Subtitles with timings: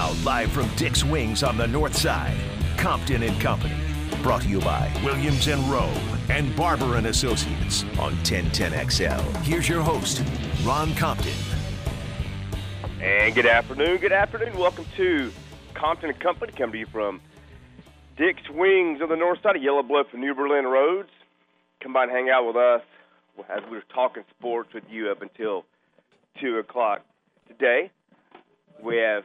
[0.00, 2.34] Now, live from Dick's Wings on the north side,
[2.78, 3.76] Compton and Company.
[4.22, 5.92] Brought to you by Williams and Rowe
[6.30, 9.20] and Barber and Associates on 1010XL.
[9.42, 10.22] Here's your host,
[10.64, 11.34] Ron Compton.
[13.02, 14.56] And good afternoon, good afternoon.
[14.58, 15.30] Welcome to
[15.74, 17.20] Compton and Company, coming to you from
[18.16, 21.10] Dick's Wings on the north side of Yellow Bluff and New Berlin Roads.
[21.82, 22.80] Come by and hang out with us
[23.50, 25.66] as we're talking sports with you up until
[26.40, 27.04] 2 o'clock
[27.48, 27.90] today.
[28.82, 29.24] We have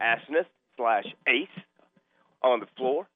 [0.00, 1.48] Asness slash Ace
[2.42, 3.06] on the floor.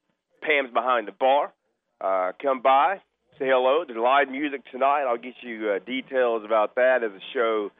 [0.41, 1.53] Pam's behind the bar.
[1.99, 2.97] Uh, come by,
[3.37, 3.83] say hello.
[3.85, 5.05] There's live music tonight.
[5.07, 7.71] I'll get you uh, details about that as the show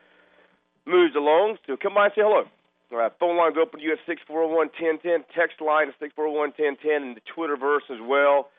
[0.86, 1.58] moves along.
[1.66, 2.44] So come by and say hello.
[2.92, 5.24] Uh, phone line's open to you at 641-1010.
[5.34, 8.50] Text line is 641-1010 and the Twitterverse as well.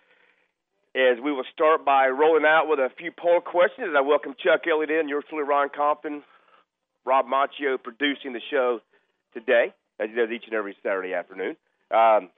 [0.94, 3.94] As we will start by rolling out with a few poll questions.
[3.96, 5.08] I welcome Chuck Elliott in.
[5.08, 6.22] Yours truly, Ron Compton.
[7.04, 8.80] Rob Machio producing the show
[9.34, 11.56] today, as he does each and every Saturday afternoon.
[11.90, 12.30] Um,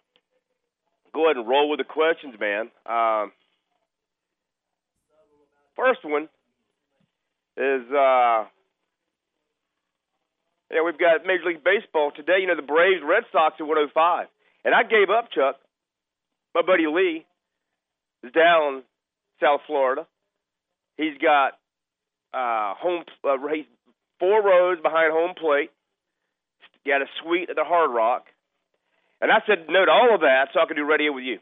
[1.14, 2.70] go ahead and roll with the questions, man.
[2.86, 3.32] Um,
[5.76, 6.28] first one
[7.56, 8.44] is, uh,
[10.70, 12.38] yeah, we've got Major League Baseball today.
[12.40, 14.26] You know, the Braves, Red Sox at 105.
[14.64, 15.56] And I gave up, Chuck.
[16.54, 17.26] My buddy Lee
[18.22, 18.82] is down
[19.40, 20.06] South Florida.
[20.96, 21.52] He's got
[22.32, 23.04] uh, home.
[23.22, 23.66] Uh, he's
[24.18, 25.70] four rows behind home plate.
[26.86, 28.26] Got a suite at the Hard Rock.
[29.20, 31.38] And I said no to all of that so I could do radio with you.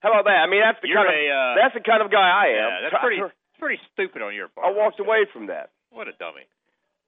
[0.00, 0.42] How about that?
[0.42, 2.46] I mean, that's the You're kind a, of uh, that's the kind of guy I
[2.58, 2.68] am.
[2.68, 4.66] Yeah, that's pretty that's pretty stupid on your part.
[4.66, 5.70] I walked away from that.
[5.90, 6.44] What a dummy.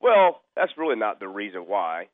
[0.00, 2.06] Well, that's really not the reason why.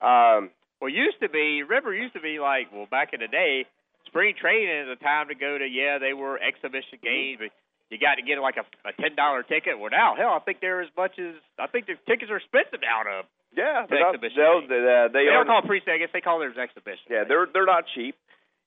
[0.00, 3.66] Um, Well, used to be, remember, used to be like, well, back in the day,
[4.06, 7.50] spring training is a time to go to, yeah, they were exhibition games, but
[7.90, 9.78] you got to get like a, a $10 ticket.
[9.78, 12.80] Well, now, hell, I think they're as much as, I think the tickets are expensive
[12.80, 15.58] now to, yeah, The they're not- exhibition they'll- they, uh, they they are don't call
[15.60, 17.06] it pre I guess they call theirs exhibition.
[17.10, 18.14] Yeah, they're they're not cheap,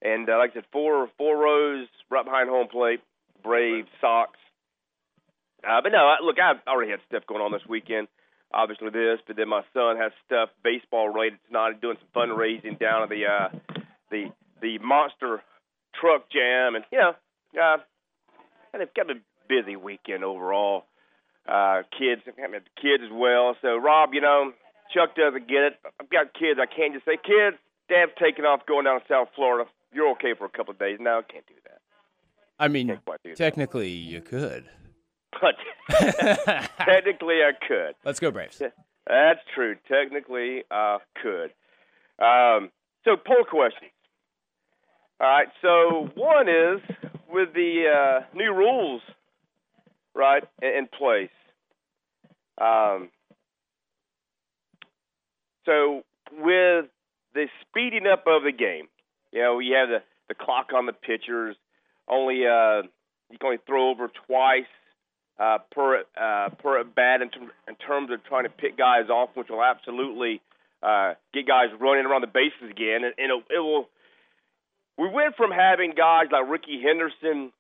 [0.02, 3.02] and uh, like I said, four four rows right behind home plate.
[3.44, 4.32] Braves, Sox.
[5.66, 8.08] Uh, but no, I, look, I already had stuff going on this weekend.
[8.54, 11.80] Obviously, this, but then my son has stuff baseball related tonight.
[11.82, 13.50] Doing some fundraising down at the uh,
[14.10, 15.42] the the Monster
[16.02, 17.14] Truck Jam, and you know,
[17.62, 17.78] uh,
[18.74, 19.16] and it's got a
[19.48, 20.86] busy weekend overall.
[21.48, 23.56] Uh, kids, I mean, kids as well.
[23.62, 24.52] So, Rob, you know,
[24.94, 25.74] Chuck doesn't get it.
[26.00, 26.60] I've got kids.
[26.62, 27.58] I can't just say, kids,
[27.90, 29.70] Dad's taking off going down to South Florida.
[29.94, 30.98] You're okay for a couple of days.
[31.00, 31.80] No, I can't do that.
[32.60, 33.36] I mean, Can't that.
[33.38, 34.66] technically you could.
[35.42, 35.56] But
[36.80, 37.96] technically, I could.
[38.04, 38.62] Let's go Braves.
[39.08, 39.76] That's true.
[39.88, 41.52] Technically, I could.
[42.24, 42.70] Um,
[43.06, 43.92] so, poll questions.
[45.22, 45.48] All right.
[45.62, 46.82] So, one is
[47.32, 49.02] with the uh, new rules,
[50.14, 51.30] right, in, in place.
[52.60, 53.10] Um,
[55.70, 56.86] so, with
[57.36, 58.88] the speeding up of the game,
[59.32, 61.56] you know, you have the, the clock on the pitchers.
[62.08, 62.82] Only uh,
[63.30, 64.72] you can only throw over twice
[65.40, 69.10] uh, per uh, per at bat in, term, in terms of trying to pick guys
[69.10, 70.42] off, which will absolutely
[70.82, 73.88] uh, get guys running around the bases again, and, and it, it will.
[74.98, 77.54] We went from having guys like Rickey Henderson,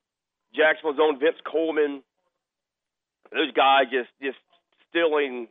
[0.53, 2.01] Jacksonville's own Vince Coleman,
[3.31, 4.37] those guys just just
[4.89, 5.47] stealing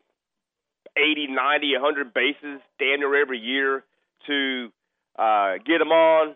[0.98, 3.84] 80, 90, 100 bases damn near every year
[4.26, 4.68] to
[5.18, 6.34] uh, get them on.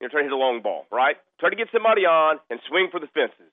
[0.00, 1.16] You know, try to hit a long ball, right?
[1.40, 3.52] Try to get somebody on and swing for the fences.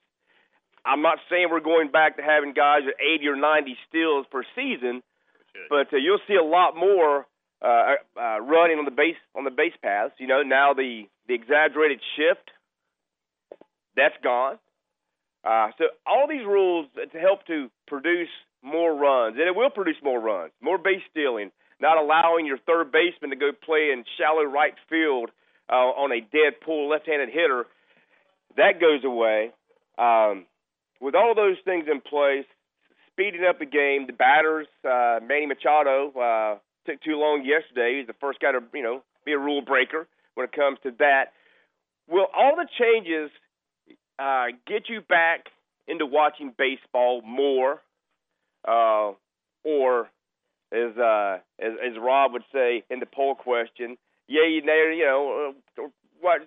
[0.86, 4.44] I'm not saying we're going back to having guys with 80 or 90 steals per
[4.56, 5.02] season,
[5.70, 7.26] but uh, you'll see a lot more
[7.62, 10.14] uh, uh, running on the base on the base paths.
[10.20, 12.52] You know, now the the exaggerated shift
[13.96, 14.60] that's gone.
[15.46, 18.30] Uh, so all these rules to help to produce
[18.64, 22.92] more runs, and it will produce more runs, more base stealing, not allowing your third
[22.92, 25.30] baseman to go play in shallow right field
[25.70, 27.66] uh, on a dead pull left-handed hitter.
[28.56, 29.52] That goes away.
[29.98, 30.46] Um,
[31.02, 32.46] with all those things in place,
[33.12, 37.98] speeding up the game, the batters, uh, Manny Machado uh, took too long yesterday.
[38.00, 40.92] He's the first guy to, you know, be a rule breaker when it comes to
[41.00, 41.34] that.
[42.10, 43.30] Will all the changes
[44.20, 45.48] uh, get you back
[45.88, 47.82] into watching baseball more,
[48.68, 49.12] uh,
[49.64, 50.10] or
[50.72, 55.06] as, uh, as as Rob would say in the poll question, yeah, you know, you
[55.06, 55.88] know, uh,
[56.22, 56.42] what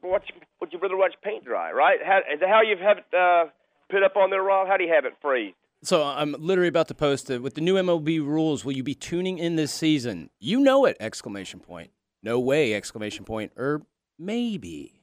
[0.00, 0.22] what
[0.60, 1.98] would you rather watch paint dry, right?
[2.04, 3.50] How, is that how you have it uh,
[3.90, 4.68] put up on there, Rob?
[4.68, 5.56] How do you have it phrased?
[5.84, 8.64] So I'm literally about to post it with the new MLB rules.
[8.64, 10.30] Will you be tuning in this season?
[10.38, 10.96] You know it!
[11.00, 11.90] Exclamation point.
[12.22, 12.72] No way!
[12.74, 13.52] Exclamation point.
[13.56, 13.82] Or
[14.18, 15.00] maybe.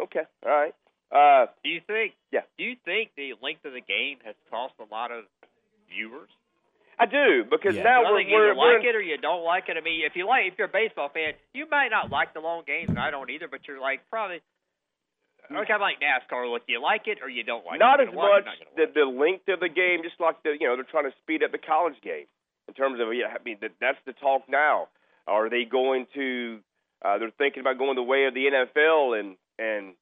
[0.00, 0.74] Okay, all right.
[1.12, 2.14] Uh, Do you think?
[2.32, 2.42] Yeah.
[2.56, 5.24] Do you think the length of the game has cost a lot of
[5.90, 6.30] viewers?
[6.98, 7.82] I do because Yeah.
[7.82, 9.76] now I we're, we're, either we're like it or you don't like it.
[9.76, 12.40] I mean, if you like, if you're a baseball fan, you might not like the
[12.40, 13.48] long games, and I don't either.
[13.48, 14.40] But you're like probably.
[15.50, 16.46] Okay, kind of like NASCAR.
[16.52, 17.78] Look, you like it or you don't like it.
[17.80, 18.06] not it.
[18.08, 20.68] as You're gonna much not the the length of the game, just like the you
[20.68, 22.26] know they're trying to speed up the college game
[22.68, 23.34] in terms of yeah.
[23.34, 24.88] I mean that, that's the talk now.
[25.26, 26.60] Are they going to?
[27.02, 29.94] Uh, they're thinking about going the way of the NFL and and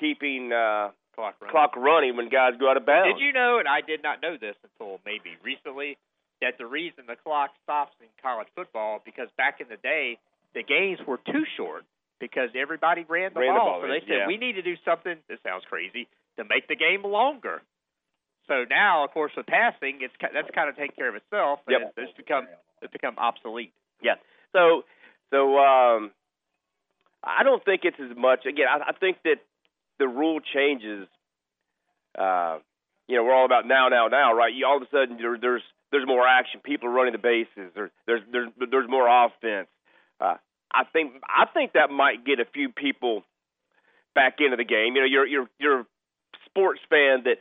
[0.00, 0.94] keeping uh, watch.
[1.14, 1.52] Clock running.
[1.52, 3.14] clock running when guys go out of bounds.
[3.18, 5.96] Did you know, and I did not know this until maybe recently,
[6.42, 10.18] that the reason the clock stops in college football because back in the day
[10.54, 11.84] the games were too short
[12.20, 13.80] because everybody ran the Ran the ball.
[13.80, 14.26] ball, so they said yeah.
[14.26, 15.16] we need to do something.
[15.28, 17.62] This sounds crazy to make the game longer.
[18.46, 21.60] So now, of course, with passing, it's that's kind of taken care of itself.
[21.66, 21.94] and Yep.
[21.96, 22.46] It's, it's become
[22.82, 23.72] it's become obsolete.
[24.02, 24.14] Yeah.
[24.52, 24.84] So
[25.30, 26.10] so um
[27.22, 29.40] I don't think it's as much again, I, I think that
[29.98, 31.08] the rule changes
[32.18, 32.58] uh
[33.06, 34.54] you know, we're all about now, now, now, right?
[34.54, 35.62] You all of a sudden there, there's
[35.92, 39.68] there's more action, people are running the bases, there's there's there's there's more offense.
[40.20, 40.36] Uh
[40.72, 43.22] I think I think that might get a few people
[44.14, 44.94] back into the game.
[44.94, 45.86] You know, you're you're you're a
[46.46, 47.38] sports fan that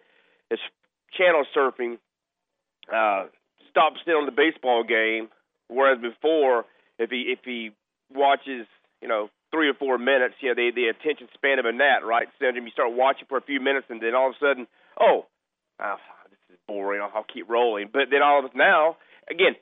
[0.51, 0.59] is
[1.17, 1.97] channel surfing,
[2.94, 3.27] uh
[3.69, 5.29] stops in on the baseball game
[5.73, 6.65] Whereas before,
[6.99, 7.71] if he if he
[8.13, 8.67] watches,
[9.01, 12.01] you know, three or four minutes, you know, the the attention span of a gnat,
[12.03, 12.27] right?
[12.41, 12.65] Syndrome.
[12.65, 14.65] You start watching for a few minutes, and then all of a sudden,
[15.00, 15.29] oh,
[15.79, 15.95] oh
[16.29, 17.00] this is boring.
[17.01, 17.89] I'll, I'll keep rolling.
[17.94, 18.97] But then all of us now,
[19.29, 19.53] again,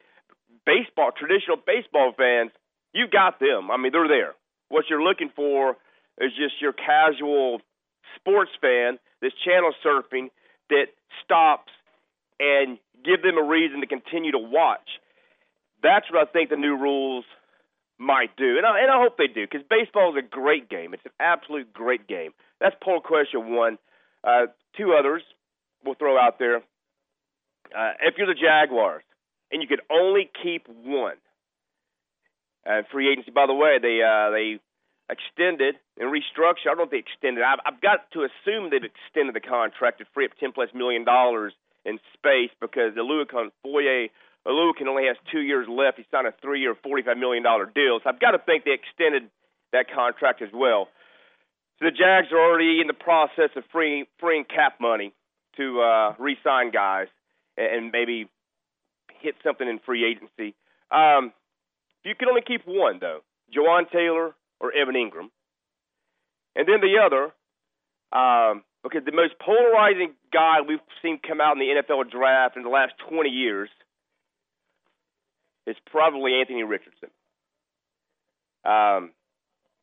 [0.65, 2.51] baseball, traditional baseball fans,
[2.95, 3.69] you got them.
[3.69, 4.33] I mean, they're there.
[4.69, 5.75] What you're looking for
[6.19, 7.59] is just your casual
[8.15, 10.31] sports fan that's channel surfing
[10.69, 10.87] that
[11.23, 11.71] stops
[12.39, 14.87] and give them a reason to continue to watch
[15.83, 17.25] that's what I think the new rules
[18.01, 20.93] might do, and I, and I hope they do because baseball is a great game.
[20.93, 22.31] It's an absolute great game.
[22.59, 23.77] That's poll question one.
[24.23, 25.21] Uh, two others
[25.85, 26.57] we'll throw out there.
[26.57, 29.03] Uh, if you're the Jaguars
[29.51, 31.15] and you could only keep one,
[32.65, 33.31] uh, free agency.
[33.31, 34.59] By the way, they uh, they
[35.09, 36.65] extended and restructured.
[36.65, 37.43] I don't know if they extended.
[37.43, 41.05] I've, I've got to assume they've extended the contract to free up ten plus million
[41.05, 41.53] dollars
[41.85, 43.25] in space because the Louis
[43.63, 44.09] Foye
[44.47, 45.97] Oluokun only has two years left.
[45.97, 47.99] He signed a three-year, $45 million deal.
[48.03, 49.29] So I've got to think they extended
[49.71, 50.87] that contract as well.
[51.79, 55.13] So the Jags are already in the process of freeing, freeing cap money
[55.57, 57.07] to uh, re-sign guys
[57.57, 58.29] and maybe
[59.21, 60.55] hit something in free agency.
[60.89, 61.33] Um,
[62.03, 63.19] you can only keep one, though,
[63.55, 65.29] Jawaan Taylor or Evan Engram.
[66.55, 67.25] And then the other,
[68.11, 72.63] um, because the most polarizing guy we've seen come out in the NFL draft in
[72.63, 73.69] the last 20 years–
[75.67, 77.09] is probably Anthony Richardson.
[78.65, 79.11] Um,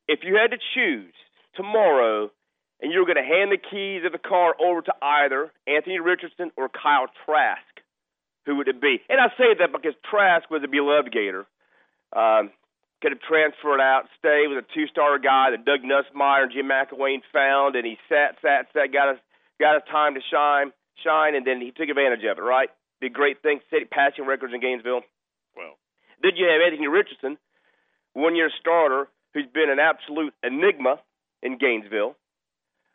[0.07, 1.15] if you had to choose
[1.55, 2.31] tomorrow
[2.81, 5.99] and you were going to hand the keys of the car over to either Anthony
[5.99, 7.63] Richardson or Kyle Trask,
[8.47, 9.01] who would it be?
[9.09, 11.47] And I say that because Trask was a beloved Gator.
[12.15, 12.51] Um,
[13.03, 17.23] could have transferred out, stayed with a two-star guy that Doug Nussmeier and Jim McElwain
[17.33, 19.19] found, and he sat, sat, sat, got his
[19.61, 20.73] got his time to shine,
[21.05, 22.43] shine, and then he took advantage of it.
[22.43, 22.71] Right?
[23.01, 25.03] Did great things, set passing records in Gainesville.
[25.59, 25.75] Well,
[26.23, 27.37] then you have Anthony Richardson,
[28.15, 31.01] one year starter, who's been an absolute enigma
[31.43, 32.15] in Gainesville.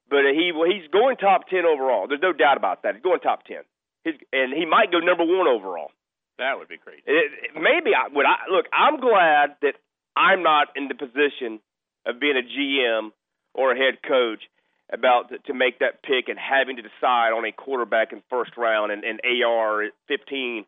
[0.10, 2.08] But he well, he's going top ten overall.
[2.08, 2.96] There's no doubt about that.
[2.96, 3.64] He's going top ten.
[4.04, 5.92] He's, and he might go number one overall.
[6.40, 7.04] that would be crazy.
[7.06, 8.26] It, it- maybe I would.
[8.26, 9.76] I, look, I'm glad that
[10.16, 11.60] I'm not in the position
[12.06, 13.12] of being a GM
[13.56, 14.44] or a head coach
[14.92, 18.52] about to, to make that pick and having to decide on a quarterback in first
[18.58, 20.66] round and, and AR 15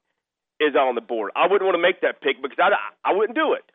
[0.60, 1.32] is on the board.
[1.36, 2.72] I wouldn't want to make that pick because I,
[3.04, 3.66] I wouldn't do it.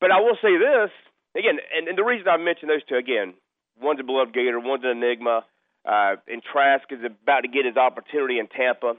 [0.00, 0.90] But I will say this
[1.36, 3.34] again, and, and the reason I mentioned those two again,
[3.80, 5.44] one's a beloved Gator, one's an enigma,
[5.84, 8.94] uh, and Trask is about to get his opportunity in Tampa,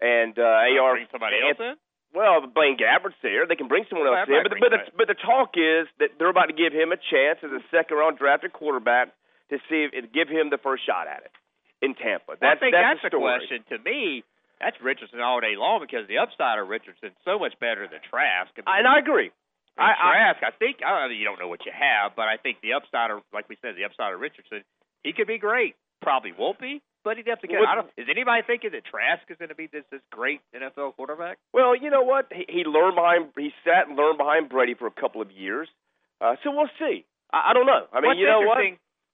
[0.00, 0.96] and uh, AR.
[0.96, 1.74] Bring somebody else in.
[2.14, 3.44] Well, Blaine Gabbert's there.
[3.44, 6.16] They can bring someone else in, but bring but the, but the talk is that
[6.16, 9.12] they're about to give him a chance as a second round drafted quarterback
[9.50, 11.34] to see if give him the first shot at it
[11.84, 12.40] in Tampa.
[12.40, 14.24] Well, That's I think that's, that's, the the question to me.
[14.60, 18.50] That's Richardson all day long because the upside of Richardson's so much better than Trask.
[18.56, 19.30] I mean, and I agree.
[19.76, 22.24] I- I- Trask, I, think I don't know, you don't know what you have, but
[22.28, 24.64] I think the upside of, like we said, the upside of Richardson,
[25.04, 25.76] he could be great.
[26.00, 27.60] Probably won't be, but he'd have to get.
[27.60, 30.94] I don't, is anybody thinking that Trask is going to be this this great NFL
[30.96, 31.38] quarterback?
[31.52, 32.28] Well, you know what?
[32.32, 33.32] He, he learned behind.
[33.36, 35.68] He sat and learned behind Brady for a couple of years.
[36.20, 37.04] Uh, so we'll see.
[37.32, 37.86] I, I don't know.
[37.92, 38.58] I mean, what's you know what?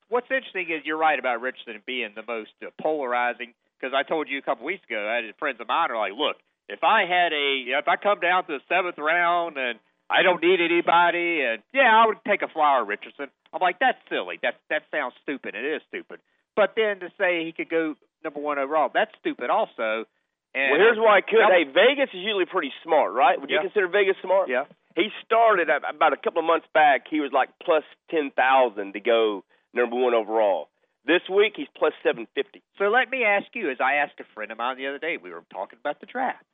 [0.08, 3.54] What's interesting is you're right about Richardson being the most uh, polarizing.
[3.82, 6.14] Because I told you a couple weeks ago, I had friends of mine are like,
[6.14, 6.36] look,
[6.68, 10.40] if I had a, if I come down to the seventh round and I don't
[10.40, 13.26] need anybody, and yeah, I would take a flyer Richardson.
[13.52, 14.38] I'm like, that's silly.
[14.42, 15.56] That that sounds stupid.
[15.56, 16.20] It is stupid.
[16.54, 20.06] But then to say he could go number one overall, that's stupid also.
[20.54, 21.42] And well, here's why I could.
[21.42, 23.40] Hey, Vegas is usually pretty smart, right?
[23.40, 24.48] Would you consider Vegas smart?
[24.48, 24.64] Yeah.
[24.94, 27.08] He started about a couple of months back.
[27.10, 29.42] He was like plus ten thousand to go
[29.74, 30.68] number one overall.
[31.06, 32.62] This week he's plus seven fifty.
[32.78, 35.16] So let me ask you, as I asked a friend of mine the other day,
[35.22, 36.44] we were talking about the draft.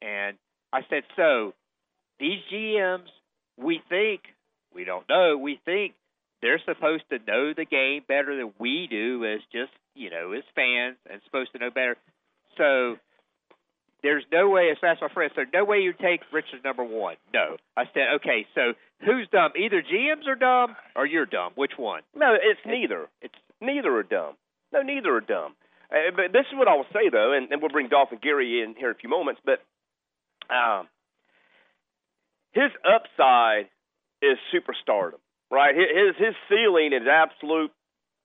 [0.00, 0.36] And
[0.72, 1.52] I said, so
[2.18, 3.08] these GMs,
[3.58, 4.22] we think,
[4.74, 5.94] we don't know, we think
[6.40, 10.42] they're supposed to know the game better than we do as just, you know, as
[10.56, 11.96] fans and supposed to know better.
[12.56, 12.96] So
[14.02, 17.16] there's no way, as that's my friend, so no way you take Richards number one.
[17.32, 17.56] No.
[17.76, 18.72] I said, okay, so
[19.04, 19.52] who's dumb?
[19.56, 21.52] Either GMs are dumb or you're dumb.
[21.54, 22.02] Which one?
[22.14, 23.08] No, it's neither.
[23.20, 24.34] It's neither are dumb.
[24.72, 25.54] No, neither are dumb.
[25.90, 28.62] Uh, but this is what I will say though, and, and we'll bring Dolphin Gary
[28.62, 29.40] in here in a few moments.
[29.44, 29.60] But
[30.52, 30.88] um,
[32.52, 33.68] his upside
[34.22, 35.74] is superstardom, right?
[35.74, 37.72] His his ceiling is absolute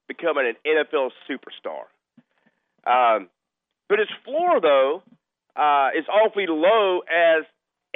[0.08, 1.88] becoming an NFL superstar.
[2.88, 3.28] Um,
[3.90, 5.04] but his floor though
[5.56, 7.44] uh, is awfully low as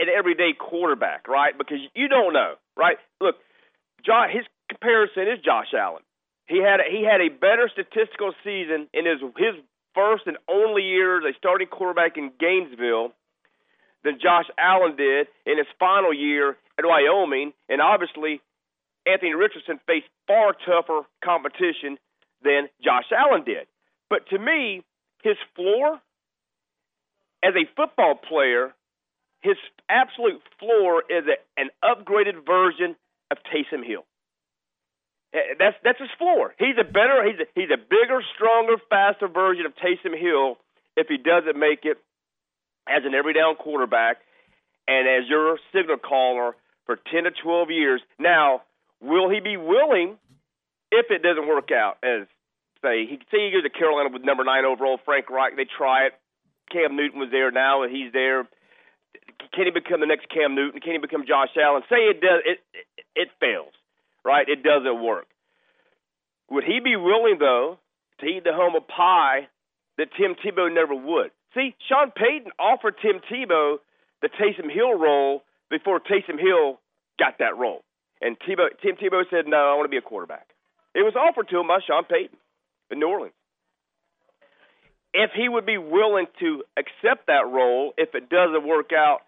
[0.02, 1.58] an everyday quarterback, right?
[1.58, 2.98] Because you don't know, right?
[3.20, 3.36] Look,
[4.06, 6.04] Josh, his comparison is Josh Allen.
[6.48, 9.56] He had a, he had a better statistical season in his his
[9.94, 13.14] first and only year as a starting quarterback in Gainesville
[14.04, 18.42] than Josh Allen did in his final year at Wyoming, and obviously
[19.06, 21.98] Anthony Richardson faced far tougher competition
[22.44, 23.68] than Josh Allen did.
[24.10, 24.84] But to me,
[25.24, 26.02] his floor
[27.44, 28.74] as a football player,
[29.42, 29.58] his
[29.90, 32.96] absolute floor is a, an upgraded version
[33.32, 34.06] of Taysom Hill.
[35.34, 36.54] Eh, That's that's his floor.
[36.60, 40.58] He's a better, he's a, he's a bigger, stronger, faster version of Taysom Hill
[40.96, 41.98] if he doesn't make it
[42.88, 44.18] as an every down quarterback
[44.88, 46.56] and as your signal caller
[46.86, 48.02] for 10 to 12 years.
[48.20, 48.64] Now,
[49.02, 50.18] will he be willing
[50.92, 51.98] if it doesn't work out?
[52.04, 52.28] As
[52.84, 55.56] say, he say he goes to Carolina with number nine overall, Frank Reich.
[55.56, 56.14] They try it.
[56.72, 57.52] Cam Newton was there.
[57.52, 58.48] Now he's there,
[59.54, 60.80] can he become the next Cam Newton?
[60.80, 61.84] Can he become Josh Allen?
[61.90, 62.60] Say it does, it
[63.16, 63.74] it, fails,
[64.24, 64.48] right?
[64.48, 65.28] It doesn't work.
[66.50, 67.78] Would he be willing though
[68.20, 69.48] to eat the humble pie
[69.98, 71.32] that Tim Tebow never would?
[71.54, 73.78] See, Sean Payton offered Tim Tebow
[74.22, 76.80] the Taysom Hill role before Taysom Hill
[77.20, 77.84] got that role,
[78.22, 80.48] and Tebow, Tim Tebow said, "No, I want to be a quarterback."
[80.94, 82.38] It was offered to him by Sean Payton
[82.90, 83.34] in New Orleans.
[85.14, 89.20] If he would be willing to accept that role, if it doesn't work out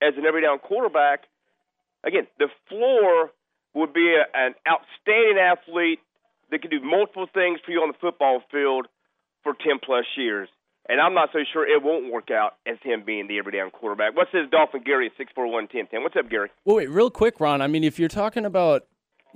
[0.00, 1.24] as an every down quarterback,
[2.04, 3.30] again, the floor
[3.74, 6.00] would be a, an outstanding athlete
[6.50, 8.86] that can do multiple things for you on the football field
[9.42, 10.48] for 10 plus years.
[10.88, 13.70] And I'm not so sure it won't work out as him being the every down
[13.70, 14.16] quarterback.
[14.16, 16.02] What says Dolphin Gary at 641 1010?
[16.02, 16.50] What's up, Gary?
[16.64, 17.60] Well, wait, real quick, Ron.
[17.60, 18.86] I mean, if you're talking about,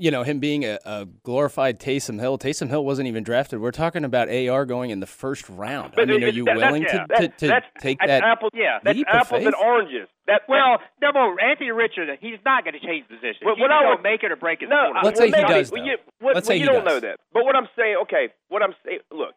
[0.01, 3.61] you know, him being a, a glorified Taysom Hill, Taysom Hill wasn't even drafted.
[3.61, 5.95] We're talking about AR going in the first round.
[5.99, 8.25] I mean, are you that- willing yeah, to, that- to, to that's- take that's that?
[8.25, 8.79] Apples, Yeah.
[8.83, 10.09] That's leap of apples and oranges.
[10.27, 13.43] That, Well, no, but Anthony Richardson, he's not going to change positions.
[13.43, 14.69] But He's what I going would- to make it or break it.
[14.69, 15.05] No, quarterback.
[15.05, 16.85] Let's well, say he maybe, does, well, you, what, Let's well, say you he don't
[16.85, 16.95] does.
[16.95, 17.21] know that.
[17.33, 19.35] But what I'm saying, okay, what I'm saying, look,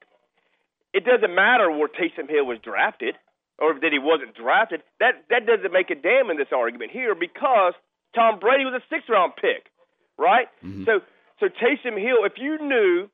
[0.93, 3.15] it doesn't matter where Taysom Hill was drafted
[3.60, 4.82] or that he wasn't drafted.
[5.00, 7.74] That that doesn't make a damn in this argument here because
[8.13, 9.73] Tom Brady was a sixth round pick,
[10.17, 10.48] right?
[10.63, 10.86] Mm-hmm.
[10.86, 11.00] So
[11.39, 13.10] so Taysom Hill, if you knew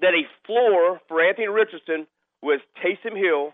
[0.00, 2.06] that a floor for Anthony Richardson
[2.42, 3.52] was Taysom Hill,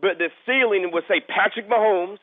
[0.00, 2.18] but the ceiling was say Patrick Mahomes,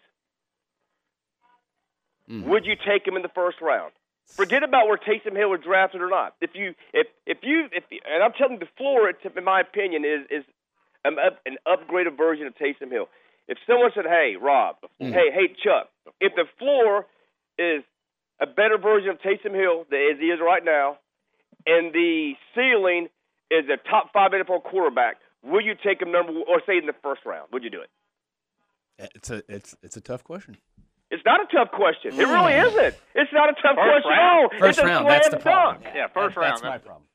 [2.30, 2.48] Mm-hmm.
[2.48, 3.92] would you take him in the first round?
[4.36, 6.36] Forget about where Taysom Hill was drafted or not.
[6.42, 10.06] If you, if if you, if and I'm telling you, the floor, in my opinion,
[10.06, 10.44] is is
[11.04, 13.10] an, up, an upgraded version of Taysom Hill.
[13.48, 15.90] If someone said, "Hey, Rob," "Hey, hey, Chuck,"
[16.22, 17.08] if the floor
[17.58, 17.82] is
[18.40, 20.98] a better version of Taysom Hill than as he is right now,
[21.66, 23.08] and the ceiling
[23.52, 26.94] is a top five NFL quarterback, will you take him number or say in the
[27.04, 27.50] first round?
[27.52, 27.90] Would you do it?
[29.16, 30.58] It's a it's it's a tough question.
[31.12, 32.14] It's not a tough question.
[32.20, 32.96] It really isn't.
[33.16, 34.54] It's not a tough First question round.
[34.54, 34.60] at.
[34.60, 35.84] First it's a round, slam that's the problem.
[35.84, 35.96] dunk.
[35.96, 36.54] Yeah, first That- round.
[36.54, 37.06] That's my problem.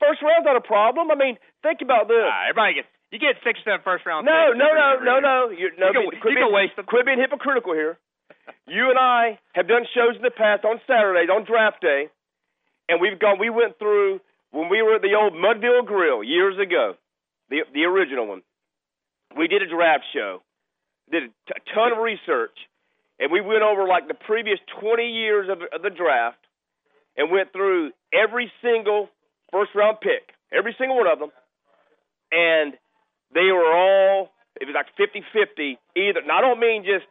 [0.00, 1.10] First round's not a problem.
[1.10, 2.20] I mean, think about this.
[2.24, 4.24] Ah, everybody gets you get six, seven first round.
[4.26, 5.50] No, picks no, every no, no, no.
[5.50, 6.84] You're, no, You can- quit you being, can waste them.
[6.86, 7.98] Quit being hypocritical here.
[8.66, 12.08] You and I have done shows in the past on Saturdays on draft day,
[12.88, 13.38] and we've gone.
[13.38, 16.94] We went through when we were at the old Mudville Grill years ago,
[17.48, 18.42] the the original one.
[19.36, 20.42] We did a draft show,
[21.10, 22.56] did a ton of research,
[23.18, 26.42] and we went over like the previous 20 years of, of the draft,
[27.16, 29.08] and went through every single
[29.52, 31.30] first round pick, every single one of them,
[32.32, 32.74] and
[33.34, 34.30] they were all
[34.60, 36.20] it was like 50-50 either.
[36.20, 37.06] And I don't mean just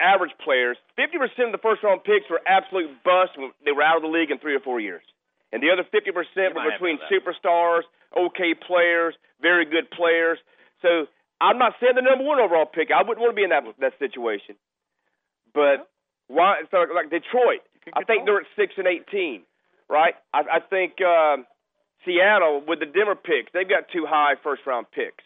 [0.00, 0.76] average players.
[0.98, 3.36] 50% of the first round picks were absolute busts.
[3.64, 5.02] They were out of the league in three or four years.
[5.52, 6.10] And the other 50%
[6.54, 7.82] were between superstars,
[8.16, 10.38] okay players, very good players.
[10.82, 11.06] So
[11.40, 12.88] I'm not saying the number one overall pick.
[12.90, 14.56] I wouldn't want to be in that that situation.
[15.52, 15.88] But
[16.26, 16.62] why?
[16.70, 17.62] So like Detroit,
[17.94, 19.42] I think they're at six and eighteen,
[19.88, 20.14] right?
[20.32, 21.46] I, I think um,
[22.04, 25.24] Seattle with the Denver picks, they've got two high first round picks.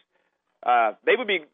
[0.61, 1.45] Uh, they would be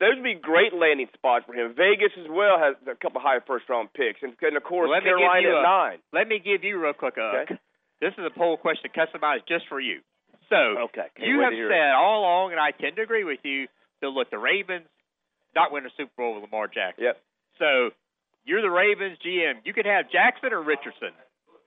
[0.00, 1.74] those would be great landing spots for him.
[1.76, 4.88] Vegas as well has a couple of high first round picks, and, and of course
[4.90, 5.98] Well, let me give Carolina you at a- nine.
[6.12, 7.14] Let me give you real quick.
[7.18, 7.58] Uh, Okay.
[8.00, 10.00] This is a poll question customized just for you.
[10.50, 10.56] So
[10.90, 11.94] Okay, can't you have said it.
[11.96, 13.66] all along, and I tend to agree with you.
[14.02, 14.86] That look, the Ravens
[15.54, 17.04] not win a Super Bowl with Lamar Jackson.
[17.04, 17.16] Yep.
[17.58, 17.90] So
[18.44, 19.62] you're the Ravens GM.
[19.64, 21.14] You could have Jackson or Richardson.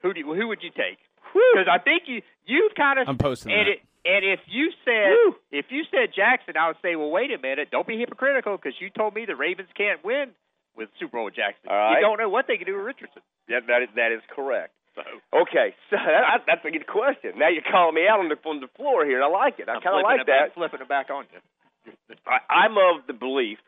[0.03, 0.99] Who do you, who would you take?
[1.33, 3.71] Because I think you you've kind of I'm posting and that.
[3.71, 5.35] it and if you said Woo.
[5.51, 8.73] if you said Jackson, I would say, well, wait a minute, don't be hypocritical because
[8.79, 10.31] you told me the Ravens can't win
[10.75, 11.69] with Super Bowl Jackson.
[11.69, 11.99] Right.
[11.99, 13.21] You don't know what they can do with Richardson.
[13.49, 14.71] Yeah, that is that is correct.
[14.95, 15.03] So
[15.43, 17.35] Okay, so that, that's a good question.
[17.35, 19.67] Now you're calling me out on the on the floor here, and I like it.
[19.67, 20.55] I kind of like it that.
[20.55, 21.39] flipping it back on you.
[22.25, 23.59] I, I'm of the belief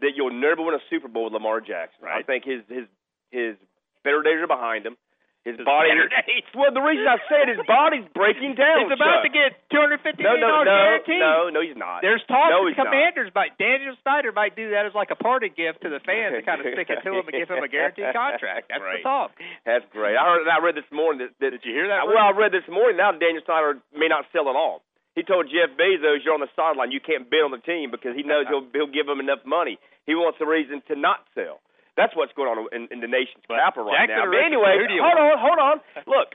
[0.00, 2.04] that you'll never win a Super Bowl with Lamar Jackson.
[2.04, 2.86] I think his his
[3.30, 3.56] his
[4.02, 4.96] better days are behind him.
[5.44, 5.92] His, body.
[6.56, 8.86] Well, the reason I said his body's breaking down.
[8.88, 9.28] He's about Chuck.
[9.28, 11.20] to get two hundred fifty no, million no, dollars no, guaranteed.
[11.20, 12.00] no, no, he's not.
[12.00, 12.88] There's talk No, the he's not.
[12.88, 16.38] commanders might Daniel Snyder might do that as like a party gift to the fans
[16.38, 18.72] to kind of stick it to him and give him a guaranteed contract.
[18.72, 19.02] That's Right.
[19.02, 19.30] the talk.
[19.68, 20.16] That's great.
[20.16, 20.48] I heard.
[20.48, 21.36] I read this morning that.
[21.44, 22.08] that Did you hear that?
[22.08, 22.96] Uh, well, I read this morning.
[22.96, 24.80] Now Daniel Snyder may not sell at all.
[25.12, 26.88] He told Jeff Bezos, "You're on the sideline.
[26.90, 29.76] You can't bid on the team because he knows he'll he'll give him enough money.
[30.08, 31.60] He wants a reason to not sell.
[31.96, 34.30] That's what's going on in, in the nation's But capital right Jackson now.
[34.30, 35.76] But anyway, who do you hold on, hold on.
[36.06, 36.34] Look,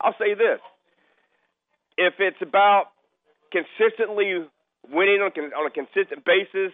[0.00, 0.60] I'll say this:
[1.96, 2.92] if it's about
[3.52, 4.44] consistently
[4.90, 6.72] winning on, on a consistent basis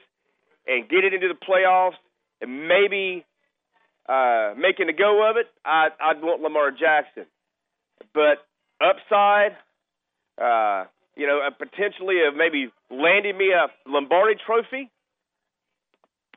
[0.67, 1.99] and getting into the playoffs
[2.41, 3.25] and maybe
[4.09, 7.27] uh, making a go of it, I, I'd want Lamar Jackson.
[8.15, 8.43] But
[8.83, 9.57] upside,
[10.41, 10.85] uh,
[11.17, 14.91] you know, uh, potentially of maybe landing me a Lombardi trophy,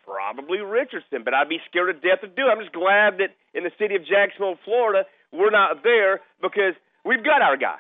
[0.06, 1.24] probably Richardson.
[1.26, 2.52] But I'd be scared to death to do it.
[2.52, 7.24] I'm just glad that in the city of Jacksonville, Florida, we're not there because we've
[7.24, 7.78] got our guy.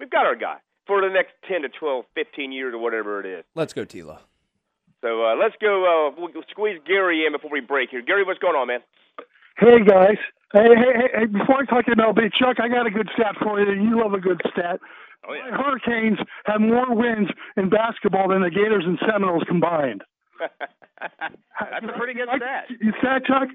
[0.00, 3.26] We've got our guy for the next 10 to 12, 15 years or whatever it
[3.26, 3.44] is.
[3.54, 4.18] Let's go, Tila.
[5.00, 5.84] So uh, let's go.
[5.86, 8.02] Uh, we'll we'll squeeze Gary in before we break here.
[8.02, 8.80] Gary, what's going on, man?
[9.58, 10.18] Hey guys.
[10.52, 13.36] Hey, hey, hey, hey, before I talk to MLB, Chuck, I got a good stat
[13.42, 13.80] for you.
[13.80, 14.80] You love a good stat.
[15.28, 15.56] Oh yeah.
[15.56, 20.02] Hurricanes have more wins in basketball than the Gators and Seminoles combined.
[21.00, 22.64] That's a pretty good stat.
[22.80, 23.48] You stat, Chuck?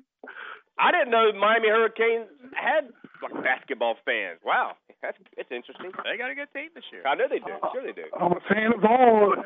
[0.79, 2.89] I didn't know Miami Hurricanes had
[3.21, 4.39] like basketball fans.
[4.43, 4.73] Wow,
[5.05, 5.91] that's it's interesting.
[6.03, 7.05] They got a good team this year.
[7.05, 7.53] I know they do.
[7.71, 8.09] Sure they do.
[8.17, 9.43] I'm a fan of all uh,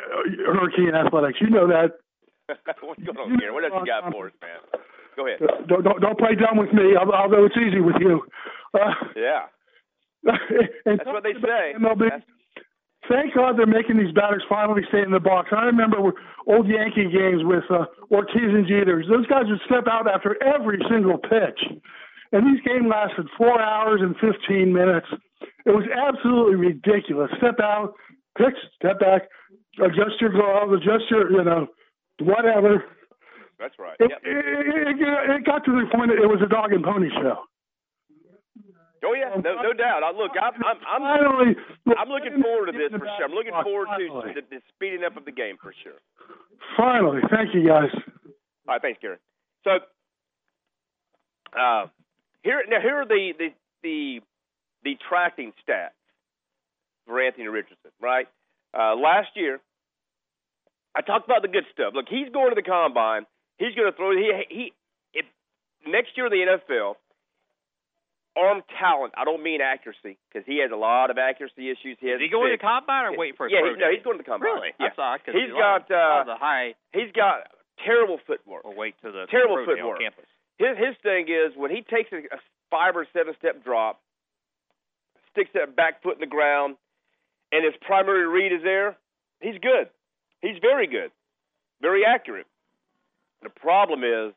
[0.47, 1.37] Hurricane athletics.
[1.41, 1.99] You know that.
[2.81, 3.51] what's going on, Gary?
[3.51, 4.63] What else you got for us, man?
[5.19, 5.39] Go ahead.
[5.67, 8.23] Don't, don't, don't play dumb with me, al- although it's easy with you.
[8.73, 9.51] Uh, Yeah,
[10.23, 11.75] that's what they say.
[11.75, 12.23] MLB, That's-
[13.09, 15.49] thank God they're making these batters finally stay in the box.
[15.51, 15.97] I remember
[16.47, 19.03] old Yankee games with uh, Ortiz and Jeter.
[19.07, 21.59] Those guys would step out after every single pitch.
[22.31, 25.07] And these games lasted four hours and 15 minutes.
[25.65, 27.31] It was absolutely ridiculous.
[27.37, 27.93] Step out,
[28.37, 29.23] pitch, step back,
[29.79, 31.67] adjust your glove, adjust your, you know,
[32.21, 32.83] whatever.
[33.59, 33.95] That's right.
[33.99, 34.19] It, Yep.
[34.23, 34.67] it, it,
[34.99, 37.39] it, it got to the point that it was a dog and pony show.
[39.05, 40.03] Oh yeah, no, no doubt.
[40.03, 41.55] I, look, I'm, I'm, I'm, Finally,
[41.97, 43.25] I'm looking forward to this for sure.
[43.25, 46.01] I'm looking forward to the, the speeding up of the game for sure.
[46.75, 47.89] Finally, thank you guys.
[48.67, 49.17] All right, thanks, Gary.
[49.63, 49.79] So,
[51.57, 51.87] uh,
[52.43, 53.49] here now here are the the
[53.83, 54.19] the
[54.83, 55.97] the tracking stats
[57.05, 57.91] for Anthony Richardson.
[58.01, 58.27] Right,
[58.77, 59.59] uh, last year,
[60.95, 61.93] I talked about the good stuff.
[61.93, 63.25] Look, he's going to the combine.
[63.57, 64.11] He's going to throw.
[64.11, 64.73] He he.
[65.13, 65.25] If
[65.85, 66.95] next year in the NFL,
[68.37, 69.13] arm talent.
[69.17, 71.97] I don't mean accuracy because he has a lot of accuracy issues.
[71.99, 72.63] He has Is he going to fixed.
[72.69, 74.53] combine or waiting for his Yeah, he, no, he's going to the combine.
[74.53, 74.71] Really?
[74.79, 74.93] Yeah.
[74.93, 76.75] I saw it 'cause He's a got, uh, a the high.
[76.93, 77.49] He's got
[77.83, 78.63] terrible footwork.
[78.65, 79.99] Or wait to the Terrible pro day on footwork.
[80.01, 80.25] campus.
[80.57, 84.01] His his thing is when he takes a, a five or seven step drop,
[85.31, 86.77] sticks that back foot in the ground,
[87.51, 88.97] and his primary read is there.
[89.41, 89.89] He's good.
[90.41, 91.11] He's very good,
[91.81, 92.47] very accurate.
[93.43, 94.33] The problem is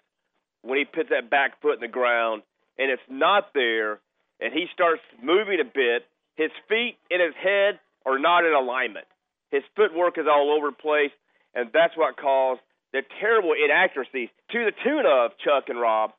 [0.63, 2.43] when he puts that back foot in the ground
[2.81, 4.01] and it's not there,
[4.41, 6.09] and he starts moving a bit.
[6.35, 9.05] His feet and his head are not in alignment.
[9.53, 11.13] His footwork is all over the place,
[11.55, 12.63] and that's what caused
[12.93, 16.13] the terrible inaccuracies to the tune of Chuck and Rob.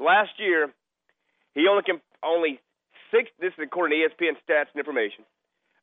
[0.00, 0.72] Last year,
[1.54, 2.60] he only can only
[3.12, 3.28] six.
[3.38, 5.24] This is according to ESPN stats and information.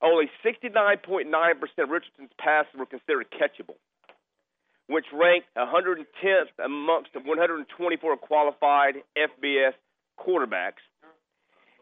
[0.01, 1.29] Only 69.9%
[1.77, 3.77] of Richardson's passes were considered catchable,
[4.87, 9.73] which ranked 110th amongst the 124 qualified FBS
[10.25, 10.81] quarterbacks.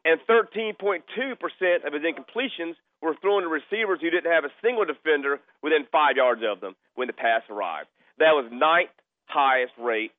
[0.04, 5.40] And 13.2% of his incompletions were thrown to receivers who didn't have a single defender
[5.62, 7.88] within five yards of them when the pass arrived.
[8.18, 8.90] That was ninth
[9.26, 10.12] highest rate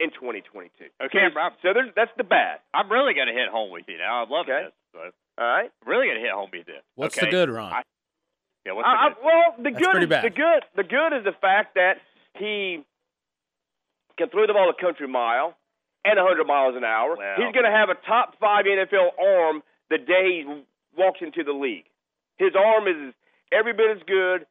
[0.00, 0.70] in 2022.
[1.02, 2.60] Okay, so, so there's, that's the bad.
[2.74, 4.24] I'm really going to hit home with you now.
[4.24, 4.64] I love Okay.
[4.68, 4.72] this.
[4.92, 5.00] So,
[5.40, 5.70] All right.
[5.82, 6.82] I'm really going to hit home with this.
[6.94, 7.26] What's okay.
[7.26, 7.72] the good, Ron?
[7.72, 7.82] I-
[8.66, 9.24] Yeah, what's I, I, the good?
[9.24, 10.24] well, the That's good, is, bad.
[10.24, 11.94] the good, the good is the fact that
[12.38, 12.84] he
[14.16, 15.56] can throw the ball a country mile
[16.04, 17.16] and 100 miles an hour.
[17.16, 17.36] Well.
[17.36, 20.62] He's going to have a top five NFL arm the day he
[20.96, 21.84] walks into the league.
[22.36, 23.14] His arm is
[23.52, 24.46] every bit as good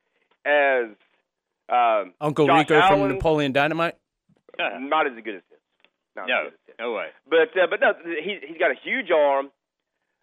[0.46, 0.96] as
[1.70, 3.96] um, Uncle Josh Rico from Napoleon Dynamite.
[4.60, 5.60] Not as good as his.
[6.16, 6.76] Not no, as as his.
[6.80, 7.08] no way.
[7.30, 9.52] But uh, but no, he he's got a huge arm.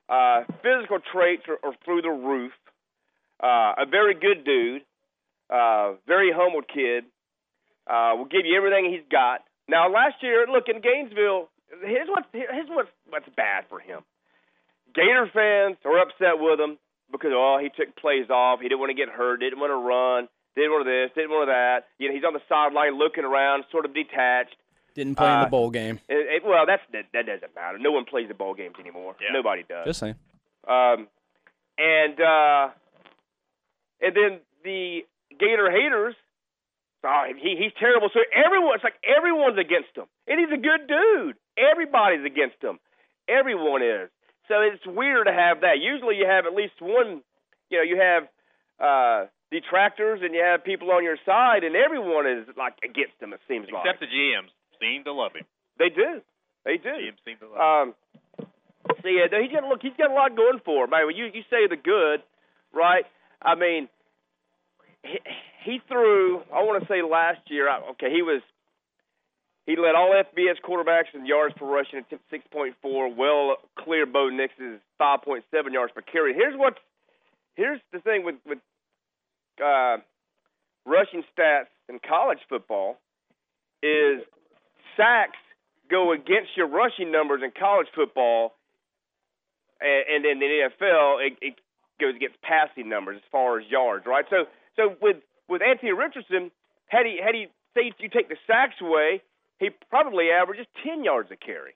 [0.09, 2.53] Uh, physical traits are, are through the roof.
[3.43, 4.83] Uh, a very good dude.
[5.49, 7.05] Uh, very humble kid.
[7.87, 9.41] Uh, will give you everything he's got.
[9.69, 11.49] Now last year, look in Gainesville.
[11.83, 14.01] Here's what's here's what's what's bad for him.
[14.95, 16.79] Gator fans are upset with him
[17.11, 18.61] because oh he took plays off.
[18.61, 19.41] He didn't want to get hurt.
[19.41, 20.29] Didn't want to run.
[20.55, 21.11] Didn't want this.
[21.17, 21.89] Didn't want that.
[21.99, 24.55] You know he's on the sideline looking around, sort of detached.
[24.95, 25.99] Didn't play in Uh, the bowl game.
[26.09, 27.79] It, it, well, that's that, that doesn't matter.
[27.79, 29.17] No one plays the bowl games anymore.
[29.21, 29.33] Yeah.
[29.33, 29.87] Nobody does.
[29.87, 30.15] Just saying.
[30.69, 31.09] Um,
[31.77, 32.69] and uh,
[34.01, 35.01] and then the
[35.41, 36.15] Gator haters.
[37.05, 38.09] Oh, he he's terrible.
[38.13, 41.37] So everyone, it's like everyone's against him, and he's a good dude.
[41.57, 42.81] Everybody's against him.
[43.29, 44.09] Everyone is.
[44.49, 45.81] So it's weird to have that.
[45.81, 47.23] Usually you have at least one.
[47.71, 48.23] You know, you have
[48.81, 53.33] uh, detractors and you have people on your side, and everyone is like against him.
[53.33, 55.45] It seems like Except the GMs seem to love him.
[55.79, 56.21] they do.
[56.65, 56.89] They do.
[56.89, 57.63] GMs seem to love him.
[57.65, 58.47] Um,
[59.01, 59.81] so yeah, he's got look.
[59.83, 60.93] He's got a lot going for him.
[60.95, 62.21] I mean, you you say the good,
[62.73, 63.05] right?
[63.41, 63.89] I mean,
[65.03, 65.19] he,
[65.65, 66.41] he threw.
[66.53, 67.69] I want to say last year.
[67.93, 68.43] Okay, he was.
[69.67, 73.13] He led all FBS quarterbacks in yards per rushing at six point four.
[73.13, 76.35] Well, clear Bo Nix's five point seven yards per carry.
[76.35, 76.79] Here's what.
[77.55, 78.59] Here's the thing with with
[79.65, 79.97] uh,
[80.85, 82.99] rushing stats in college football
[83.83, 84.21] is
[84.97, 85.39] sacks
[85.91, 88.55] go against your rushing numbers in college football,
[89.81, 91.55] and, and in the NFL, it, it
[92.01, 94.25] goes against passing numbers as far as yards, right?
[94.31, 94.45] So,
[94.77, 95.17] so with
[95.49, 96.51] with Anthony Richardson,
[96.87, 99.23] had he had he say you take the sacks away,
[99.59, 101.75] he probably averages ten yards a carry.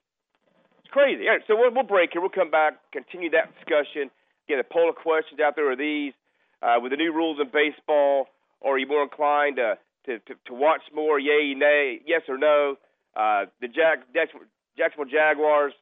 [0.79, 1.27] It's crazy.
[1.27, 2.21] All right, so we'll, we'll break here.
[2.21, 4.09] We'll come back, continue that discussion.
[4.47, 6.13] Again, the poll of questions out there are these:
[6.61, 8.27] uh, with the new rules in baseball,
[8.63, 11.19] are you more inclined to to, to, to watch more?
[11.19, 12.75] Yay, nay, yes or no?
[13.15, 15.73] Uh, the Jack, Jacksonville Jaguars.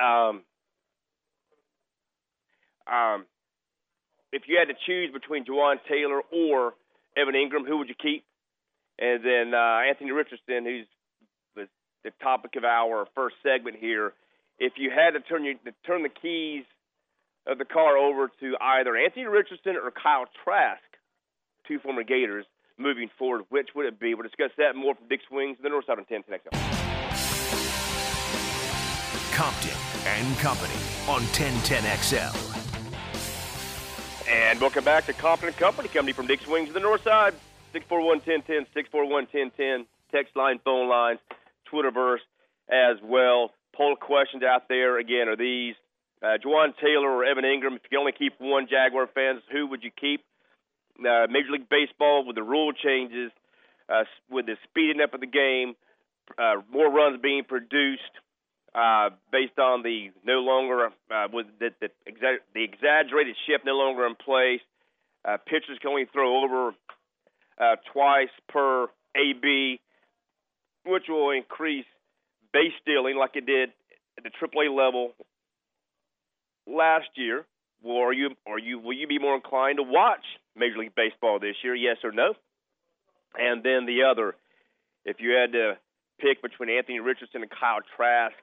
[0.00, 0.42] Um,
[2.86, 3.26] um,
[4.32, 6.74] if you had to choose between Jawaan Taylor or
[7.16, 8.24] Evan Engram, who would you keep?
[8.98, 10.86] And then uh, Anthony Richardson, who's
[11.56, 11.66] the,
[12.04, 14.12] the topic of our first segment here.
[14.58, 16.64] If you had to turn your, to turn the keys
[17.46, 20.82] of the car over to either Anthony Richardson or Kyle Trask,
[21.66, 22.44] two former Gators,
[22.78, 24.14] moving forward, which would it be?
[24.14, 26.56] We'll discuss that and more from Dick's Wings, the North Side on 10 XL.
[29.34, 30.74] Compton and Company
[31.08, 32.49] on 1010XL.
[34.30, 37.34] And welcome back to Compton and Company, company from Dick's Wings to the North Side.
[37.74, 38.64] 641-1010,
[38.94, 41.18] 641-1010, text line, phone lines,
[41.72, 42.20] Twitterverse
[42.68, 43.50] as well.
[43.74, 45.74] Poll questions out there, again, are these
[46.22, 47.74] uh, Jawaan Taylor or Evan Engram?
[47.74, 50.22] If you can only keep one Jaguar fans, who would you keep?
[51.00, 53.32] Uh, Major League Baseball, with the rule changes,
[53.88, 55.74] uh, with the speeding up of the game,
[56.38, 58.14] uh, more runs being produced,
[58.74, 61.26] uh, based on the no longer uh,
[61.58, 64.60] the, the, exa- the exaggerated shift no longer in place.
[65.24, 66.74] Uh, pitchers can only throw over
[67.60, 69.80] uh, twice per AB,
[70.86, 71.84] which will increase
[72.52, 73.70] base stealing like it did
[74.16, 75.12] at the AAA level
[76.66, 77.44] last year.
[77.82, 80.24] Well, are you are you will you be more inclined to watch
[80.56, 81.74] Major League Baseball this year?
[81.74, 82.34] Yes or no?
[83.38, 84.34] And then the other,
[85.04, 85.78] if you had to
[86.20, 88.36] pick between Anthony Richardson and Kyle Trask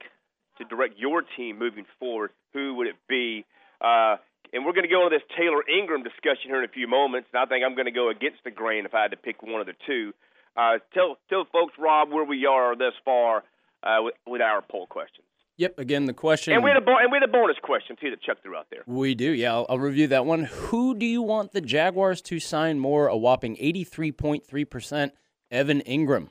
[0.58, 3.46] to direct your team moving forward, who would it be?
[3.82, 4.18] Uh,
[4.54, 7.28] and we're going to go into this Taylor Engram discussion here in a few moments,
[7.34, 9.44] and I think I'm going to go against the grain if I had to pick
[9.44, 10.14] one of the two.
[10.56, 13.44] Uh, tell tell folks, Rob, where we are thus far
[13.84, 15.28] uh, with, with our poll questions.
[15.58, 15.80] Yep.
[15.80, 16.54] Again, the question.
[16.54, 18.56] And we had a bo- and we had a bonus question too that Chuck threw
[18.56, 18.84] out there.
[18.86, 19.54] We do, yeah.
[19.54, 20.44] I'll, I'll review that one.
[20.46, 23.08] Who do you want the Jaguars to sign more?
[23.08, 25.12] A whopping 83.3%.
[25.50, 26.30] Evan Engram.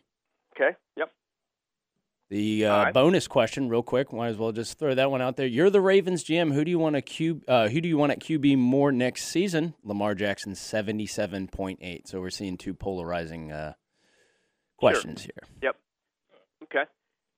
[0.54, 0.76] Okay.
[0.96, 1.10] Yep.
[2.28, 2.94] The uh, right.
[2.94, 4.12] bonus question, real quick.
[4.12, 5.46] Might as well just throw that one out there.
[5.46, 6.52] You're the Ravens GM.
[6.52, 7.42] Who do you want to Q?
[7.46, 9.74] Uh, who do you want at QB more next season?
[9.84, 12.08] Lamar Jackson, 77.8.
[12.08, 13.74] So we're seeing two polarizing uh,
[14.76, 15.38] questions here.
[15.62, 15.76] Yep.
[16.64, 16.84] Okay.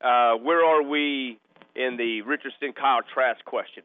[0.03, 1.39] Uh, where are we
[1.77, 3.83] in the Richardson Kyle Trask question?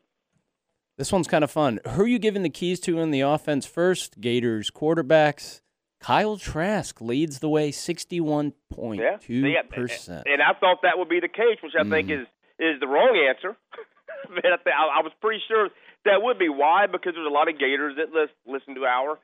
[0.97, 1.79] This one's kind of fun.
[1.89, 4.21] Who are you giving the keys to in the offense first?
[4.21, 5.61] Gators quarterbacks.
[6.03, 10.27] Kyle Trask leads the way, sixty-one point two percent.
[10.27, 11.91] And I thought that would be the case, which I mm.
[11.91, 12.27] think is
[12.59, 13.55] is the wrong answer.
[14.35, 15.69] but I, I was pretty sure
[16.03, 18.11] that would be why because there's a lot of Gators that
[18.45, 19.17] listen to our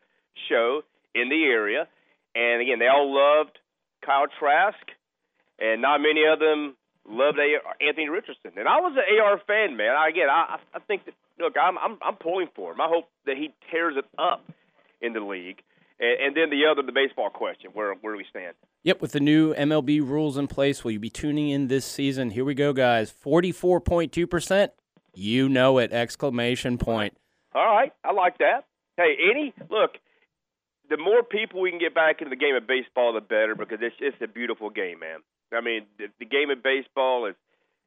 [0.47, 0.81] show
[1.13, 1.85] in the area,
[2.33, 3.59] and again, they all loved
[4.05, 4.79] Kyle Trask,
[5.59, 7.39] and not many of them loved
[7.81, 8.51] Anthony Richardson.
[8.55, 9.95] And I was an AR fan, man.
[9.99, 12.79] I, again, I I think that look, I'm I'm I'm pulling for him.
[12.79, 14.45] I hope that he tears it up
[15.01, 15.61] in the league.
[15.99, 18.55] And, and then the other, the baseball question, where where do we stand?
[18.83, 22.31] Yep, with the new MLB rules in place, will you be tuning in this season?
[22.31, 23.11] Here we go, guys.
[23.11, 24.71] Forty-four point two percent.
[25.13, 25.91] You know it!
[25.91, 27.17] Exclamation point.
[27.53, 28.65] All right, I like that.
[28.95, 29.91] Hey, any look,
[30.89, 33.79] the more people we can get back into the game of baseball, the better because
[33.81, 35.19] it's it's a beautiful game, man.
[35.51, 37.35] I mean, the, the game of baseball is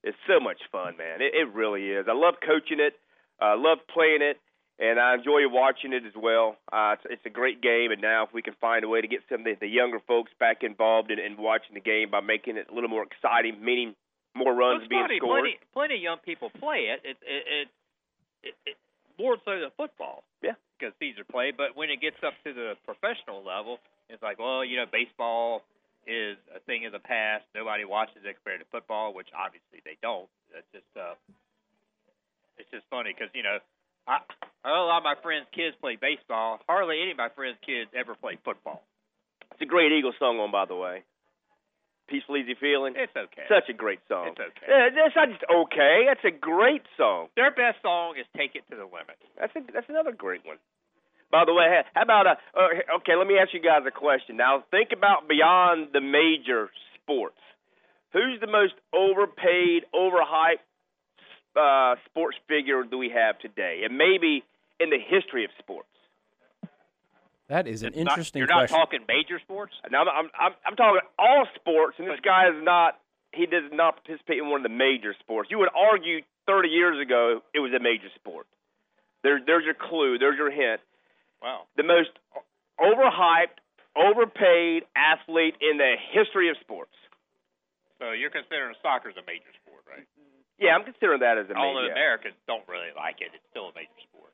[0.04, 1.22] is so much fun, man.
[1.22, 2.06] It, it really is.
[2.08, 2.94] I love coaching it.
[3.40, 4.38] I uh, love playing it
[4.82, 6.58] and I enjoy watching it as well.
[6.72, 9.06] Uh, it's, it's a great game, and now if we can find a way to
[9.06, 12.20] get some of the, the younger folks back involved in, in watching the game by
[12.20, 13.94] making it a little more exciting, meaning
[14.34, 15.46] more runs well, being funny, scored.
[15.46, 17.00] Plenty, plenty of young people play it.
[17.06, 17.68] It, it, it,
[18.42, 18.76] it, it
[19.22, 20.24] more so than football.
[20.42, 21.54] Yeah, because Caesar played.
[21.56, 23.78] But when it gets up to the professional level,
[24.10, 25.62] it's like, well, you know, baseball
[26.10, 27.46] is a thing of the past.
[27.54, 30.26] Nobody watches it compared to football, which obviously they don't.
[30.50, 31.14] It's just, uh,
[32.58, 33.62] it's just funny because you know
[34.06, 34.18] I,
[34.64, 36.58] a lot of my friends' kids play baseball.
[36.68, 38.82] Hardly any of my friends' kids ever play football.
[39.52, 41.04] It's a great Eagles song on, by the way.
[42.08, 42.94] Peaceful, easy feeling.
[42.96, 43.46] It's okay.
[43.48, 44.34] Such a great song.
[44.34, 44.66] It's okay.
[44.68, 46.04] Yeah, that's not just okay.
[46.10, 47.28] That's a great song.
[47.36, 50.58] Their best song is "Take It to the Limit." That's a, that's another great one.
[51.30, 52.34] By the way, how about a?
[52.52, 54.36] Uh, okay, let me ask you guys a question.
[54.36, 56.68] Now, think about beyond the major
[57.00, 57.40] sports.
[58.12, 60.66] Who's the most overpaid, overhyped
[61.56, 64.44] uh, sports figure do we have today, and maybe
[64.80, 65.88] in the history of sports?
[67.48, 68.40] That is an it's interesting.
[68.40, 68.78] Not, you're question.
[68.78, 69.74] not talking major sports.
[69.90, 72.98] Now I'm, I'm I'm I'm talking all sports, and this guy is not.
[73.32, 75.48] He does not participate in one of the major sports.
[75.50, 78.46] You would argue 30 years ago it was a major sport.
[79.22, 80.18] There, there's your clue.
[80.18, 80.80] There's your hint.
[81.40, 81.64] Wow.
[81.76, 82.10] The most
[82.80, 83.56] overhyped,
[83.96, 86.92] overpaid athlete in the history of sports.
[87.98, 90.06] So you're considering soccer as a major sport, right?
[90.62, 91.90] Yeah, I'm considering that as a All major.
[91.90, 93.34] the Americans don't really like it.
[93.34, 94.30] It's still a major sport.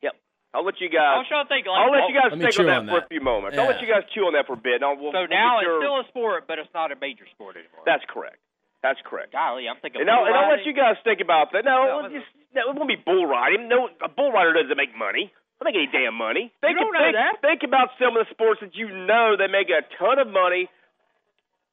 [0.00, 0.16] Yep.
[0.56, 1.20] I'll let you guys.
[1.20, 1.68] I'm trying to think.
[1.68, 3.06] Like, I'll let you guys Let think chew on that on for that.
[3.06, 3.52] a few moments.
[3.54, 3.62] Yeah.
[3.62, 4.80] I'll let you guys chew on that for a bit.
[4.80, 6.90] and I'll, we'll, so we'll now get it's your- still a sport, but it's not
[6.90, 7.84] a major sport anymore.
[7.84, 8.40] That's correct.
[8.80, 9.36] That's correct.
[9.36, 9.68] golly.
[9.68, 10.00] I'm thinking.
[10.00, 11.68] And I'll, and I'll let bull you guys think about that.
[11.68, 12.24] No, No, just,
[12.56, 13.68] no, it won't be bull riding.
[13.68, 15.28] No, a bull rider doesn't make money.
[15.28, 16.48] I don't make any damn money.
[16.64, 17.44] Think, don't know think, that.
[17.44, 20.72] think about some of the sports that you know that make a ton of money,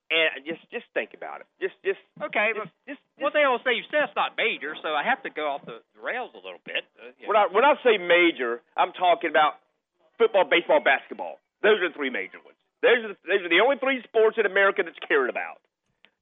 [0.08, 1.48] and just just think about it.
[1.60, 2.00] Just just.
[2.20, 5.04] Okay, just, but just, what they all say you said it's not major, so I
[5.04, 6.88] have to go off the rails a little bit.
[6.96, 7.44] Uh, when know.
[7.44, 9.60] I when I say major, I'm talking about
[10.16, 11.44] football, baseball, basketball.
[11.60, 12.56] Those are the three major ones.
[12.80, 15.60] Those are the, those are the only three sports in America that's cared about.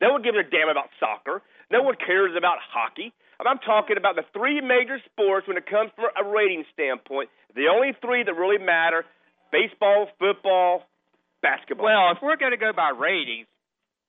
[0.02, 1.42] No one gives a damn about soccer.
[1.72, 3.14] No one cares about hockey.
[3.40, 7.30] And I'm talking about the three major sports when it comes from a rating standpoint.
[7.56, 9.04] The only three that really matter:
[9.52, 10.88] baseball, football,
[11.42, 11.86] basketball.
[11.86, 13.48] Well, if we're going to go by ratings,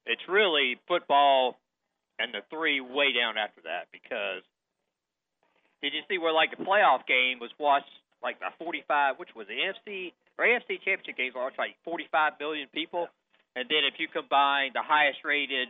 [0.06, 1.58] it's really football
[2.18, 4.42] and the three way down after that because
[5.82, 7.90] did you see where like the playoff game was watched
[8.22, 12.68] like by 45, which was the NFC or AFC championship games watched like 45 million
[12.72, 13.08] people,
[13.54, 15.68] and then if you combine the highest rated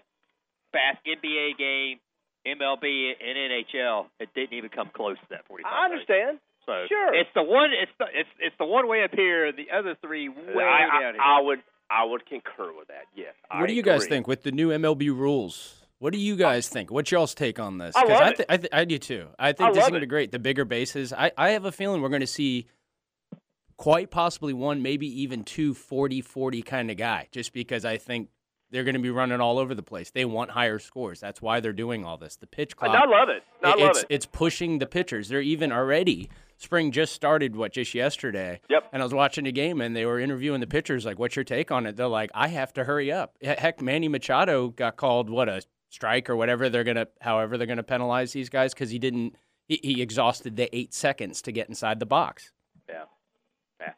[0.72, 1.98] bas NBA game,
[2.46, 5.66] MLB and NHL, it didn't even come close to that 45.
[5.66, 6.38] I understand.
[6.64, 7.14] So Sure.
[7.14, 7.70] it's the one.
[7.74, 9.52] It's the it's it's the one way up here.
[9.52, 11.22] The other three way I, down I, here.
[11.22, 13.04] I would I would concur with that.
[13.14, 13.34] Yes.
[13.50, 15.74] I What do you guys think with the new MLB rules?
[15.98, 16.90] What do you guys think?
[16.90, 17.94] What's y'all's take on this?
[17.94, 18.36] Because I, it.
[18.36, 19.28] th- I, th- I do too.
[19.38, 20.30] I think I this is going to be great.
[20.30, 21.12] The bigger bases.
[21.12, 22.66] I, I have a feeling we're going to see
[23.78, 28.28] quite possibly one, maybe even two 40 40 kind of guy, just because I think
[28.70, 30.10] they're going to be running all over the place.
[30.10, 31.20] They want higher scores.
[31.20, 32.36] That's why they're doing all this.
[32.36, 32.90] The pitch clock.
[32.90, 33.42] I love it.
[33.62, 34.06] I love it's it.
[34.10, 35.28] it's pushing the pitchers.
[35.28, 38.60] They're even already spring just started what just yesterday.
[38.68, 38.88] Yep.
[38.92, 41.44] And I was watching the game and they were interviewing the pitchers like, "What's your
[41.44, 45.30] take on it?" They're like, "I have to hurry up." Heck, Manny Machado got called
[45.30, 48.98] what a strike or whatever they're gonna, however they're gonna penalize these guys because he
[48.98, 49.36] didn't.
[49.68, 52.52] He, he exhausted the eight seconds to get inside the box.
[52.88, 53.04] Yeah.
[53.80, 53.92] Yeah.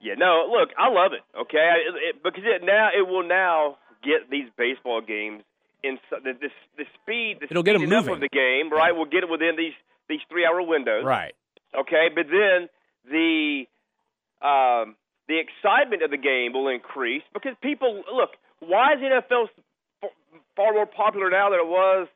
[0.00, 0.14] Yeah.
[0.14, 1.22] No, look, I love it.
[1.36, 5.42] Okay, it, it, because it now it will now get these baseball games
[5.82, 7.38] in the the, the speed.
[7.40, 8.14] The It'll get 'em speeding up moving.
[8.14, 8.94] of the game, right?
[8.94, 9.74] We'll get it within these
[10.08, 11.04] these three hour windows.
[11.04, 11.34] Right.
[11.78, 12.68] Okay, but then
[13.10, 13.64] the
[14.42, 14.96] um,
[15.28, 18.30] the excitement of the game will increase because people look.
[18.60, 19.48] Why is NFL
[20.56, 22.08] far more popular now than it was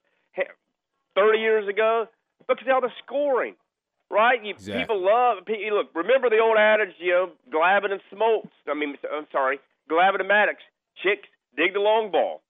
[1.15, 2.07] 30 years ago?
[2.49, 3.55] Because of all the scoring,
[4.11, 4.43] right?
[4.43, 4.83] You, Exactly.
[4.83, 5.39] People love.
[5.47, 8.51] Look, remember the old adage, you know, Glavine and Smoltz.
[8.69, 10.57] I mean, I'm sorry, Glavine and Maddux.
[11.03, 12.43] Chicks dig the long ball,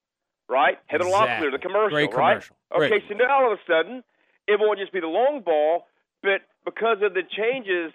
[0.49, 0.79] right?
[0.87, 1.49] Heather Exactly.
[1.49, 2.33] Locklear, the commercial, Great right?
[2.35, 2.57] commercial.
[2.75, 3.03] Okay, Great.
[3.09, 4.03] so now all of a sudden,
[4.47, 5.87] it won't just be the long ball,
[6.23, 7.93] but because of the changes,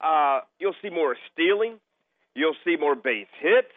[0.00, 1.78] uh, you'll see more stealing,
[2.34, 3.72] you'll see more base hits.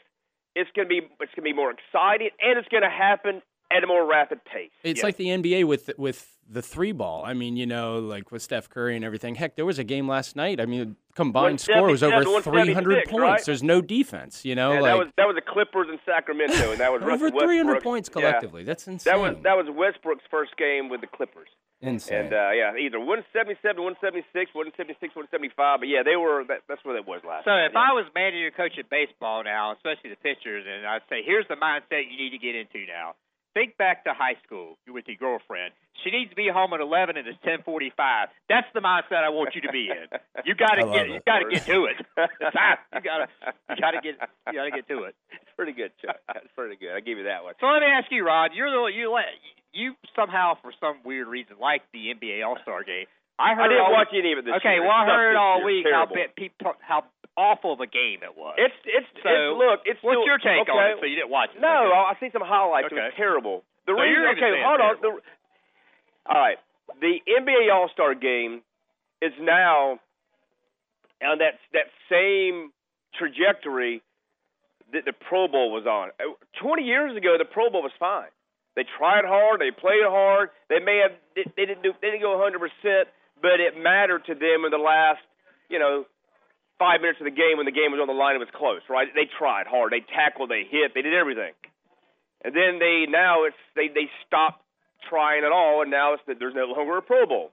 [0.56, 4.06] It's gonna be it's gonna be more exciting, and it's gonna happen at a more
[4.10, 4.72] rapid pace.
[4.84, 5.04] It's Yes.
[5.04, 7.24] like the NBA with with the three ball.
[7.26, 9.36] I mean, you know, like with Steph Curry and everything.
[9.36, 10.62] Heck, there was a game last night.
[10.62, 13.12] I mean, combined score was over 300 points.
[13.22, 13.46] right?
[13.46, 14.46] There's no defense.
[14.46, 17.02] You know, and like that was that was the Clippers in Sacramento, and that was
[17.04, 17.84] over 300 Westbrook.
[17.84, 18.14] points Yeah.
[18.14, 18.64] collectively.
[18.64, 19.12] That's insane.
[19.12, 21.50] That was that was Westbrook's first game with the Clippers,
[21.82, 22.32] insane.
[22.32, 25.80] and uh, yeah, either 177, 176, 176, 175.
[25.84, 26.46] But yeah, they were.
[26.48, 27.44] That, that's what it was last.
[27.44, 27.52] Night.
[27.52, 27.92] So night, if yeah.
[27.92, 31.60] I was manager coach of baseball now, especially the pitchers, and I'd say, here's the
[31.60, 33.20] mindset you need to get into now.
[33.58, 35.74] Think back to high school with your girlfriend.
[36.04, 38.30] She needs to be home at 11 and it's 10:45.
[38.48, 40.06] That's the mindset I want you to be in.
[40.46, 41.98] You got to get you got to get to it.
[41.98, 43.28] You got to
[43.74, 44.14] you got to get
[44.46, 45.16] you got to get to it.
[45.42, 46.22] it's pretty good, Chuck.
[46.28, 46.94] That's pretty good.
[46.94, 47.56] I give you that one.
[47.60, 48.52] So let me ask you, Rod.
[48.54, 49.10] You're the you
[49.74, 53.08] you somehow for some weird reason like the NBA All Star game.
[53.40, 54.84] I heard I didn't all, watch any of it this Okay, year.
[54.84, 57.06] well I heard all week how bit people how
[57.38, 58.56] awful of a game it was.
[58.58, 59.80] It's it's So, it's look.
[59.86, 60.74] It's What's still, your take okay.
[60.74, 60.98] on it?
[61.02, 61.62] So you didn't watch it?
[61.62, 62.10] No, Okay.
[62.10, 62.90] I see some highlights.
[62.90, 63.62] It was terrible.
[63.86, 64.94] The So reason, okay, hold on.
[65.02, 65.12] The,
[66.28, 66.58] all right,
[67.00, 68.62] the NBA All Star Game
[69.22, 70.00] is now
[71.24, 72.74] on that that same
[73.18, 74.02] trajectory
[74.94, 76.10] that the Pro Bowl was on.
[76.20, 78.30] Uh, Twenty years ago, the Pro Bowl was fine.
[78.76, 79.60] They tried hard.
[79.62, 80.50] They played hard.
[80.70, 83.08] They may have they they didn't do they didn't go 100 percent,
[83.42, 85.22] but it mattered to them in the last
[85.70, 86.06] you know
[86.80, 88.36] five minutes of the game when the game was on the line.
[88.36, 89.08] It was close, right?
[89.14, 89.92] They tried hard.
[89.92, 90.50] They tackled.
[90.50, 90.94] They hit.
[90.94, 91.54] They did everything.
[92.44, 94.62] And then they now it's they they stopped
[95.10, 97.52] trying at all, and now it's that there's no longer a Pro Bowl.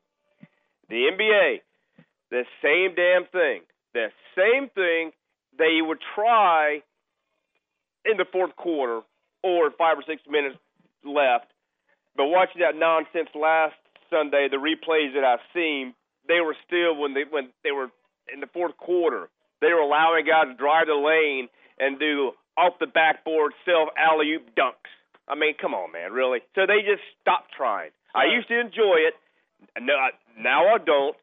[0.88, 1.60] The NBA,
[2.30, 3.62] the same damn thing.
[3.92, 5.12] The same thing.
[5.56, 6.82] They would try
[8.04, 9.00] in the fourth quarter
[9.42, 10.56] or five or six minutes
[11.04, 11.46] left.
[12.16, 13.78] But watching that nonsense last
[14.14, 15.94] Sunday, the replays that I've seen,
[16.28, 17.90] they were still when they when they were
[18.32, 19.28] in the fourth quarter,
[19.60, 21.48] they were allowing guys to drive the lane
[21.78, 24.92] and do off the backboard self alley oop dunks.
[25.26, 26.40] I mean, come on, man, really?
[26.54, 27.90] So they just stopped trying.
[28.14, 29.14] I used to enjoy it.
[29.80, 31.16] No, I, now I don't.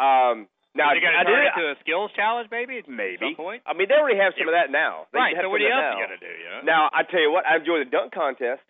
[0.00, 0.36] Um,
[0.72, 2.80] now it going I to turn did into a skills challenge, maybe?
[2.88, 3.36] Maybe.
[3.68, 5.04] I mean, they already have some of that now.
[5.12, 5.36] They right.
[5.36, 6.08] So what else that you now.
[6.08, 6.32] going to do?
[6.32, 6.60] You know?
[6.64, 8.64] Now I tell you what, I enjoy the dunk contest.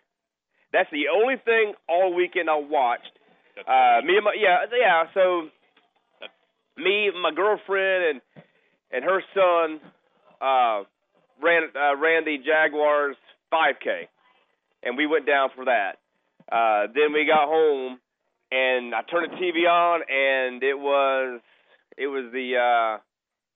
[0.75, 3.13] That's the only thing all weekend I watched.
[3.57, 5.03] Uh, me and my yeah yeah.
[5.13, 5.49] So
[6.77, 8.45] me, my girlfriend, and
[8.91, 9.79] and her son
[10.41, 10.83] uh,
[11.41, 13.15] ran uh, ran the Jaguars
[13.53, 14.07] 5K,
[14.83, 15.99] and we went down for that.
[16.51, 17.99] Uh, then we got home,
[18.51, 21.41] and I turned the TV on, and it was
[21.97, 23.01] it was the uh,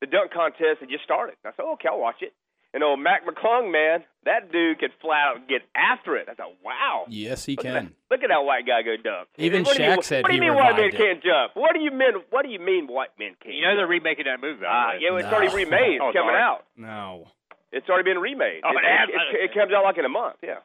[0.01, 1.35] the dunk contest had just started.
[1.45, 2.33] I said, okay, I'll watch it.
[2.73, 6.27] And old Mac McClung, man, that dude could flat out get after it.
[6.29, 7.05] I thought, wow.
[7.07, 7.85] yes, he Look at, can.
[7.85, 9.29] that, look at that white guy go dunk.
[9.37, 10.95] Even what do you, Shaq said What do you he mean white men it.
[10.97, 11.51] can't jump?
[11.55, 12.13] What do you mean?
[12.29, 13.55] What do you mean white men can't?
[13.55, 14.61] You know they're remaking that movie.
[14.61, 14.97] by the Ah, way.
[15.01, 15.37] yeah, well, it's No.
[15.37, 15.99] already remade.
[16.01, 16.41] Oh, It's coming sorry.
[16.41, 16.65] out.
[16.75, 17.27] No.
[17.71, 18.61] It's already been remade.
[18.63, 20.35] Oh, it, it it, it comes out like in a month.
[20.43, 20.59] Yeah.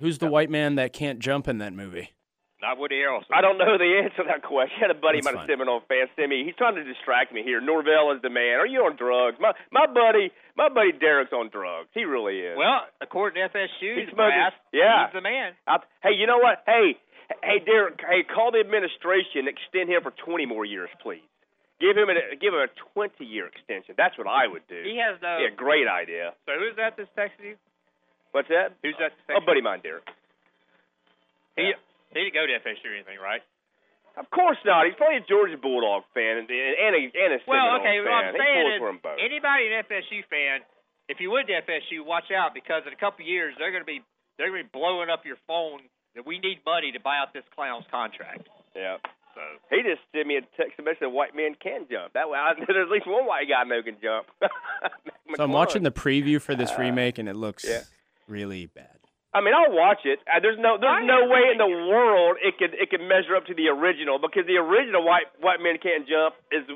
[0.00, 2.12] Who's the white man that can't jump in that movie?
[2.60, 3.30] Not Woody Harrelson.
[3.30, 4.74] I don't know the answer to that question.
[4.82, 5.54] I had a buddy That's of mine, a fine.
[5.54, 6.42] Seminole fan, me.
[6.42, 7.62] He's trying to distract me here.
[7.62, 8.58] Norvell is the man.
[8.58, 9.38] Are you on drugs?
[9.38, 11.86] My my buddy, my buddy Derek's on drugs.
[11.94, 12.58] He really is.
[12.58, 15.06] Well, according to FSU, He's brass, yeah.
[15.06, 15.54] he's the man.
[15.70, 16.66] I, hey, you know what?
[16.66, 16.98] Hey,
[17.46, 18.02] hey, Derek.
[18.02, 19.46] Hey, call the administration.
[19.46, 21.22] Extend him for 20 more years, please.
[21.78, 23.94] Give him a give him a 20 year extension.
[23.94, 24.82] That's what I would do.
[24.82, 25.38] He has no.
[25.38, 26.34] Yeah, great idea.
[26.42, 27.56] So who's that that's texting you?
[28.34, 28.74] What's that?
[28.82, 29.14] Who's that?
[29.30, 30.02] A texting buddy of mine, Derek.
[31.54, 31.70] He,
[32.12, 33.42] he didn't go to FSU or anything, right?
[34.16, 34.86] Of course not.
[34.86, 37.96] He's probably a Georgia Bulldog fan and and a and a Well, Seminole okay.
[38.02, 38.04] fan.
[38.04, 39.18] What I'm saying pulls is, both.
[39.22, 40.56] anybody an FSU fan,
[41.08, 43.82] if you went to FSU, watch out because in a couple of years they're going
[43.84, 44.02] to be
[44.36, 45.86] they're going to be blowing up your phone
[46.18, 48.48] that we need money to buy out this clown's contract.
[48.74, 48.98] Yeah.
[49.34, 49.40] So
[49.70, 52.12] He just sent me a text message that white men can jump.
[52.14, 54.26] That way, I, there's at least one white guy I know can jump.
[55.36, 57.82] So I'm watching the preview for this Uh, remake, and it looks yeah.
[58.26, 58.97] really bad.
[59.38, 60.18] I mean, I'll watch it.
[60.26, 63.46] Uh, there's no, there's no way in the world it could, it could measure up
[63.46, 66.66] to the original because the original white white men can't jump is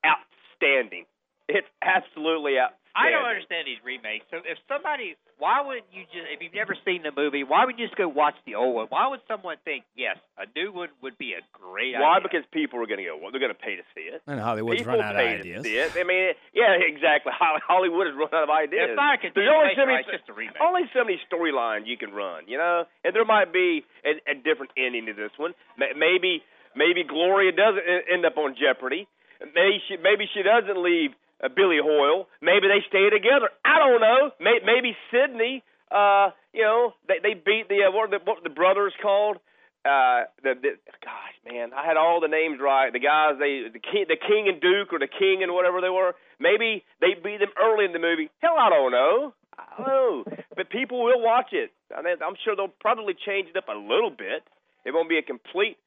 [0.00, 1.04] outstanding.
[1.44, 2.85] It's absolutely outstanding.
[2.96, 4.24] I don't understand these remakes.
[4.32, 7.76] So if somebody, why would you just if you've never seen the movie, why would
[7.78, 8.86] you just go watch the old one?
[8.88, 12.00] Why would someone think yes, a new one would be a great idea?
[12.00, 12.16] Why?
[12.16, 12.28] idea?
[12.32, 13.20] Because people are going to go.
[13.20, 14.24] Well, they're going to pay to see it.
[14.26, 15.62] And Hollywood's people run out of pay ideas.
[15.62, 15.92] to see it.
[15.92, 17.32] I mean, yeah, exactly.
[17.36, 18.90] Hol- Hollywood has run out of ideas.
[18.90, 20.00] it's not a There's only continuation, so many.
[20.00, 20.56] It's just a remake.
[20.64, 22.88] only so many storylines you can run, you know.
[23.04, 25.52] And there might be a, a different ending to this one.
[25.76, 26.40] Ma- Maybe,
[26.72, 29.04] maybe Gloria doesn't end up on Jeopardy.
[29.52, 31.12] Maybe she maybe she doesn't leave
[31.42, 32.26] uh, Billy Hoyle.
[32.40, 33.50] Maybe they stay together.
[33.64, 34.30] I don't know.
[34.40, 35.62] Maybe, maybe Sidney.
[35.90, 39.38] Uh, you know, they they beat the uh, what the what the brothers called?
[39.86, 42.92] Uh, the, the gosh, man, I had all the names right.
[42.92, 45.90] The guys, they the king, the king and duke, or the king and whatever they
[45.92, 46.18] were.
[46.40, 48.28] Maybe they beat them early in the movie.
[48.42, 49.32] Hell, I don't know.
[49.54, 50.24] I don't know.
[50.56, 51.70] But people will watch it.
[51.94, 54.42] I mean, I'm sure they'll probably change it up a little bit.
[54.84, 55.78] It won't be a complete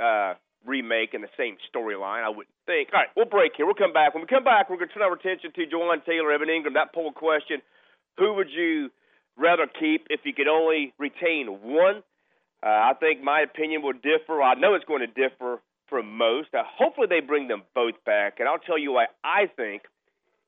[0.00, 0.34] uh,
[0.66, 2.90] remake in the same storyline, I wouldn't think.
[2.92, 3.66] All right, we'll break here.
[3.66, 4.14] We'll come back.
[4.14, 6.74] When we come back, we're going to turn our attention to Jawaan Taylor, Evan Engram,
[6.74, 7.62] that poll question.
[8.18, 8.90] Who would you
[9.36, 12.02] rather keep if you could only retain one?
[12.62, 14.40] Uh, I think my opinion will differ.
[14.40, 16.54] I know it's going to differ from most.
[16.54, 18.38] Uh, hopefully, they bring them both back.
[18.38, 19.82] And I'll tell you why I think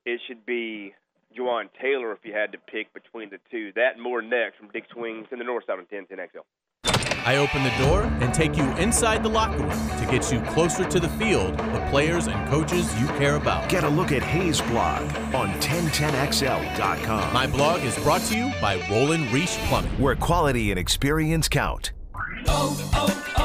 [0.05, 0.93] it should be
[1.37, 3.71] Jawaan Taylor if you had to pick between the two.
[3.75, 6.45] That and more next from Dick's Wings in the North Side on 1010XL.
[7.25, 10.85] I open the door and take you inside the locker room to get you closer
[10.85, 13.67] to the field, the players and coaches you care about.
[13.67, 15.01] Get a look at Hayes' blog
[15.33, 17.33] on 1010XL.com.
[17.33, 21.93] My blog is brought to you by Roland Reach Plumbing, where quality and experience count.
[22.47, 23.44] Oh, oh, oh,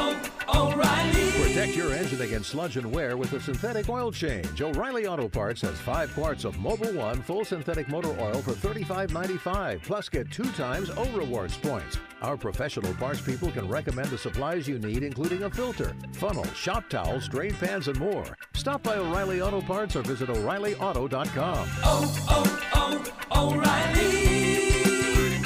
[1.71, 4.61] Protect your engine against sludge and wear with a synthetic oil change.
[4.61, 9.81] O'Reilly Auto Parts has five quarts of Mobil One full synthetic motor oil for $35.95.
[9.81, 11.97] Plus, get two times O Rewards points.
[12.21, 16.89] Our professional parts people can recommend the supplies you need, including a filter, funnel, shop
[16.89, 18.25] towels, drain pans, and more.
[18.53, 21.69] Stop by O'Reilly Auto Parts or visit O'ReillyAuto.com.
[21.85, 25.41] Oh, oh, oh, O'Reilly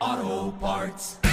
[0.00, 1.29] Auto Parts.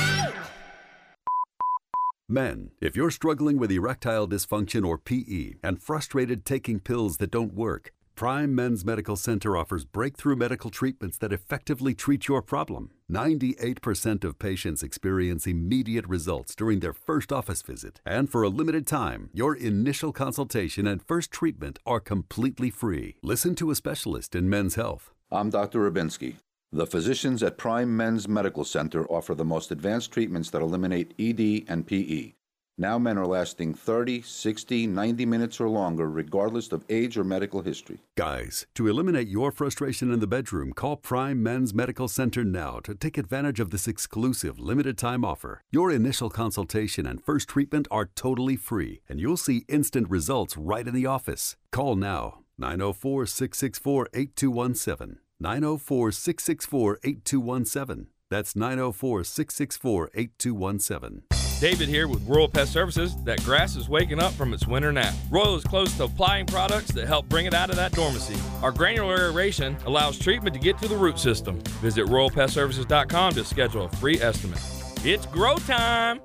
[2.29, 7.53] Men, if you're struggling with erectile dysfunction or PE and frustrated taking pills that don't
[7.53, 12.91] work, Prime Men's Medical Center offers breakthrough medical treatments that effectively treat your problem.
[13.09, 18.85] 98% of patients experience immediate results during their first office visit, and for a limited
[18.85, 23.15] time, your initial consultation and first treatment are completely free.
[23.23, 25.13] Listen to a specialist in men's health.
[25.31, 25.89] I'm Dr.
[25.89, 26.35] Rubinsky.
[26.73, 31.63] The physicians at Prime Men's Medical Center offer the most advanced treatments that eliminate ED
[31.69, 32.33] and PE.
[32.77, 37.61] Now men are lasting 30, 60, 90 minutes or longer, regardless of age or medical
[37.61, 37.99] history.
[38.17, 42.93] Guys, to eliminate your frustration in the bedroom, call Prime Men's Medical Center now to
[42.93, 45.63] take advantage of this exclusive limited time offer.
[45.71, 50.87] Your initial consultation and first treatment are totally free, and you'll see instant results right
[50.87, 51.55] in the office.
[51.71, 55.19] Call now 904 664 8217.
[55.39, 58.07] 904 664 8217.
[58.29, 61.23] That's 904 664 8217.
[61.59, 63.15] David here with Royal Pest Services.
[63.23, 65.13] That grass is waking up from its winter nap.
[65.31, 68.35] Royal is close to applying products that help bring it out of that dormancy.
[68.61, 71.59] Our granular aeration allows treatment to get to the root system.
[71.81, 74.61] Visit RoyalPestServices.com to schedule a free estimate.
[75.03, 76.19] It's grow time!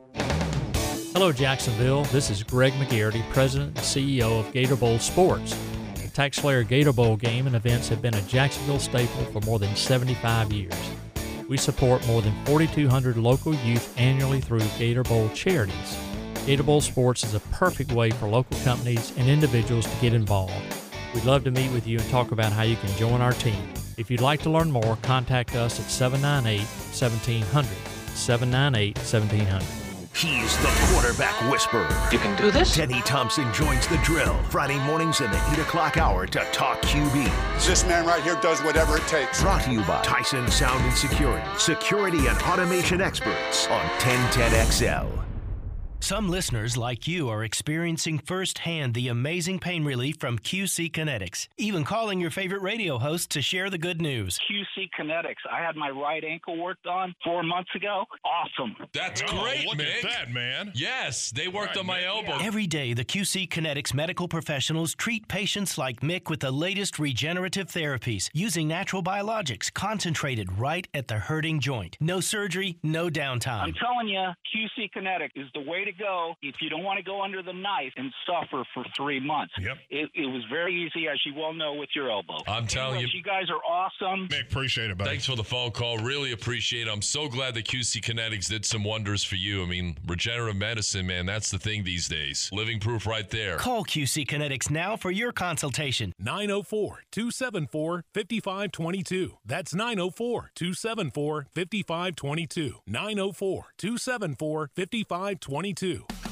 [1.15, 2.05] Hello, Jacksonville.
[2.05, 5.55] This is Greg McGarity, President and CEO of Gator Bowl Sports.
[6.13, 10.53] TaxSlayer Gator Bowl game and events have been a Jacksonville staple for more than 75
[10.53, 10.75] years.
[11.49, 15.99] We support more than 4,200 local youth annually through Gator Bowl charities.
[16.47, 20.53] Gator Bowl Sports is a perfect way for local companies and individuals to get involved.
[21.15, 23.69] We'd love to meet with you and talk about how you can join our team.
[23.97, 27.69] If you'd like to learn more, contact us at 798 1700.
[28.15, 29.82] 798 1700.
[30.15, 31.89] He's the quarterback whisperer.
[32.13, 32.77] You can do this?
[32.77, 37.67] Denny Thompson joins the drill Friday mornings in the 8 o'clock hour to talk QB.
[37.67, 39.43] This man right here does whatever it takes.
[39.43, 45.22] Brought to you by Tyson Sound and Security, security and automation experts on 1010XL.
[46.03, 51.85] Some listeners like you are experiencing firsthand the amazing pain relief from QC Kinetix, even
[51.85, 54.37] calling your favorite radio host to share the good news.
[54.51, 55.37] QC Kinetix.
[55.49, 58.05] I had my right ankle worked on four months ago.
[58.25, 58.75] Awesome.
[58.93, 59.99] That's oh, great, look Mick.
[59.99, 60.73] at that, man.
[60.75, 62.07] Yes, they worked Right, on my Mick.
[62.07, 62.39] elbow.
[62.45, 67.69] Every day, the QC Kinetix medical professionals treat patients like Mick with the latest regenerative
[67.69, 71.97] therapies using natural biologics concentrated right at the hurting joint.
[72.01, 73.63] No surgery, no downtime.
[73.63, 74.19] I'm telling you,
[74.53, 77.53] QC Kinetic is the way to go if you don't want to go under the
[77.53, 79.55] knife and suffer for three months.
[79.59, 79.79] Yep.
[79.91, 82.39] It, it was very easy, as you well know, with your elbow.
[82.47, 84.29] I'm telling Anyways, you- you guys are awesome.
[84.29, 85.11] Mick, appreciate it, buddy.
[85.11, 85.99] Thanks for the phone call.
[85.99, 86.91] Really appreciate it.
[86.91, 89.63] I'm so glad that QC Kinetix did some wonders for you.
[89.63, 92.49] I mean, regenerative medicine, man, that's the thing these days.
[92.53, 93.57] Living proof right there.
[93.57, 96.13] Call QC Kinetix now for your consultation.
[96.19, 99.37] 904 274 5522.
[99.45, 102.75] That's 904 274 5522.
[102.87, 105.82] 904 274 5522.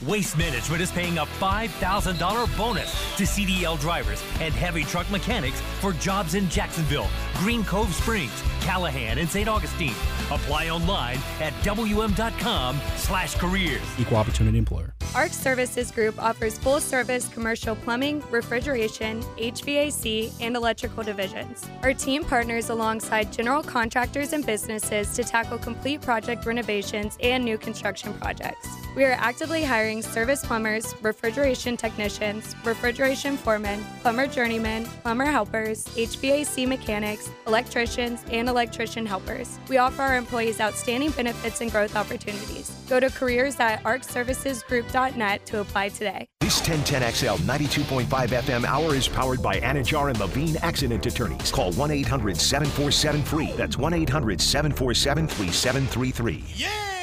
[0.06, 5.92] Waste Management is paying a $5,000 bonus to CDL drivers and heavy truck mechanics for
[5.94, 9.48] jobs in Jacksonville, Green Cove Springs, Callahan, and St.
[9.48, 9.94] Augustine.
[10.30, 13.82] Apply online at wm.com slash careers.
[13.98, 14.94] Equal opportunity employer.
[15.14, 21.68] ARC Services Group offers full service commercial plumbing, refrigeration, HVAC, and electrical divisions.
[21.82, 27.58] Our team partners alongside general contractors and businesses to tackle complete project renovations and new
[27.58, 28.68] construction projects.
[28.94, 36.68] We are actively hiring service plumbers, refrigeration technicians, refrigeration foremen, plumber journeymen, plumber helpers, HVAC
[36.68, 39.58] mechanics, electricians, and electrician helpers.
[39.70, 42.68] We offer our employees outstanding benefits and growth opportunities.
[42.86, 46.28] Go to careers at arcservicesgroup.net to apply today.
[46.40, 51.50] This 1010XL 92.5 FM hour is powered by Anidjar and Levine Accident Attorneys.
[51.50, 53.52] Call 1 800 747 free.
[53.56, 56.99] That's 1 800 747 3733.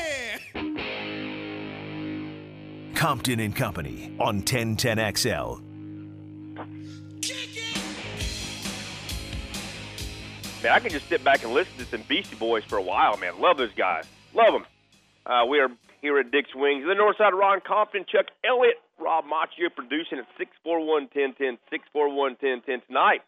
[2.97, 5.61] Compton and Company on 1010XL.
[10.63, 13.15] Man, I can just sit back and listen to some Beastie Boys for a while,
[13.17, 13.39] man.
[13.39, 14.05] Love those guys.
[14.33, 14.65] Love them.
[15.27, 15.69] Uh, we are
[16.01, 16.85] here at Dick's Wings.
[16.87, 20.25] The north side, Ron Compton, Chuck Elliott, Rob Macchio producing at
[20.65, 21.59] 641-1010,
[21.95, 23.21] 641-1010 tonight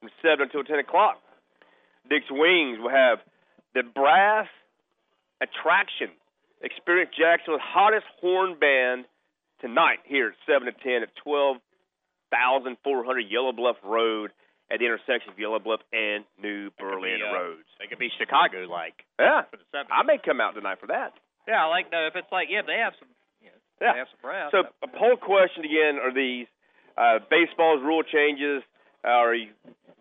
[0.00, 1.20] from 7 until 10 o'clock.
[2.08, 3.18] Dick's Wings will have
[3.74, 4.48] the brass
[5.42, 6.08] attraction.
[6.62, 9.06] Experience Jacksonville's hottest horn band
[9.60, 14.30] tonight here at 7 to 10 at 12,400 Yellow Bluff Road
[14.70, 17.66] at the intersection of Yellow Bluff and New Berlin be, uh, Roads.
[17.80, 19.04] They could be Chicago like.
[19.18, 19.42] Yeah,
[19.90, 21.12] I may come out tonight for that.
[21.48, 22.06] Yeah, I like no.
[22.06, 23.08] If it's like yeah, they have some.
[23.40, 23.92] You know, Yeah.
[23.92, 24.52] They have some brass.
[24.52, 26.46] So a poll question again are these
[26.96, 28.62] uh, baseball's rule changes?
[29.02, 29.48] Are you,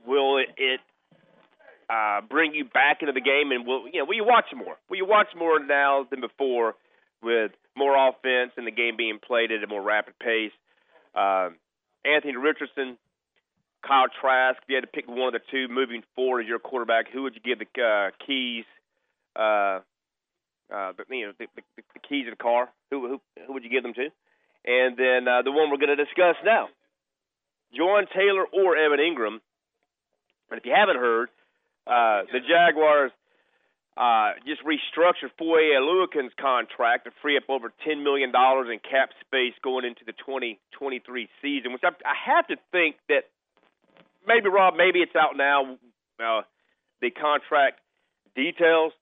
[0.06, 0.82] will it, it
[1.90, 4.78] uh, bring you back into the game and will you know will you watch more?
[4.90, 6.76] Will you watch more now than before
[7.22, 10.52] with more offense and the game being played at a more rapid pace?
[11.16, 11.56] Um,
[12.06, 12.98] Anthony Richardson,
[13.86, 14.58] Kyle Trask.
[14.62, 17.24] If you had to pick one of the two moving forward as your quarterback, who
[17.24, 18.66] would you give the uh, keys?
[19.36, 19.80] Uh,
[20.72, 21.64] uh, the, you know, the, the,
[21.94, 22.70] the keys of the car.
[22.92, 24.10] Who, who who would you give them to?
[24.66, 26.70] And then uh, the one we're going to discuss now,
[27.74, 29.40] Jawaan Taylor or Evan Engram.
[30.52, 31.30] And if you haven't heard,
[31.90, 33.12] uh, the Jaguars
[33.98, 39.54] uh, just restructured Foye Oluokun's contract to free up over $10 million in cap space
[39.64, 43.28] going into the 2023 season, which I, I have to think that
[44.26, 45.78] maybe, Rob, maybe it's out now,
[46.24, 46.42] uh,
[47.02, 47.82] the contract
[48.36, 48.94] details.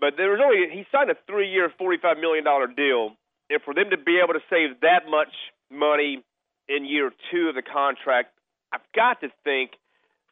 [0.00, 3.16] But there was only he signed a three-year, forty-five million dollar deal.
[3.48, 5.32] And for them to be able to save that much
[5.70, 6.22] money
[6.68, 8.34] in year two of the contract,
[8.72, 9.70] I've got to think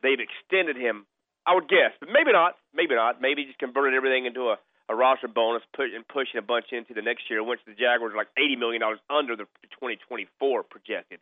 [0.02, 1.06] they've extended him.
[1.46, 2.56] I would guess, but maybe not.
[2.74, 3.20] Maybe not.
[3.20, 4.56] Maybe just converted everything into a,
[4.88, 8.14] a roster bonus, put and pushing a bunch into the next year, which the Jaguars
[8.14, 9.44] are like eighty million dollars under the
[9.76, 11.20] 2024 projected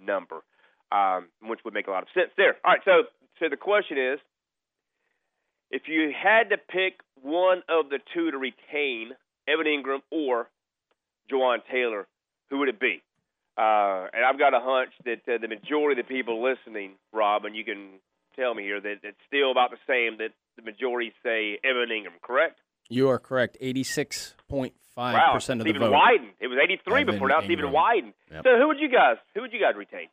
[0.00, 0.42] number,
[0.90, 2.56] um, which would make a lot of sense there.
[2.64, 3.04] All right, so
[3.38, 4.18] so the question is,
[5.70, 9.12] if you had to pick one of the two to retain,
[9.46, 10.48] Evan Engram or
[11.30, 12.06] Jawaan Taylor,
[12.50, 13.02] who would it be?
[13.56, 17.44] Uh, and I've got a hunch that uh, the majority of the people listening, Rob,
[17.44, 18.00] and you can
[18.36, 20.18] tell me here that it's still about the same.
[20.18, 22.60] That the majority say Evan Engram, correct?
[22.88, 23.56] You are correct.
[23.60, 25.96] Eighty-six point five wow, percent of it's the even vote.
[25.96, 26.32] widened.
[26.40, 27.28] It was 83 Evan before.
[27.28, 27.72] Now it's even Engram.
[27.72, 28.14] widened.
[28.32, 28.42] Yep.
[28.44, 29.16] So who would you guys?
[29.34, 30.08] Who would you guys retain?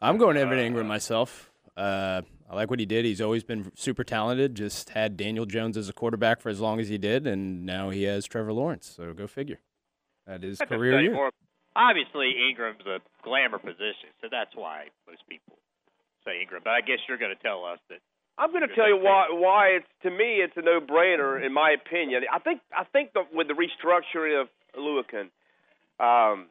[0.00, 1.50] I'm going Evan Engram myself.
[1.76, 3.04] Uh, I like what he did.
[3.04, 4.54] He's always been super talented.
[4.54, 7.90] Just had Daniel Jones as a quarterback for as long as he did, and now
[7.90, 8.92] he has Trevor Lawrence.
[8.96, 9.60] So go figure.
[10.26, 11.12] That is career year.
[11.14, 11.30] more-
[11.76, 15.58] Obviously, Engram's a glamour position, so that's why most people
[16.24, 16.64] say Engram.
[16.64, 17.98] But I guess you're going to tell us that.
[18.36, 19.26] I'm going to tell you why.
[19.30, 22.22] Why it's to me it's a no-brainer in my opinion.
[22.32, 25.30] I think I think the, with the restructuring of Oluokun,
[26.02, 26.46] um,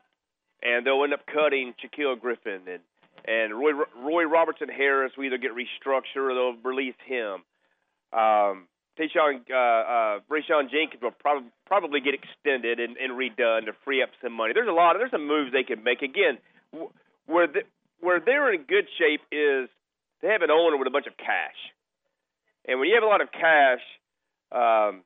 [0.61, 2.79] and they'll end up cutting Shaquill Griffin and
[3.25, 7.43] and Roy Roy Robertson Harris will either get restructured or they'll release him.
[8.13, 8.67] Um,
[8.99, 14.03] Tayshawn, uh, uh, Rayshawn Jenkins will probably probably get extended and, and redone to free
[14.03, 14.53] up some money.
[14.53, 14.95] There's a lot.
[14.95, 16.01] Of, there's some moves they can make.
[16.01, 16.37] Again,
[17.25, 17.61] where the,
[18.03, 19.69] where they're in good shape is
[20.21, 21.57] they have an owner with a bunch of cash,
[22.67, 23.81] and when you have a lot of cash,
[24.51, 25.03] um,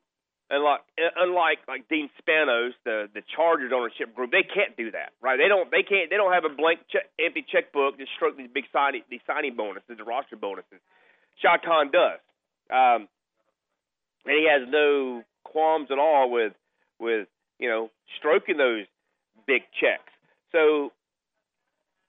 [0.50, 0.80] unlike
[1.16, 5.38] unlike like Dean Spanos, the the Chargers ownership group, they can't do that, right?
[5.38, 8.50] They don't they can't they don't have a blank check, empty checkbook to stroke these
[8.52, 10.80] big signing these signing bonuses, the roster bonuses.
[11.40, 12.18] Khan does,
[12.70, 13.08] um,
[14.26, 16.52] and he has no qualms at all with
[16.98, 17.28] with
[17.58, 18.86] you know stroking those
[19.46, 20.12] big checks.
[20.52, 20.92] So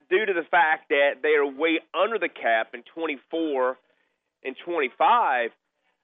[0.10, 3.78] due to the fact that they are way under the cap in 24
[4.44, 5.52] and 25,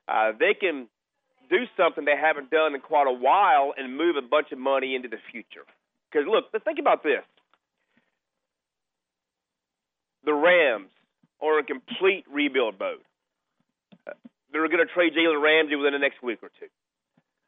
[0.08, 0.88] uh, they can
[1.50, 4.96] do something they haven't done in quite a while and move a bunch of money
[4.96, 5.66] into the future.
[6.12, 7.24] Because look, let's think about this:
[10.24, 10.90] the Rams
[11.42, 13.02] are in complete rebuild mode.
[14.52, 16.72] They're going to trade Jalen Ramsey within the next week or two.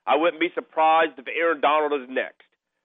[0.05, 2.43] I wouldn't be surprised if Aaron Donald is next.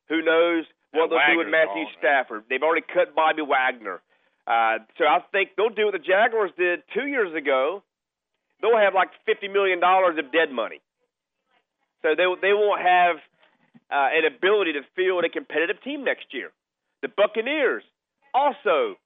[0.08, 2.42] Who knows what they'll do with Matthew gone, Stafford?
[2.48, 4.00] They've already cut Bobby Wagner.
[4.46, 7.82] Uh, so I think they'll do what the Jaguars did two years ago.
[8.60, 10.80] They'll have like fifty million dollars of dead money.
[12.02, 13.16] So they they won't have
[13.90, 16.50] uh, an ability to field a competitive team next year.
[17.02, 17.82] The Buccaneers
[18.34, 18.96] also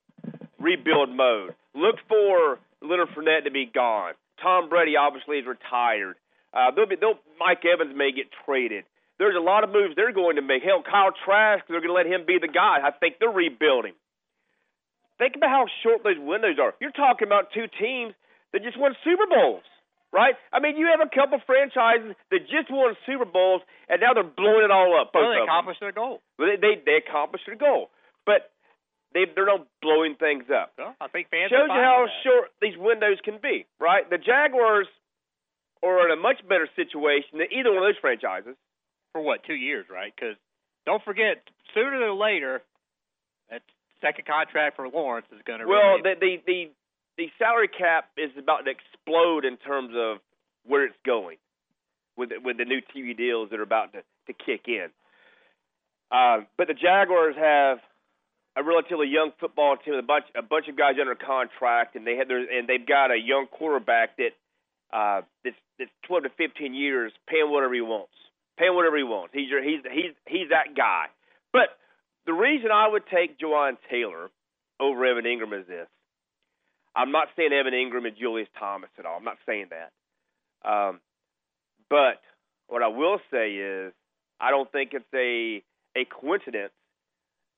[0.59, 1.55] rebuild mode.
[1.75, 4.15] Look for Leonard Fournette to be gone.
[4.43, 6.17] Tom Brady obviously is retired.
[6.53, 8.85] Uh, they'll be, they'll, Mike Evans may get traded.
[9.19, 10.63] There's a lot of moves they're going to make.
[10.63, 12.85] Hell, Kyle Trask, they're going to let him be the guy.
[12.85, 13.95] I think they're rebuilding.
[15.19, 16.75] Think about how short those windows are.
[16.81, 18.13] You're talking about two teams
[18.53, 19.65] that just won Super Bowls,
[20.13, 20.37] right?
[20.53, 24.29] I mean, you have a couple franchises that just won Super Bowls, and now they're
[24.29, 25.13] blowing it all up.
[25.17, 26.21] Well, they accomplished their goal.
[26.39, 27.89] Well, they, they they accomplished their goal,
[28.29, 28.53] but
[29.17, 30.77] they they're not blowing things up.
[30.77, 32.21] Well, I think fans Shows you how that.
[32.21, 34.05] short these windows can be, right?
[34.05, 34.87] The Jaguars
[35.83, 38.57] are in a much better situation than either one of those franchises.
[39.17, 40.13] For what two years, right?
[40.15, 40.37] Because
[40.85, 41.41] don't forget,
[41.73, 42.61] sooner than later,
[43.51, 43.63] that
[44.03, 45.67] second contract for Lawrence is going to.
[45.67, 46.71] Well, the, the the
[47.17, 50.19] the salary cap is about to explode in terms of
[50.67, 51.39] where it's going
[52.17, 54.89] with with the new TV deals that are about to to kick in.
[56.13, 57.79] Uh, but the Jaguars have
[58.55, 62.07] a relatively young football team, with a bunch a bunch of guys under contract, and
[62.07, 64.37] they had their and they've got a young quarterback that
[64.93, 68.13] uh, that's that's 12 to 15 years, paying whatever he wants,
[68.59, 69.35] paying whatever he wants.
[69.35, 71.07] He's your he's he's he's that guy.
[71.53, 71.77] But
[72.27, 74.31] the reason I would take Jawaan Taylor
[74.81, 75.89] over Evan Engram is this.
[76.95, 79.17] I'm not saying Evan Engram and Julius Thomas at all.
[79.19, 79.93] I'm not saying that.
[80.69, 81.01] Um,
[81.91, 82.21] but
[82.69, 83.93] what I will say is
[84.41, 85.63] I don't think it's a
[85.99, 86.73] a coincidence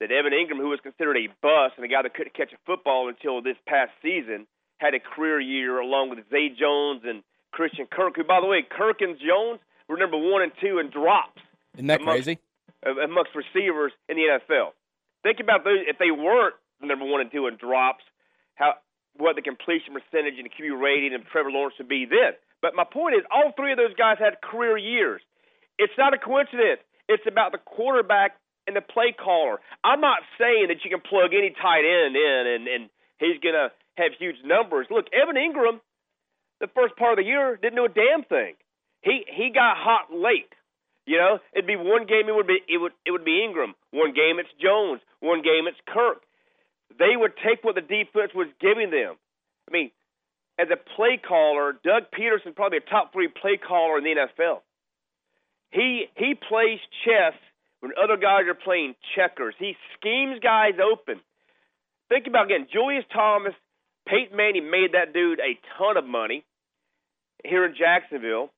[0.01, 2.59] that Evan Engram, who was considered a bust and a guy that couldn't catch a
[2.67, 4.47] football until this past season,
[4.79, 8.63] had a career year along with Zay Jones and Christian Kirk, who, by the way,
[8.63, 9.59] Kirk and Jones
[9.89, 11.41] were number one and two in drops
[11.75, 12.39] Isn't that Amongst- crazy?
[12.87, 14.73] amongst receivers in the NFL.
[15.25, 18.05] Think about those if they weren't number one and two in drops,
[18.55, 18.75] how
[19.17, 22.35] what the completion percentage and the QB rating of Trevor Lawrence would be then.
[22.63, 25.21] But my point is, all three of those guys had career years.
[25.77, 26.81] It's not a coincidence.
[27.09, 28.37] It's about the quarterback
[28.69, 29.59] and the play caller.
[29.83, 33.73] I'm not saying that you can plug any tight end in and and he's gonna
[33.97, 34.87] have huge numbers.
[34.91, 35.81] Look, Evan Engram,
[36.61, 38.55] the first part of the year didn't do a damn thing.
[39.03, 40.53] He he got hot late.
[41.07, 43.73] You know, it'd be one game it would be it would it would be Engram.
[43.93, 45.01] One game it's Jones.
[45.21, 46.23] One game it's Kirk.
[46.99, 49.17] They would take what the defense was giving them.
[49.69, 49.91] I mean,
[50.59, 54.61] as a play caller, Doug Pederson probably a top three play caller in the NFL.
[55.71, 57.35] He he plays chess
[57.81, 59.55] when other guys are playing checkers.
[59.59, 61.21] He schemes guys open.
[62.09, 63.55] Think about again, Julius Thomas,
[64.07, 66.45] Peyton Manning made that dude a ton of money
[67.45, 68.51] here in Jacksonville.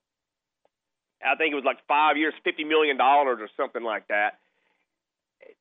[1.24, 4.38] I think it was like five years, fifty million dollars or something like that.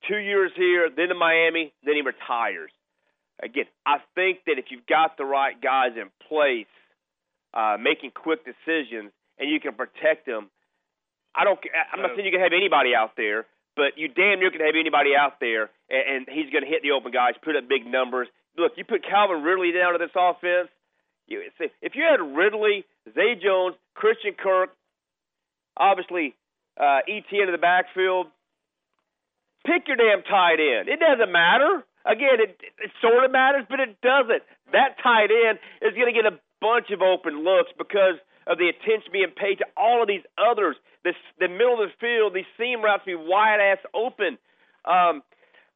[0.07, 2.71] Two years here, then to Miami, then he retires.
[3.41, 6.71] Again, I think that if you've got the right guys in place,
[7.53, 10.49] uh, making quick decisions, and you can protect them,
[11.35, 11.59] I don't.
[11.93, 13.45] I'm not saying you can have anybody out there,
[13.75, 16.83] but you damn near can have anybody out there, and, and he's going to hit
[16.83, 18.27] the open guys, put up big numbers.
[18.57, 20.67] Look, you put Calvin Ridley down to this offense.
[21.27, 21.43] You,
[21.81, 22.83] if you had Ridley,
[23.13, 24.75] Zay Jones, Christian Kirk,
[25.79, 26.35] obviously
[26.77, 28.27] uh, ETN in the backfield,
[29.65, 30.89] pick your damn tight end.
[30.89, 31.83] It doesn't matter.
[32.05, 34.43] Again, it, it sort of matters, but it doesn't.
[34.71, 38.15] That tight end is going to get a bunch of open looks because
[38.47, 40.75] of the attention being paid to all of these others.
[41.03, 44.37] This, the middle of the field, these seam routes be wide ass open.
[44.85, 45.23] Um,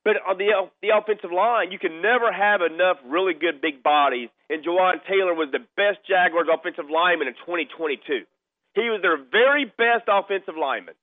[0.03, 0.51] but on the
[0.81, 4.27] the offensive line, you can never have enough really good big bodies.
[4.49, 8.27] And Jawaan Taylor was the best Jaguars offensive lineman in 2022.
[8.75, 10.95] He was their very best offensive lineman.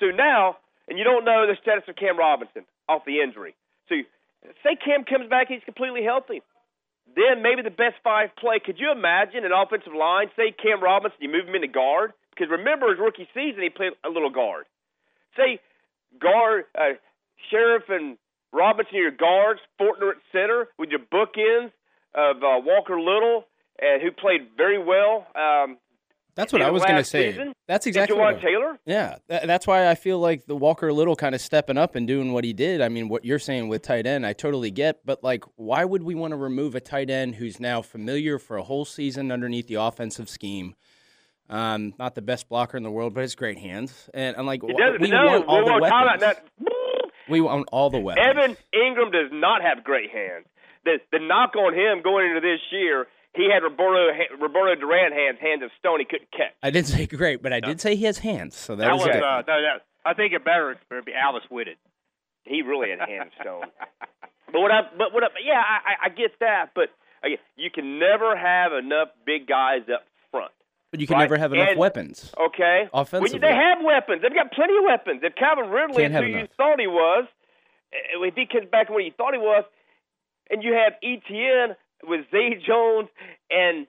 [0.00, 3.54] So now, and you don't know the status of Cam Robinson off the injury.
[3.88, 3.96] So
[4.62, 6.42] say Cam comes back, he's completely healthy.
[7.14, 8.58] Then maybe the best five play.
[8.58, 10.26] Could you imagine an offensive line?
[10.36, 13.92] Say Cam Robinson, you move him into guard because remember his rookie season he played
[14.04, 14.66] a little guard.
[15.36, 15.60] Say
[16.20, 16.98] guard uh,
[17.48, 18.18] Scherff and
[18.52, 21.70] Robinson your guards, Fortner at center with your bookends
[22.14, 23.44] of uh, Walker Little,
[23.80, 25.26] uh, who played very well.
[25.34, 25.78] Um,
[26.36, 27.32] That's what I was going to say.
[27.32, 27.52] season.
[27.66, 28.78] That's exactly Jawaan what Taylor.
[28.86, 32.06] Yeah, tha- that's why I feel like the Walker Little kind of stepping up and
[32.06, 32.80] doing what he did.
[32.82, 35.00] I mean, what you're saying with tight end, I totally get.
[35.04, 38.56] But like, why would we want to remove a tight end who's now familiar for
[38.58, 40.74] a whole season underneath the offensive scheme?
[41.48, 44.10] Um, not the best blocker in the world, but has great hands.
[44.12, 46.20] And I'm like, He wh- we want all the whoa, time out.
[46.20, 46.48] weapons.
[47.28, 48.26] We want all the weapons.
[48.28, 50.46] Evan Engram does not have great hands.
[50.84, 53.06] The the knock on him going into this year,
[53.36, 54.10] he had Roberto
[54.40, 56.00] Roberto Durant hands, hands of stone.
[56.00, 56.52] He couldn't catch.
[56.62, 58.56] I didn't say great, but I did say he has hands.
[58.56, 59.16] So that, that was good.
[59.22, 61.76] uh, no, that I think it better would be Alvis Whitted.
[62.44, 63.64] He really had hands of stone.
[64.52, 66.88] But what I but what I, yeah, I, I get that, but
[67.24, 70.52] again, you can never have enough big guys up front.
[70.92, 71.22] But you can Right.
[71.24, 72.32] never have enough And- weapons.
[72.38, 72.88] Okay.
[72.94, 73.40] Offensively.
[73.40, 74.22] Well, they have weapons.
[74.22, 75.20] They've got plenty of weapons.
[75.24, 77.26] If Calvin Ridley is who you thought he was,
[77.92, 79.64] eh, if he comes back to where you thought he was,
[80.48, 83.08] and you have ETN with Zay Jones
[83.50, 83.86] and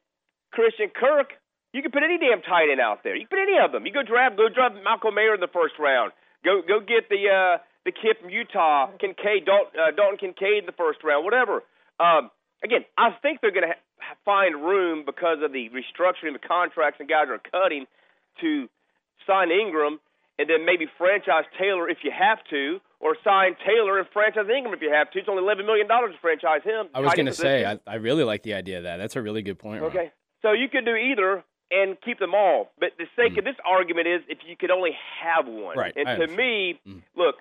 [0.52, 1.34] Christian Kirk,
[1.74, 3.16] you can put any damn tight end out there.
[3.16, 3.86] You can put any of them.
[3.86, 6.12] You go draft, go draft Malcolm Mayer in the first round.
[6.46, 10.66] Go go get the uh, the kid from Utah, Kincaid, Dalton, uh, Dalton Kincaid in
[10.66, 11.64] the first round, whatever.
[12.00, 12.30] Um,
[12.64, 16.48] again, I think they're going to ha- find room because of the restructuring of the
[16.48, 17.86] contracts and guys are cutting
[18.42, 18.70] to
[19.26, 20.00] sign Engram
[20.40, 24.74] and then maybe franchise Taylor if you have to, or sign Taylor and franchise Engram
[24.74, 25.20] if you have to.
[25.20, 26.88] It's only eleven million dollars to franchise him.
[26.94, 27.66] I was going to say.
[27.66, 28.98] I, I really like the idea of that.
[28.98, 29.82] That's a really good point.
[29.82, 29.92] Ron.
[29.92, 30.12] Okay.
[30.42, 32.72] So you could do either and keep them all.
[32.80, 35.76] But the sake of this argument is if you could only have one.
[35.76, 35.80] Mm.
[35.80, 36.38] Right, And I to understand.
[36.38, 37.36] me, look,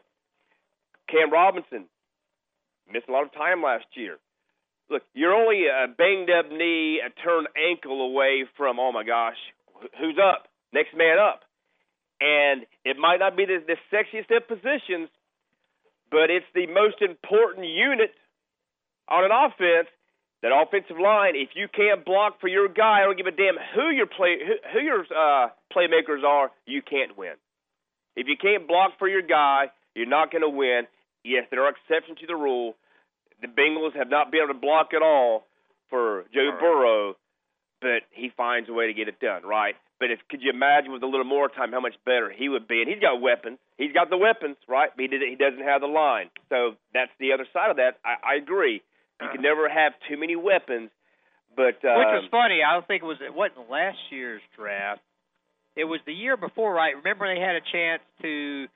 [1.08, 1.86] Cam Robinson
[2.92, 4.16] missed a lot of time last year.
[4.90, 9.36] Look, you're only a banged up knee, a turned ankle away from, oh my gosh,
[9.98, 10.48] who's up?
[10.72, 11.42] Next man up.
[12.20, 15.08] And it might not be the, the sexiest of positions,
[16.10, 18.12] but it's the most important unit
[19.08, 19.88] on an offense.
[20.42, 23.56] That offensive line, if you can't block for your guy, I don't give a damn
[23.74, 27.32] who your play who, who your uh, playmakers are, you can't win.
[28.16, 30.82] If you can't block for your guy, you're not going to win.
[31.24, 32.76] Yes, there are exceptions to the rule.
[33.40, 35.46] The Bengals have not been able to block at all
[35.88, 37.16] for Joe Burrow,
[37.80, 39.74] but he finds a way to get it done, right?
[39.98, 42.68] But if could you imagine with a little more time how much better he would
[42.68, 42.82] be?
[42.82, 43.58] And he's got weapons.
[43.78, 44.90] He's got the weapons, right?
[44.94, 46.28] But he, did, he doesn't have the line.
[46.50, 47.98] So that's the other side of that.
[48.04, 48.82] I, I agree.
[49.22, 50.90] You can never have too many weapons,
[51.56, 52.60] but uh, Which was funny.
[52.60, 53.16] I don't think it was.
[53.24, 55.00] It wasn't last year's draft.
[55.74, 56.94] It was the year before, right?
[56.96, 58.66] Remember they had a chance to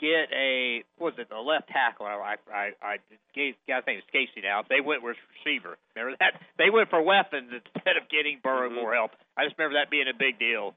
[0.00, 2.06] get a was it a left tackle?
[2.06, 2.96] I I I
[3.34, 4.62] guy's name is Casey now.
[4.68, 5.76] They went with receiver.
[5.94, 6.40] Remember that?
[6.58, 9.12] They went for weapons instead of getting Burrow more help.
[9.36, 10.74] I just remember that being a big deal.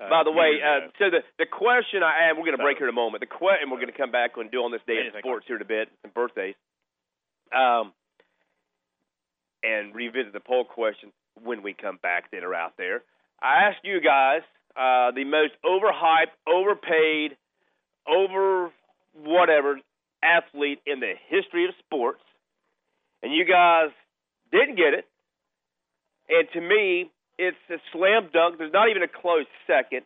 [0.00, 2.78] Uh, By the way, uh, so the the question I and we're going to break
[2.78, 3.20] here in a moment.
[3.20, 5.46] The que- and we're going to come back and do on this day of sports
[5.46, 6.54] here in a bit and birthdays,
[7.54, 7.92] um,
[9.62, 11.12] and revisit the poll questions
[11.42, 13.02] when we come back that are out there.
[13.40, 14.42] I asked you guys
[14.76, 17.36] uh, the most overhyped, overpaid,
[18.08, 18.70] over
[19.14, 19.78] whatever
[20.22, 22.22] athlete in the history of sports,
[23.22, 23.90] and you guys
[24.50, 25.06] didn't get it.
[26.28, 28.58] And to me, it's a slam dunk.
[28.58, 30.02] There's not even a close second.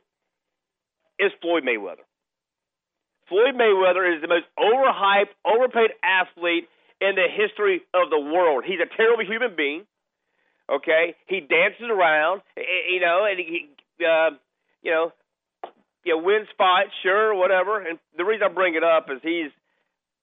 [1.18, 2.05] It's Floyd Mayweather.
[3.28, 6.68] Floyd Mayweather is the most overhyped, overpaid athlete
[7.01, 8.64] in the history of the world.
[8.66, 9.84] He's a terrible human being.
[10.70, 13.68] Okay, he dances around, you know, and he,
[14.05, 14.30] uh,
[14.82, 15.12] you know,
[16.07, 17.82] you know, wins fights, sure, whatever.
[17.82, 19.50] And the reason I bring it up is he's,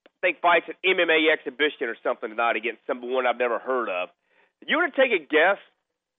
[0.07, 4.09] I think, fights an MMA exhibition or something tonight against someone I've never heard of.
[4.65, 5.59] You want to take a guess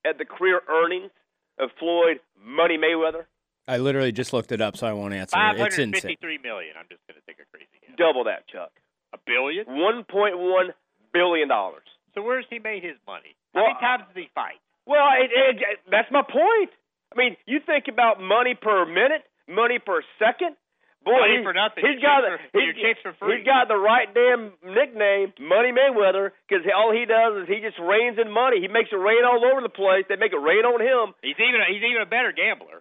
[0.05, 1.11] at the career earnings
[1.59, 3.25] of Floyd Money Mayweather?
[3.67, 5.33] I literally just looked it up, so I won't answer.
[5.33, 5.63] Five it.
[5.65, 6.01] It's hundred insane.
[6.21, 6.77] fifty-three million.
[6.79, 7.97] I'm just going to take a crazy guess.
[7.97, 8.69] Double that, Chuck.
[9.15, 9.65] A billion.
[9.67, 10.77] One point one
[11.15, 11.89] billion dollars.
[12.15, 13.33] So where's he made his money?
[13.55, 14.61] How Well, many times did he fight?
[14.85, 15.57] Well, it, it,
[15.91, 16.69] that's my point.
[17.09, 20.57] I mean, you think about money per minute, money per second.
[21.05, 21.85] Boy, Money he's, for nothing.
[21.85, 23.37] He's Your got the for- he's, for free.
[23.37, 27.77] He's got the right damn nickname, Money Mayweather, because all he does is he just
[27.77, 28.57] rains in money.
[28.65, 30.09] He makes it rain all over the place.
[30.09, 31.13] They make it rain on him.
[31.21, 32.81] He's even a, he's even a better gambler.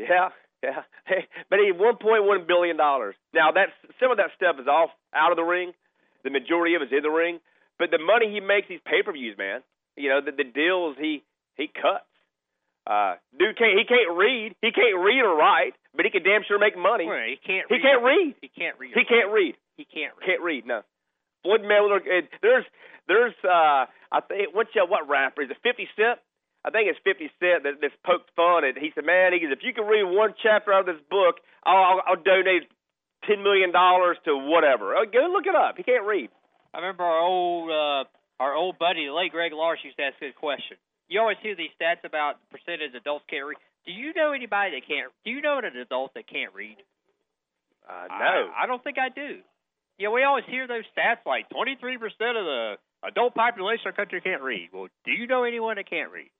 [0.00, 0.32] Yeah,
[0.64, 0.88] yeah.
[1.04, 3.16] Hey, but he one point one billion dollars.
[3.36, 5.76] Now that's some of that stuff is off out of the ring.
[6.24, 7.36] The majority of it's in the ring.
[7.78, 9.60] But the money he makes these pay per views, man.
[9.96, 11.20] You know the the deals he
[11.60, 12.08] he cuts.
[12.88, 14.56] Uh, dude can't he can't read.
[14.64, 17.04] He can't read or write, but he can damn sure make money.
[17.04, 17.68] Well, he can't.
[17.68, 17.84] He read.
[17.84, 18.34] can't read.
[18.40, 18.92] He can't read.
[18.96, 19.54] He can't read.
[19.76, 20.24] He can't read.
[20.24, 20.64] Can't read.
[20.64, 20.80] No.
[21.44, 22.00] Floyd Mayweather.
[22.00, 22.64] It, there's
[23.06, 26.16] there's uh I think what's uh, what rapper is it Fifty Cent?
[26.64, 28.80] I think it's Fifty Cent that that's poked fun at.
[28.80, 31.44] He said, "Man, he goes, if you can read one chapter out of this book,
[31.68, 32.72] I'll I'll, I'll donate
[33.28, 34.96] ten million dollars to whatever.
[34.96, 35.76] Oh, go look it up.
[35.76, 36.32] He can't read.
[36.72, 38.04] I remember our old uh,
[38.40, 40.80] our old buddy, the late Greg Larson, used to ask a good question.
[41.08, 43.56] You always hear these stats about the percentage of adults can't read.
[43.86, 45.10] Do you know anybody that can't?
[45.24, 46.76] Do you know an adult that can't read?
[47.88, 48.52] Uh, no.
[48.52, 49.40] I, I don't think I do.
[49.98, 54.20] Yeah, we always hear those stats like 23% of the adult population of our country
[54.20, 54.68] can't read.
[54.72, 56.30] Well, do you know anyone that can't read?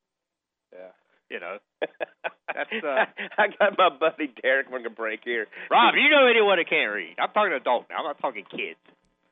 [0.73, 0.93] Yeah.
[1.31, 3.05] You know, that's uh,
[3.37, 4.71] I got my buddy Derek.
[4.73, 5.47] We're gonna break here.
[5.71, 5.93] Rob.
[5.93, 7.17] Do you know anyone that can't read?
[7.19, 7.99] I'm talking adult now.
[7.99, 8.81] I'm not talking kids.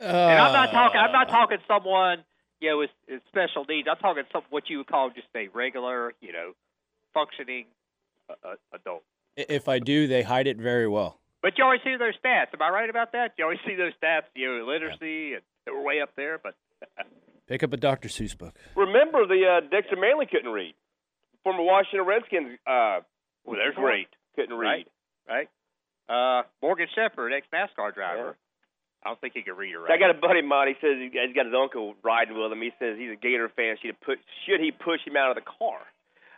[0.01, 1.01] and I'm not talking.
[1.01, 2.23] I'm not talking someone
[2.61, 3.89] you know with, with special needs.
[3.91, 6.53] I'm talking some what you would call just a regular, you know,
[7.15, 7.67] functioning
[8.31, 9.03] uh, uh, adult.
[9.37, 11.21] If I do, they hide it very well.
[11.43, 12.55] But you always see those stats.
[12.55, 13.33] Am I right about that?
[13.39, 16.39] You always see those stats, you know, literacy, and they were way up there.
[16.43, 16.55] But
[17.47, 18.09] Pick up a Dr.
[18.09, 18.55] Seuss book.
[18.75, 20.75] Remember the uh, Dexter Manley couldn't read.
[21.45, 22.59] Former Washington Redskins.
[22.67, 23.01] Uh,
[23.45, 24.09] well, there's great.
[24.35, 24.87] Couldn't read.
[25.29, 25.49] Right.
[25.49, 25.49] Right.
[26.09, 28.37] Uh, Morgan Shepherd, ex NASCAR driver.
[29.07, 30.67] I don't think he could read or I got a buddy of mine.
[30.75, 32.61] He says he- he's got his uncle riding with him.
[32.61, 33.77] He says he's a Gator fan.
[33.79, 35.79] Should he put should he push him out of the car?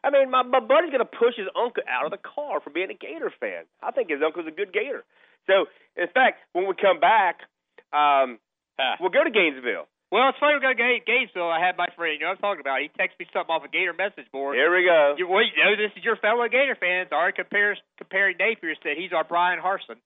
[0.05, 2.91] I mean, my my buddy's gonna push his uncle out of the car for being
[2.93, 3.65] a Gator fan.
[3.83, 5.03] I think his uncle's a good Gator.
[5.49, 5.65] So,
[5.97, 7.41] in fact, when we come back,
[7.93, 8.39] um,
[9.01, 9.89] we'll go to Gainesville.
[10.11, 11.49] Well, it's funny we got to Ga- Gainesville.
[11.51, 12.81] I had my friend, you know, what I'm talking about.
[12.81, 14.57] He texted me something off a Gator message board.
[14.57, 15.17] Here we go.
[15.19, 17.13] You, well, you know, this is your fellow Gator fans.
[17.13, 20.01] Already compares comparing Napier said he's our Brian Harsin,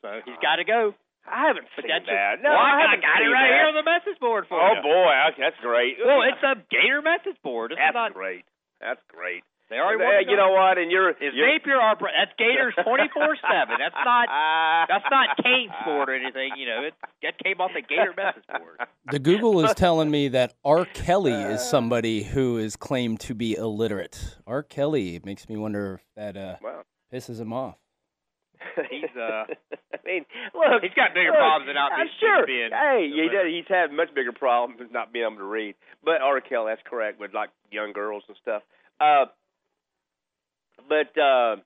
[0.00, 0.94] so he's got to go.
[1.26, 2.42] I haven't But seen that's that.
[2.42, 3.58] No, well, I I, haven't got it right that.
[3.62, 4.82] here on the message board for Oh you.
[4.82, 5.96] boy, that's, that's great.
[6.02, 7.72] Well, it's a Gator message board.
[7.72, 8.12] It's That's not.
[8.12, 8.44] great.
[8.80, 9.44] That's great.
[9.70, 10.76] They already Uh, won the you know what?
[10.76, 11.96] And you're Is you're, Napier our?
[11.96, 13.76] That's Gators twenty four seven.
[13.78, 14.28] That's not.
[14.90, 16.50] That's not Cane sport or anything.
[16.58, 18.76] You know, it that came off the Gator message board.
[19.10, 20.84] The Google is telling me that R.
[20.92, 24.36] Kelly is somebody who is claimed to be illiterate.
[24.46, 24.62] R.
[24.62, 26.82] Kelly makes me wonder if that uh, Wow.
[27.10, 27.76] pisses him off.
[28.90, 29.44] He's uh.
[29.94, 32.46] I mean, look, He's got bigger look, problems than not being- sure.
[32.46, 35.74] being Hey, he does, he's had much bigger problems than not being able to read.
[36.04, 36.40] But R.
[36.40, 38.62] Kelly, that's correct, with like young girls and stuff.
[39.00, 39.26] Uh,
[40.88, 41.56] but uh,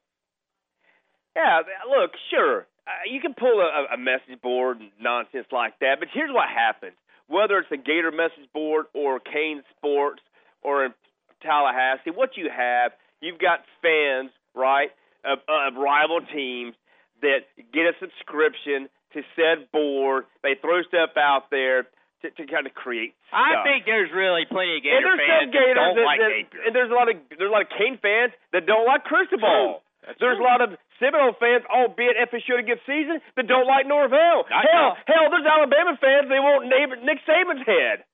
[1.35, 5.97] yeah, look, sure, uh, you can pull a, a message board and nonsense like that.
[5.99, 6.97] But here's what happens:
[7.29, 10.23] whether it's a Gator message board or Cane Sports
[10.63, 10.95] or in
[11.43, 14.91] Tallahassee, what you have, you've got fans, right,
[15.25, 16.75] of, of rival teams
[17.23, 20.25] that get a subscription to said board.
[20.43, 21.85] They throw stuff out there
[22.23, 23.15] to, to kind of create.
[23.33, 26.05] I think there's really plenty of and Gator there's fans some Gators that don't that,
[26.09, 26.63] like that- Napier.
[26.67, 29.83] and there's a lot of there's a lot of Cane fans that don't like Cristobal.
[30.05, 30.47] That's there's true.
[30.47, 34.49] a lot of Seminole fans, albeit they should a season, that don't like Norvell.
[34.49, 35.05] I hell, know.
[35.05, 38.07] hell, there's Alabama fans they won't name Nick Saban's head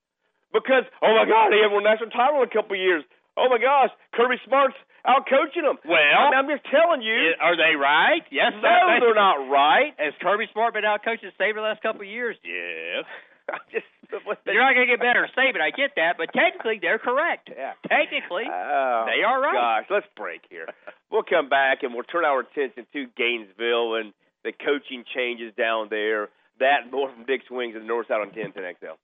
[0.51, 3.03] because oh my God, he had won national title in a couple of years.
[3.39, 4.75] Oh my gosh, Kirby Smart's
[5.05, 5.77] out coaching them.
[5.83, 7.35] Well, I am just telling you.
[7.41, 8.23] Are they right?
[8.31, 8.53] Yes.
[8.55, 9.93] no, they're not right.
[9.97, 12.35] Has Kirby Smart been out coaching Saban the last couple of years?
[12.43, 13.05] Yes.
[13.71, 13.85] Just,
[14.45, 15.59] You're not going to get better Saban.
[15.59, 17.49] I get that, but technically they're correct.
[17.51, 17.73] Yeah.
[17.89, 19.83] Technically, Oh, they are right.
[19.83, 20.67] Gosh, let's break here.
[21.11, 24.13] We'll come back and we'll turn our attention to Gainesville and
[24.45, 26.29] the coaching changes down there.
[26.59, 28.95] That more from Dick's Wings and the North Side on 1010XL.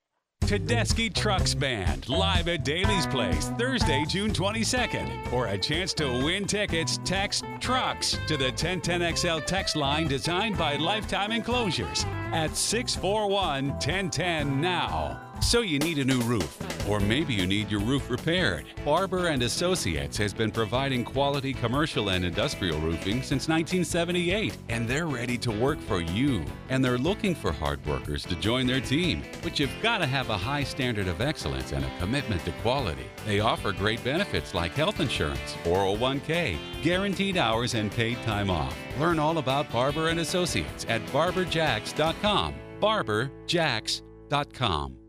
[0.49, 5.27] Tedeschi Trucks Band, live at Daly's Place, Thursday, June 22nd.
[5.27, 10.75] For a chance to win tickets, text TRUCKS to the 1010XL text line designed by
[10.77, 15.28] Lifetime Enclosures at 641 1010 now.
[15.41, 18.65] So you need a new roof, or maybe you need your roof repaired.
[18.85, 25.07] Barber and Associates has been providing quality commercial and industrial roofing since 1978, and they're
[25.07, 26.45] ready to work for you.
[26.69, 30.29] And they're looking for hard workers to join their team, but you've got to have
[30.29, 33.05] a high standard of excellence and a commitment to quality.
[33.25, 38.75] They offer great benefits like health insurance, 401k, guaranteed hours, and paid time off.
[38.99, 42.55] Learn all about Barber and Associates at barberjacks.com.
[42.79, 44.99] barberjacks.com.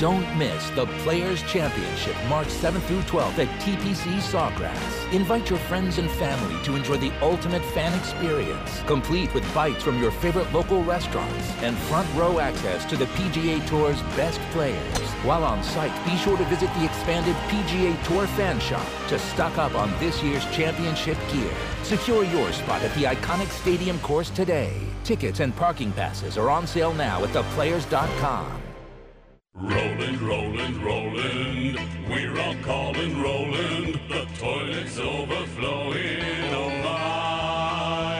[0.00, 5.12] Don't miss the Players Championship March 7th through 12th at TPC Sawgrass.
[5.12, 10.02] Invite your friends and family to enjoy the ultimate fan experience, complete with bites from
[10.02, 14.98] your favorite local restaurants and front row access to the PGA Tour's best players.
[15.22, 19.58] While on site, be sure to visit the expanded PGA Tour fan shop to stock
[19.58, 21.54] up on this year's championship gear.
[21.84, 24.72] Secure your spot at the iconic stadium course today.
[25.04, 28.63] Tickets and parking passes are on sale now at theplayers.com.
[29.56, 31.78] Roland, Roland, Roland.
[32.08, 34.00] We're all calling Roland.
[34.08, 36.18] The toilet's overflowing.
[36.52, 38.16] Oh my.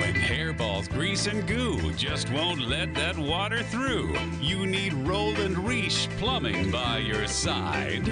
[0.00, 6.08] When hairballs, grease, and goo just won't let that water through, you need Roland Reach
[6.18, 8.04] Plumbing by your side.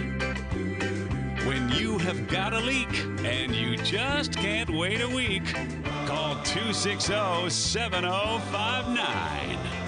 [1.44, 5.52] When you have got a leak and you just can't wait a week,
[6.06, 9.81] call 260 7059.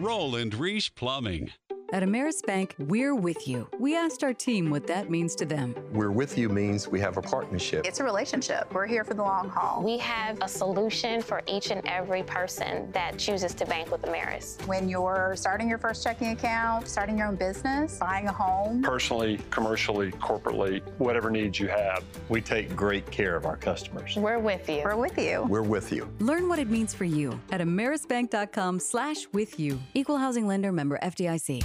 [0.00, 1.52] Roland Reach Plumbing.
[1.92, 3.68] At Ameris Bank, we're with you.
[3.80, 5.74] We asked our team what that means to them.
[5.92, 7.84] We're with you means we have a partnership.
[7.84, 8.72] It's a relationship.
[8.72, 9.82] We're here for the long haul.
[9.82, 14.64] We have a solution for each and every person that chooses to bank with Ameris.
[14.68, 19.40] When you're starting your first checking account, starting your own business, buying a home, Personally,
[19.50, 24.14] commercially, corporately, whatever needs you have, we take great care of our customers.
[24.16, 24.82] We're with you.
[24.84, 25.44] we're with you.
[25.48, 26.08] We're with you.
[26.20, 29.80] Learn what it means for you at amerisbank.com slash with you.
[29.94, 31.64] Equal housing lender member FDIC.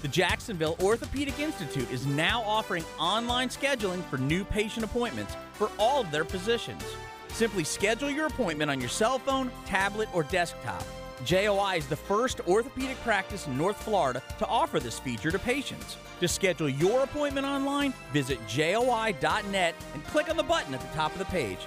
[0.00, 6.00] The Jacksonville Orthopedic Institute is now offering online scheduling for new patient appointments for all
[6.00, 6.84] of their physicians.
[7.30, 10.84] Simply schedule your appointment on your cell phone, tablet, or desktop.
[11.24, 15.96] JOI is the first orthopedic practice in North Florida to offer this feature to patients.
[16.20, 21.10] To schedule your appointment online, visit joi.net and click on the button at the top
[21.10, 21.58] of the page.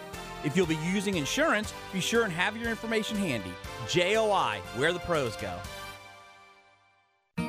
[0.45, 3.51] If you'll be using insurance, be sure and have your information handy.
[3.89, 5.53] JOI, where the pros go.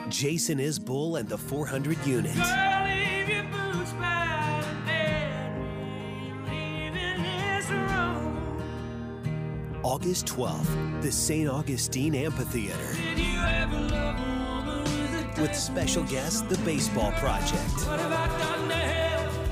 [0.09, 2.37] Jason Isbell and the 400 unit.
[9.83, 11.49] August 12th, the St.
[11.49, 12.77] Augustine Amphitheater.
[15.41, 17.77] With special guest, the Baseball Project.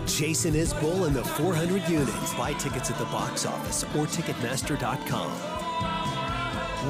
[0.07, 2.34] Jason Isbell and the 400 units.
[2.34, 5.30] Buy tickets at the box office or Ticketmaster.com.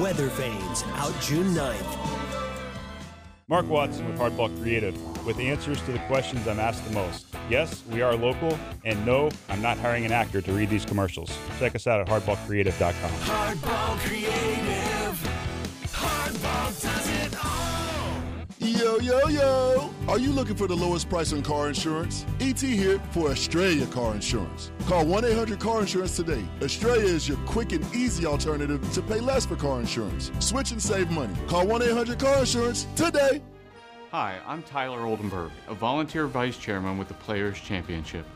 [0.01, 2.20] Weather Vanes out June 9th.
[3.51, 4.95] Mark Watson with Hardball Creative,
[5.25, 7.25] with answers to the questions I'm asked the most.
[7.49, 11.29] Yes, we are local, and no, I'm not hiring an actor to read these commercials.
[11.59, 13.11] Check us out at hardballcreative.com.
[13.11, 14.71] Hardball Creative.
[15.91, 17.00] Hardball all.
[18.63, 19.89] Yo, yo, yo!
[20.07, 22.27] Are you looking for the lowest price on car insurance?
[22.39, 24.71] ET here for Australia Car Insurance.
[24.85, 26.45] Call 1 800 Car Insurance today.
[26.61, 30.31] Australia is your quick and easy alternative to pay less for car insurance.
[30.37, 31.33] Switch and save money.
[31.47, 33.41] Call 1 800 Car Insurance today.
[34.11, 38.27] Hi, I'm Tyler Oldenburg, a volunteer vice chairman with the Players Championship.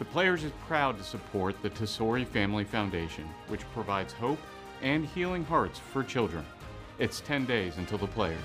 [0.00, 4.40] The Players is proud to support the Tesori Family Foundation, which provides hope
[4.82, 6.44] and healing hearts for children.
[6.98, 8.42] It's 10 days until the Players.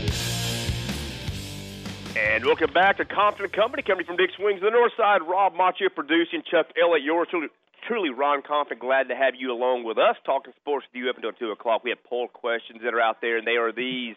[2.32, 5.20] And welcome back to Compton Company, coming from Dick's Wings, on the north side.
[5.20, 7.52] Rob Macchio producing, Chuck Elliott, yours truly,
[7.86, 8.80] truly Ron Compton.
[8.80, 11.84] Glad to have you along with us, talking sports with you up until 2 o'clock.
[11.84, 14.16] We have poll questions that are out there, and they are these.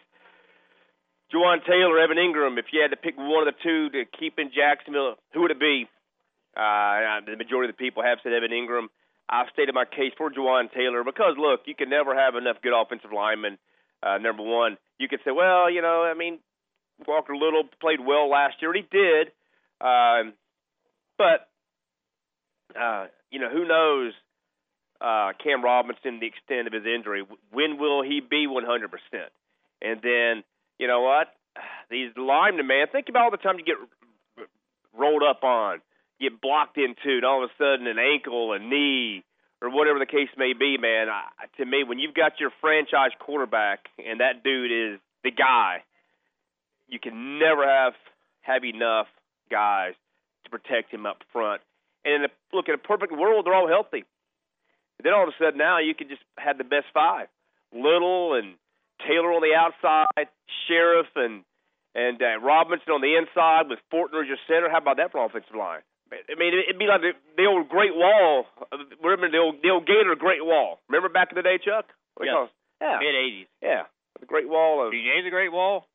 [1.27, 4.39] Jawaan Taylor, Evan Engram, if you had to pick one of the two to keep
[4.39, 5.83] in Jacksonville, who would it be?
[6.55, 8.87] Uh, the majority of the people have said Evan Engram.
[9.27, 12.71] I've stated my case for Jawaan Taylor because, look, you can never have enough good
[12.71, 13.57] offensive linemen.
[13.99, 16.39] Uh, number one, you could say, well, you know, I mean,
[17.07, 19.27] Walker Little played well last year, he did.
[19.81, 20.33] Um,
[21.17, 21.47] but
[22.79, 24.13] uh, you know, who knows?
[25.01, 27.23] Uh, Cam Robinson, the extent of his injury.
[27.51, 28.87] When will he be 100%?
[29.81, 30.43] And then,
[30.79, 31.27] you know what?
[31.89, 33.77] These linemen, man, think about all the time you get
[34.97, 35.81] rolled up on,
[36.19, 39.23] get blocked into, and all of a sudden an ankle, a knee,
[39.61, 41.09] or whatever the case may be, man.
[41.09, 41.23] I,
[41.57, 45.83] to me, when you've got your franchise quarterback and that dude is the guy,
[46.87, 47.93] you can never have
[48.41, 49.07] have enough
[49.49, 49.93] guys
[50.43, 51.61] to protect him up front.
[52.03, 54.05] And in a, look, in a perfect world, they're all healthy.
[55.01, 57.27] Then all of a sudden, now you can just have the best five:
[57.73, 58.55] Little and
[59.05, 60.29] Taylor on the outside,
[60.65, 61.43] Scherff and
[61.95, 64.69] and uh, Robinson on the inside with Fortner as your center.
[64.69, 65.81] How about that for offensive line?
[66.11, 68.45] I mean, it'd be like the, the old Great Wall.
[69.03, 70.79] Remember the old the old Gator Great Wall?
[70.87, 71.85] Remember back in the day, Chuck?
[72.15, 72.49] What Yes.
[72.79, 73.47] Yeah, Mid '80s.
[73.61, 73.83] yeah,
[74.19, 74.93] the Great Wall of.
[74.93, 75.87] Name the Great Wall?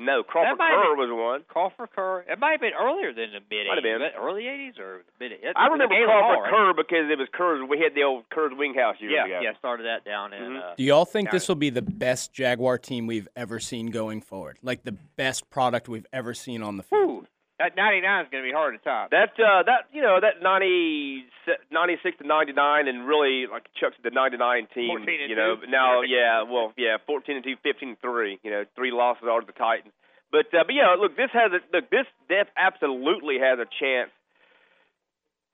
[0.00, 1.42] No, Crawford Ker be- was one.
[1.48, 2.24] Crawford Ker.
[2.30, 3.98] It might have been earlier than the mid Might have '80s.
[3.98, 4.22] been.
[4.22, 5.32] Early '80s or mid?
[5.32, 6.50] it- I remember Crawford Hall, right?
[6.50, 7.68] Ker because it was Ker's.
[7.68, 9.40] We had the old Ker's Wing House years Yeah, ago.
[9.42, 9.58] yeah.
[9.58, 10.42] Started that down in.
[10.54, 10.62] Mhm.
[10.62, 14.20] Uh, Do y'all think this will be the best Jaguar team we've ever seen going
[14.20, 14.58] forward?
[14.62, 17.26] Like the best product we've ever seen on the field?
[17.58, 19.10] That 99 is going to be hard to top.
[19.10, 21.26] That uh, that you know that 90,
[21.74, 24.94] 96 to ninety nine, and really like Chuck said, the ninety nine team.
[24.94, 25.66] 14 and you know, two.
[25.66, 28.38] now yeah, well yeah, fourteen and two, 15 and three.
[28.46, 29.92] You know, three losses are to the Titans.
[30.30, 31.90] But uh, but yeah, look, this has a look.
[31.90, 34.14] This def absolutely has a chance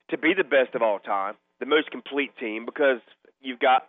[0.09, 3.01] to be the best of all time, the most complete team because
[3.41, 3.87] you've got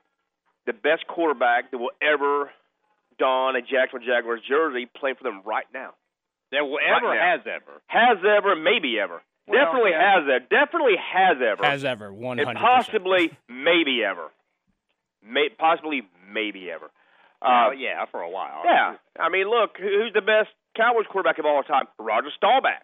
[0.64, 2.50] the best quarterback that will ever
[3.18, 5.92] don a Jacksonville Jaguars jersey playing for them right now.
[6.52, 7.36] That will ever now.
[7.36, 7.82] has ever.
[7.86, 9.20] Has ever, maybe ever.
[9.48, 10.14] Well, definitely yeah.
[10.20, 10.46] has ever.
[10.50, 11.64] Definitely has ever.
[11.64, 12.60] Has ever, one And hundred.
[12.60, 14.30] possibly, maybe ever.
[15.22, 16.90] May, possibly, maybe ever.
[17.42, 18.62] Uh, Uh, yeah, for a while.
[18.64, 18.94] yeah.
[19.18, 21.86] I mean, look, who's the best Cowboys quarterback of all time?
[21.98, 22.82] Roger Staubach.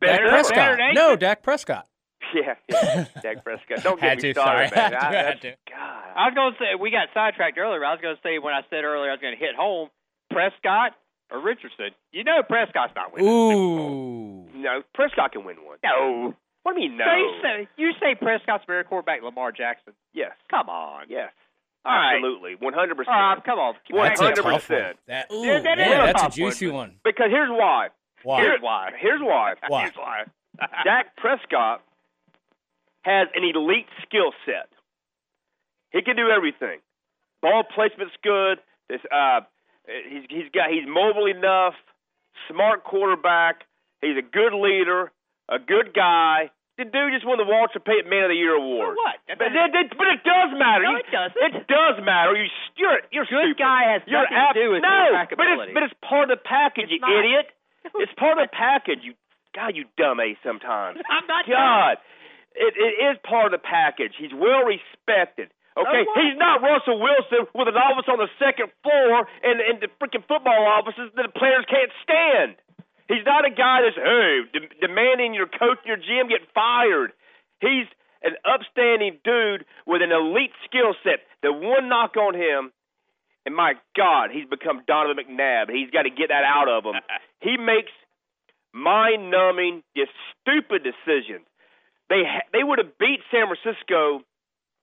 [0.00, 0.54] Dak Better- Prescott.
[0.56, 1.86] better than No, Dak Prescott.
[2.34, 3.06] Yeah, yeah.
[3.22, 3.82] Dak Prescott.
[3.82, 4.90] Don't get Had me to, started, sorry.
[4.90, 4.92] man.
[4.92, 5.74] Had I- had that's- to.
[5.74, 7.84] I was going to say we got sidetracked earlier.
[7.84, 9.88] I was going to say when I said earlier I was going to hit home,
[10.30, 10.92] Prescott
[11.30, 11.90] or Richardson.
[12.12, 13.28] You know Prescott's not winning.
[13.30, 14.46] Ooh.
[14.54, 15.78] No, Prescott can win one.
[15.84, 16.34] No.
[16.62, 17.04] What do you mean, no?
[17.06, 19.92] So you say, you say Prescott's better quarterback, Lamar Jackson.
[20.12, 20.32] Yes.
[20.50, 21.06] Come on.
[21.08, 21.32] Yes.
[21.84, 22.16] All right.
[22.16, 23.14] Absolutely, one hundred percent.
[23.16, 23.74] Rob, come on.
[23.90, 24.60] One That's a hundred tough one.
[24.60, 24.96] percent.
[25.06, 26.74] That, ooh, Yeah, that is man, a that's a tough juicy one.
[26.74, 26.94] one.
[27.04, 27.88] Because here's why.
[28.24, 28.40] Why?
[28.42, 28.90] Here's why.
[29.00, 29.54] Here's why.
[29.68, 29.82] Why?
[29.82, 30.24] Here's why.
[30.84, 31.82] Dak Prescott
[33.02, 34.68] has an elite skill set.
[35.92, 36.80] He can do everything.
[37.40, 38.58] Ball placement's good.
[38.90, 39.40] This, uh,
[39.88, 41.74] Eh, he's he's got he's mobile enough.
[42.50, 43.64] Smart quarterback.
[44.00, 45.10] He's a good leader.
[45.48, 46.50] A good guy.
[46.78, 48.94] The dude just won the Walter Payton Man of the Year award.
[48.94, 49.16] For what?
[49.26, 50.84] But, it, it- but it does matter.
[50.86, 51.40] No, You- it doesn't.
[51.42, 52.36] It does matter.
[52.38, 52.46] You,
[52.78, 53.58] you're you're Good stupid.
[53.58, 56.42] guy has you're nothing to do with no, but it's but it's part of the
[56.44, 57.10] package, you not.
[57.18, 57.46] idiot.
[57.98, 59.00] It's part of the package.
[59.02, 59.14] You
[59.56, 61.00] God, you dumb ace sometimes.
[61.10, 61.96] I'm not God,
[62.54, 64.12] it, it is part of the package.
[64.18, 65.50] He's well respected.
[65.78, 69.88] Okay, he's not Russell Wilson with an office on the second floor and and the
[70.02, 72.56] freaking football offices that the players can't stand.
[73.06, 77.12] He's not a guy that's hey de- demanding your coach your GM get fired.
[77.60, 77.86] He's
[78.22, 81.22] an upstanding dude with an elite skill set.
[81.42, 82.72] The one knock on him,
[83.46, 85.70] and my God, he's become Donovan McNabb.
[85.70, 87.00] He's got to get that out of him.
[87.40, 87.92] he makes
[88.74, 90.10] mind-numbing, just
[90.42, 91.46] stupid decisions.
[92.10, 94.22] They ha- they would have beat San Francisco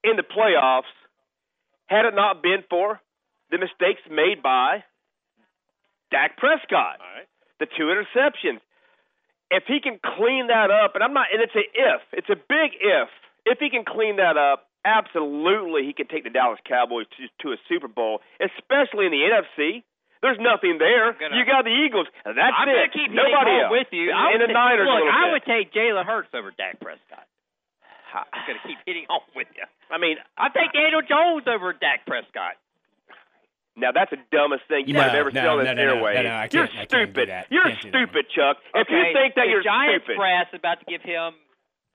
[0.08, 0.90] in the playoffs
[1.86, 3.00] had it not been for
[3.50, 4.82] the mistakes made by
[6.10, 6.98] Dak Prescott.
[7.58, 8.60] The two interceptions.
[9.50, 12.36] If he can clean that up, and I'm not, and it's a if, it's a
[12.36, 13.08] big if.
[13.46, 17.52] If he can clean that up, absolutely he can take the Dallas Cowboys to, to
[17.54, 19.82] a Super Bowl, especially in the NFC.
[20.20, 21.12] There's nothing there.
[21.14, 22.08] gonna- you got the Eagles.
[22.24, 22.90] That's I'm it.
[22.92, 23.70] keep Nobody else.
[23.70, 24.10] with you.
[24.10, 24.88] I and would the Niners.
[24.90, 25.32] Look, I bit.
[25.32, 27.26] would take Jalen Hurts over Dak Prescott.
[28.32, 29.64] I'm going to keep hitting home with you.
[29.90, 32.56] I mean, I'll take Daniel Jones over Dak Prescott.
[33.76, 35.76] Now that's the dumbest thing you No, might have ever no, said on no, this
[35.76, 36.14] no, no, airway.
[36.16, 37.28] no, no, I you're can't- I can't do stupid.
[37.28, 37.46] that.
[37.52, 38.56] You're Can't do that stupid, Chuck.
[38.74, 41.34] If you think that the you're Giants stupid, brass is about to give him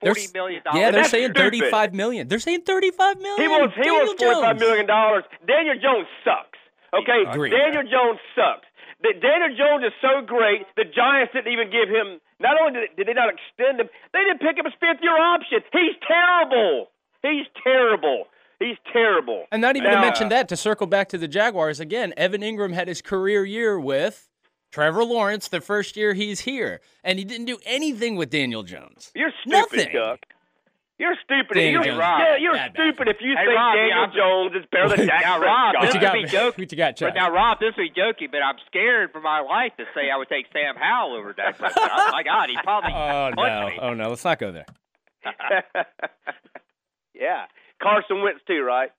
[0.00, 0.78] They're million dollars.
[0.78, 1.42] Yeah, they're saying stupid.
[1.42, 2.28] thirty-five million.
[2.28, 3.42] They're saying thirty-five million.
[3.42, 4.60] he wants he Daniel wants forty five Jones.
[4.62, 5.24] million dollars.
[5.46, 6.58] Daniel Jones sucks.
[6.94, 7.50] Okay, Agreed.
[7.50, 8.66] Daniel Jones sucks.
[9.02, 10.62] The, Daniel Jones is so great.
[10.76, 12.20] The Giants didn't even give him.
[12.42, 15.16] Not only did, did they not extend him, they didn't pick up his fifth year
[15.16, 15.60] option.
[15.72, 16.88] He's terrible.
[17.22, 18.24] He's terrible.
[18.58, 19.46] He's terrible.
[19.50, 22.42] And not even Now- to mention that, to circle back to the Jaguars again, Evan
[22.42, 24.28] Engram had his career year with
[24.70, 29.10] Trevor Lawrence the first year he's here, and he didn't do anything with Daniel Jones.
[29.14, 29.92] You're stupid, Nothing.
[29.92, 30.20] Chuck.
[31.02, 31.54] You're stupid.
[31.58, 31.98] Daniel you're, Jones.
[32.22, 32.78] yeah, you're Bad, bad.
[32.78, 35.74] stupid if you Hey, think Rob, Daniel yeah, Jones is better than Dak Now, Rob,
[35.74, 35.82] Prescott.
[35.82, 36.14] this What you got?
[36.14, 37.08] would be joke- What you got, Chuck?
[37.10, 40.10] But now, Rob, this will be jokey, but I'm scared for my life to say
[40.14, 41.90] I would take Sam Howell over Dak Prescott.
[41.90, 43.66] Oh, my God, he probably Oh no!
[43.66, 43.78] me.
[43.82, 44.08] Oh no!
[44.10, 44.66] Let's not go there.
[47.14, 47.46] yeah,
[47.82, 48.90] Carson Wentz too, right?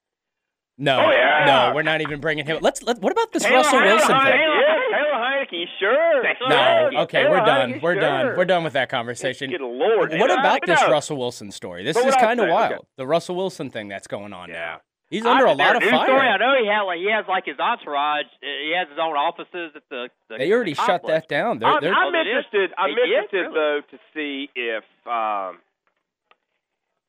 [0.78, 1.46] No, Oh, yeah.
[1.70, 2.58] no, we're not even bringing him.
[2.62, 3.00] Let's let.
[3.00, 4.18] What about this Taylor Russell Heinicke, Wilson thing?
[4.18, 6.24] Heinicke, Yeah, Taylor Heinicke, sure.
[6.50, 7.74] No, okay, Taylor we're done.
[7.74, 8.38] Heinicke, We're done.
[8.38, 9.52] We're done with that conversation.
[9.52, 10.00] Good Lord.
[10.00, 10.90] What Taylor about this no.
[10.92, 11.84] Russell Wilson story?
[11.84, 12.72] This But is kind of wild.
[12.74, 12.82] okay.
[12.98, 14.56] The Russell Wilson thing that's going on Yeah.
[14.56, 14.82] now.
[15.12, 16.38] He's under a I- lot of news Story, I fire.
[16.40, 18.26] know he had like he has like his entourage.
[18.42, 20.10] He has his own offices at the.
[20.28, 21.60] the They already the shut that down.
[21.60, 22.72] They're, I'm, they're, I'm they interested.
[22.80, 23.54] I'm interested Really?
[23.54, 24.84] though to see if.
[25.06, 25.60] Um,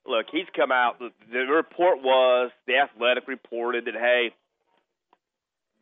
[0.07, 0.99] look, he's come out.
[0.99, 4.31] The, the report was the Athletic reported that hey,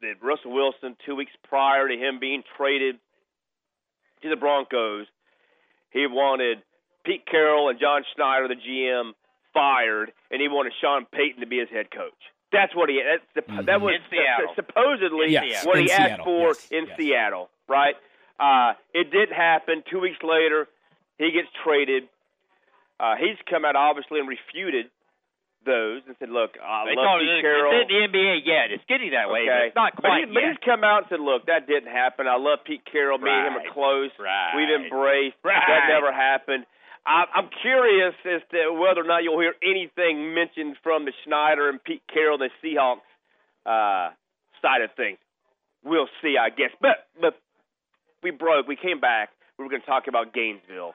[0.03, 2.97] that Russell Wilson two weeks prior to him being traded
[4.23, 5.07] to the Broncos,
[5.91, 6.59] he wanted
[7.05, 9.13] Pete Carroll and John Schneider, the GM,
[9.53, 12.13] fired, and he wanted Sean Payton to be his head coach.
[12.53, 13.01] That's what he.
[13.03, 14.53] That's the, That was Seattle.
[14.55, 16.25] supposedly Yes, what he asked Seattle.
[16.25, 16.97] for Yes, in yes.
[16.99, 17.95] Seattle, right?
[18.39, 19.83] Uh, it didn't happen.
[19.91, 20.69] Two weeks later,
[21.19, 22.05] he gets traded.
[23.03, 24.87] Uh, he's come out obviously and refuted
[25.67, 28.71] those and said, "Look, I They love Pete Carroll." it's in the NBA yet.
[28.71, 30.49] It's getting that way, but it's not But, quite he, but yet.
[30.55, 32.27] he's come out and said, "Look, that didn't happen.
[32.31, 33.19] I love Pete Carroll.
[33.19, 34.11] Me and him are close.
[34.19, 34.55] Right.
[34.55, 35.37] We've embraced.
[35.43, 35.63] Right.
[35.67, 36.67] That never happened."
[37.05, 41.69] I, I'm curious as to whether or not you'll hear anything mentioned from the Schneider
[41.69, 43.03] and Pete Carroll, the Seahawks
[43.67, 44.15] uh,
[44.63, 45.19] side of things.
[45.83, 46.71] We'll see, I guess.
[46.81, 47.35] But but
[48.23, 48.69] we broke.
[48.69, 49.31] We came back.
[49.59, 50.95] We were going to talk about Gainesville.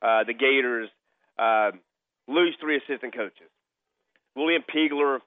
[0.00, 0.88] Uh, the Gators
[1.38, 1.70] uh,
[2.28, 3.50] lose three assistant coaches.
[4.34, 5.18] William Peagler,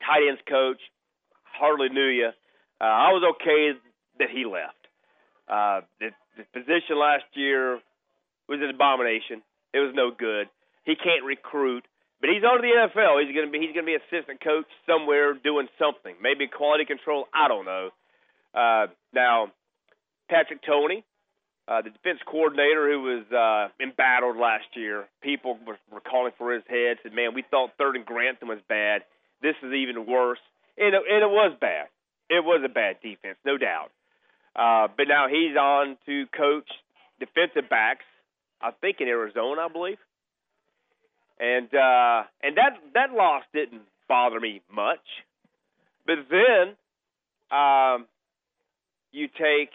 [0.00, 0.80] tight ends coach,
[1.42, 2.30] hardly knew you.
[2.80, 3.78] Uh, I was okay
[4.18, 4.76] that he left.
[5.48, 7.80] Uh, the, the position last year
[8.48, 9.42] was an abomination.
[9.72, 10.48] It was no good.
[10.84, 11.84] He can't recruit,
[12.20, 13.22] but he's on to the NFL.
[13.24, 17.26] He's to be he's to be assistant coach somewhere doing something, maybe quality control.
[17.34, 17.90] I don't know.
[18.54, 19.52] Uh, now,
[20.30, 21.04] Patrick Toney,
[21.68, 25.06] uh, the defense coordinator who was uh, embattled last year.
[25.20, 26.98] People were, were calling for his head.
[27.02, 29.02] Said, "Man, we thought third and Grantham was bad.
[29.42, 30.38] This is even worse."
[30.78, 31.88] And it, and it was bad.
[32.28, 33.90] It was a bad defense, no doubt.
[34.54, 36.68] Uh, but now he's on to coach
[37.20, 38.04] defensive backs.
[38.60, 39.98] I think in Arizona, I believe.
[41.38, 45.04] And uh, and that that loss didn't bother me much.
[46.06, 46.76] But then
[47.50, 48.06] um,
[49.12, 49.70] you take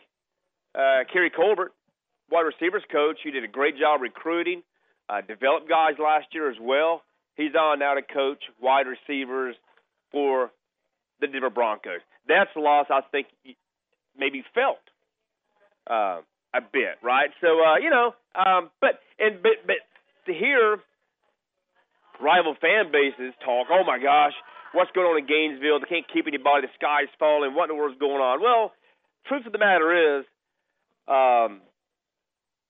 [0.74, 1.74] uh, Keary Colbert,
[2.32, 4.64] wide receivers coach, He did a great job recruiting,
[5.10, 7.02] uh, developed guys last year as well.
[7.36, 9.56] He's on now to coach wide receivers
[10.12, 10.52] for
[11.20, 12.02] the Denver Broncos.
[12.28, 13.28] That's a loss I think
[14.18, 14.80] maybe felt
[15.90, 16.22] uh,
[16.54, 17.30] a bit, right?
[17.42, 19.78] So uh, you know, um, but and but but
[20.28, 20.78] to hear
[22.22, 24.34] rival fan bases talk, oh my gosh,
[24.74, 25.80] what's going on in Gainesville?
[25.80, 26.68] They can't keep anybody.
[26.68, 27.56] The sky's falling.
[27.56, 28.42] What in the world's going on?
[28.42, 28.74] Well,
[29.28, 30.26] truth of the matter is,
[31.08, 31.62] um,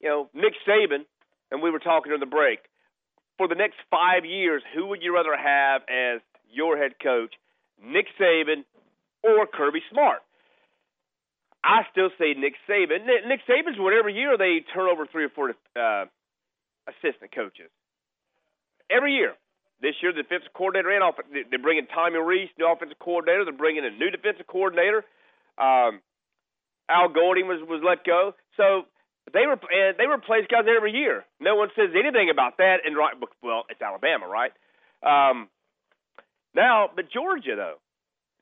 [0.02, 1.06] you know, Nick Saban,
[1.52, 2.60] and we were talking during the break.
[3.38, 6.22] For the next five years, who would you rather have as
[6.52, 7.34] your head coach,
[7.84, 8.64] Nick Saban
[9.24, 10.20] or Kirby Smart?
[11.64, 13.06] I still say Nick Saban.
[13.06, 16.06] Nick Saban's what every year they turn over three or four uh,
[16.90, 17.70] assistant coaches.
[18.90, 19.34] Every year.
[19.82, 23.46] This year, the defensive coordinator and off, they're bringing Tommy Rees, new offensive coordinator.
[23.46, 25.04] They're bringing a new defensive coordinator.
[25.58, 26.06] Um,
[26.88, 28.86] Al Golding was was let go, so
[29.34, 31.26] they were and they replace guys every year.
[31.40, 32.78] No one says anything about that.
[32.86, 34.52] And right, well, it's Alabama, right?
[35.04, 35.50] Um,
[36.56, 37.78] now, but Georgia though,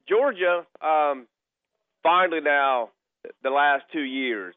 [0.07, 1.27] Georgia, um,
[2.03, 2.89] finally now,
[3.43, 4.55] the last two years,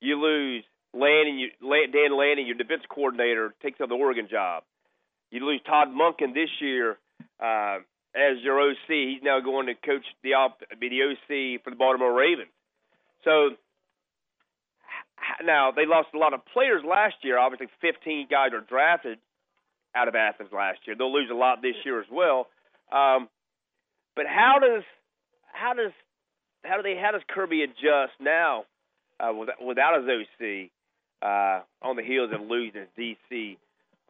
[0.00, 0.64] you lose
[0.94, 4.64] Lanning, you, Dan Lanning, your defense coordinator, takes up the Oregon job.
[5.30, 6.98] You lose Todd Monken this year
[7.40, 7.78] uh,
[8.14, 8.88] as your OC.
[8.88, 10.32] He's now going to coach the
[10.78, 12.50] be the OC for the Baltimore Ravens.
[13.24, 13.50] So
[15.44, 17.38] now they lost a lot of players last year.
[17.38, 19.18] Obviously, 15 guys are drafted
[19.94, 20.96] out of Athens last year.
[20.96, 22.48] They'll lose a lot this year as well.
[22.90, 23.28] Um,
[24.16, 24.82] but how does
[25.52, 25.92] how does
[26.64, 28.64] how do they how does Kirby adjust now
[29.20, 30.70] uh, without, without his OC
[31.22, 33.56] uh, on the heels of losing DC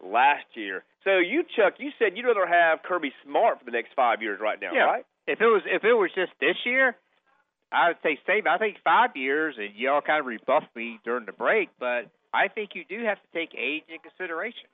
[0.05, 0.84] last year?
[1.05, 4.40] So you Chuck, you said you'd rather have Kirby Smart for the next five years
[4.40, 4.84] right now, Yeah.
[4.84, 5.06] right?
[5.26, 6.97] If it was if it was just this year,
[7.72, 8.48] I would say Saban.
[8.48, 12.48] I think five years, and y'all kind of rebuffed me during the break, but I
[12.48, 14.68] think you do have to take age in consideration.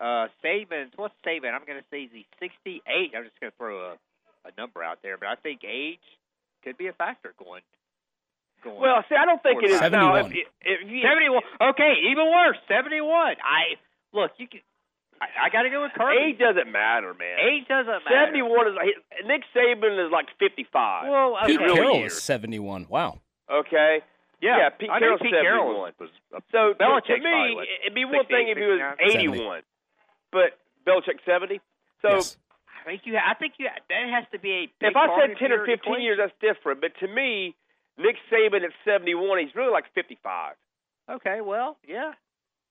[0.00, 1.54] Uh, Saban's what's Saban?
[1.54, 2.82] I'm going to say he's 68.
[3.16, 3.92] I'm just going to throw a,
[4.44, 6.04] a number out there, but I think age
[6.64, 7.62] could be a factor going.
[8.62, 9.80] going Well, see, I don't think it is.
[9.80, 10.32] Now, if, 71.
[10.32, 11.42] if, if 71.
[11.72, 12.58] Okay, even worse.
[12.68, 13.36] 71.
[13.40, 13.78] I
[14.12, 14.32] look.
[14.38, 14.60] You can.
[15.24, 16.32] I, I got to go with Kirby.
[16.32, 17.38] Age doesn't matter, man.
[17.40, 18.26] Age doesn't matter.
[18.28, 18.86] 71 is like
[19.26, 21.08] Nick Saban is like 55.
[21.08, 22.12] Well, Pete in real Carroll years.
[22.14, 22.86] is 71.
[22.88, 23.20] Wow.
[23.50, 24.00] Okay.
[24.40, 25.42] Yeah, Pete I knew Pete 71.
[25.42, 28.64] Carroll was a so to, to Belichick's me, probably, it'd be one thing if he
[28.64, 29.62] was 68, 81,
[30.30, 31.60] but Belichick 70.
[32.02, 32.36] So Yes.
[32.68, 33.16] I think you.
[33.16, 33.66] I think you.
[33.88, 34.86] That has to be a.
[34.86, 36.82] if I said 10 or 15 years, that's different.
[36.82, 37.56] But to me,
[37.96, 40.56] Nick Saban at 71, he's really like 55.
[41.10, 42.12] Okay, well, yeah.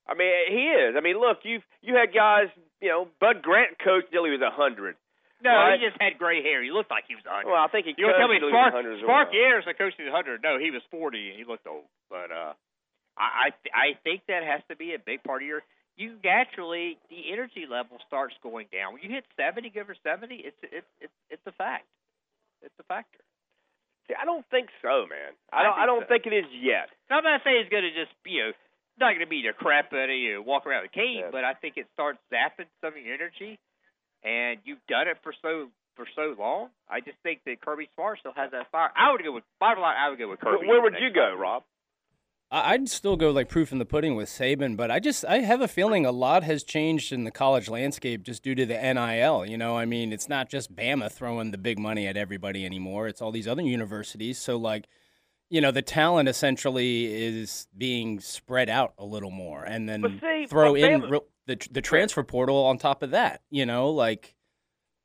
[0.08, 0.96] I mean, he is.
[0.98, 2.48] I mean, look, you you had guys,
[2.82, 4.96] you know, Bud Grant coached until he was a 100.
[5.44, 5.80] No, Right.
[5.80, 6.64] he just had gray hair.
[6.64, 7.52] He looked like he was a 100.
[7.52, 9.04] Well, I think he You to tell me coached until he was Spark 100 as
[9.04, 9.28] Spark.
[9.36, 10.44] Ayers that coached at 100?
[10.44, 11.88] No, he was 40 and he looked old.
[12.10, 12.54] But uh,
[13.20, 15.64] I I, th- I think that has to be a big part of your.
[15.96, 18.94] You naturally the energy level starts going down.
[18.98, 21.86] When you hit 70, give her 70, it's it's it's it's a fact.
[22.64, 23.20] It's a factor.
[24.08, 25.36] See, I don't think so, man.
[25.52, 25.74] I I don't.
[25.74, 26.10] I think don't so.
[26.10, 26.90] think it is yet.
[27.12, 28.52] I'm not saying it's going to just you know
[29.00, 31.30] not going to be the crap out of you walk around with a cane, Yeah.
[31.32, 33.60] but I think it starts zapping some of your energy,
[34.24, 36.70] and you've done it for so for so long.
[36.90, 38.90] I just think that Kirby Smart still has that fire.
[38.98, 39.96] I would go with bottom line.
[39.98, 40.66] I would go with Kirby.
[40.68, 41.64] Where for would you go, five Rob?
[42.56, 45.62] I'd still go like proof in the pudding with Saban, but I just I have
[45.62, 49.44] a feeling a lot has changed in the college landscape just due to the NIL.
[49.46, 53.08] You know, I mean, it's not just Bama throwing the big money at everybody anymore.
[53.08, 54.38] It's all these other universities.
[54.38, 54.86] So like,
[55.54, 60.48] you know, the talent essentially is being spread out a little more, and then see,
[60.48, 63.44] throw in real- the the transfer portal on top of that.
[63.52, 64.34] You know, like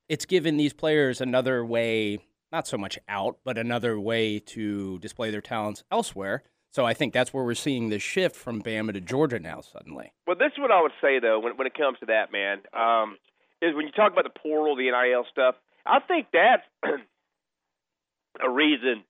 [0.08, 2.20] it's given these players another way,
[2.50, 6.44] not so much out, but another way to display their talents elsewhere.
[6.70, 10.14] So I think that's where we're seeing this shift from Bama to Georgia now suddenly.
[10.26, 12.62] Well, this is what I would say though when when it comes to that, man.
[12.72, 13.18] Um,
[13.60, 15.56] is when you talk about the portal, the NIL stuff.
[15.84, 16.62] I think that's
[18.42, 19.04] a reason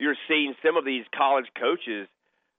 [0.00, 2.08] you're seeing some of these college coaches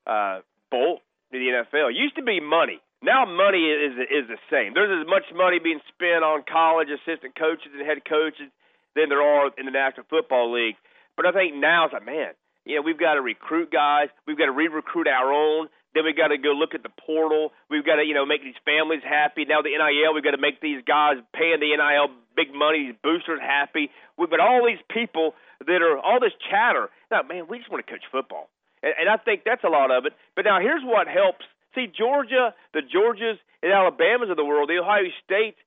[0.05, 0.39] uh,
[0.69, 1.01] bolt
[1.33, 1.89] to the NFL.
[1.89, 2.79] It used to be money.
[3.01, 4.77] Now money is is the same.
[4.77, 8.53] There's as much money being spent on college assistant coaches and head coaches
[8.95, 10.77] than there are in the National Football League.
[11.17, 14.09] But I think now it's like, man, you know, we've got to recruit guys.
[14.27, 15.67] We've got to re-recruit our own.
[15.93, 17.51] Then we got to go look at the portal.
[17.69, 19.43] We've got to, you know, make these families happy.
[19.43, 22.99] Now the NIL, we've got to make these guys paying the NIL big money, these
[23.03, 23.91] boosters happy.
[24.17, 25.35] We've got all these people
[25.67, 26.87] that are all this chatter.
[27.11, 28.47] Now, man, we just want to coach football,
[28.81, 30.13] and, and I think that's a lot of it.
[30.35, 31.43] But now here's what helps.
[31.75, 35.59] See, Georgia, the Georgias and Alabamas of the world, the Ohio States,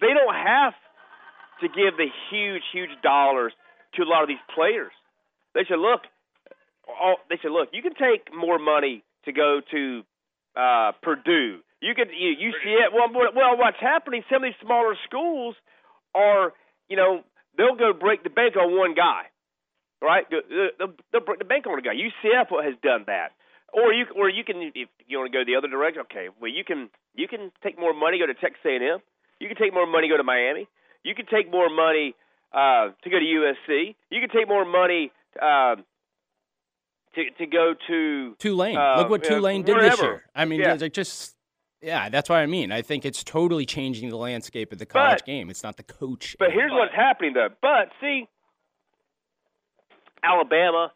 [0.00, 0.72] they don't have
[1.60, 3.52] to give the huge, huge dollars
[3.96, 4.92] to a lot of these players.
[5.54, 6.02] They said, look,
[6.88, 10.02] all, they said, look, you can take more money to go to
[10.56, 11.60] uh, Purdue.
[11.80, 12.92] You could you, you see it.
[12.92, 14.22] Well, well, what's happening?
[14.30, 15.54] Some of these smaller schools
[16.14, 16.52] are,
[16.88, 17.22] you know,
[17.56, 19.32] they'll go break the bank on one guy,
[20.02, 20.26] right?
[20.28, 21.94] They'll, they'll break the bank on a guy.
[21.94, 23.32] UCF has done that,
[23.72, 26.02] or you or you can if you want to go the other direction.
[26.10, 29.00] Okay, well you can you can take more money go to Texas A&M.
[29.40, 30.68] You can take more money go to Miami.
[31.02, 32.14] You can take more money
[32.52, 33.96] uh, to go to USC.
[34.10, 35.12] You can take more money.
[35.40, 35.76] Uh,
[37.14, 38.76] to to go to Tulane.
[38.76, 39.90] uh, Look what Tulane did wherever.
[39.90, 40.22] this year.
[40.34, 40.74] I mean, Yeah.
[40.80, 41.36] like just
[41.82, 42.72] yeah, that's what I mean.
[42.72, 45.48] I think it's totally changing the landscape of the college But- game.
[45.50, 46.36] It's not the coach.
[46.38, 47.48] But here's what's happening though.
[47.62, 48.28] But see,
[50.22, 50.92] Alabama,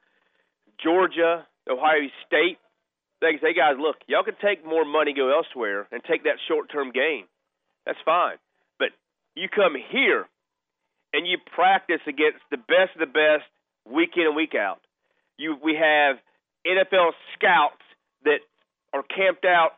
[0.82, 2.58] Georgia, Ohio State,
[3.20, 6.36] they can say, guys, look, y'all can take more money, go elsewhere, and take that
[6.46, 7.24] short-term gain.
[7.86, 8.36] That's fine.
[8.78, 8.88] But
[9.34, 10.26] you come here
[11.14, 13.48] and you practice against the best of the best
[13.86, 14.80] week in and week out.
[15.38, 16.16] You, we have
[16.66, 17.82] NFL scouts
[18.24, 18.40] that
[18.92, 19.72] are camped out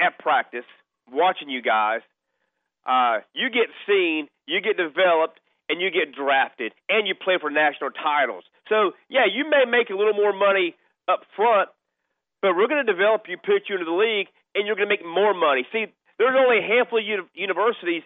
[0.00, 0.64] at practice
[1.10, 2.00] watching you guys
[2.86, 7.50] uh, you get seen, you get developed, and you get drafted, and you play for
[7.50, 8.44] national titles.
[8.68, 10.74] So, yeah, you may make a little more money
[11.08, 11.70] up front,
[12.42, 14.92] but we're going to develop you, put you into the league, and you're going to
[14.92, 15.66] make more money.
[15.72, 15.86] See,
[16.18, 18.02] there's only a handful of uni- universities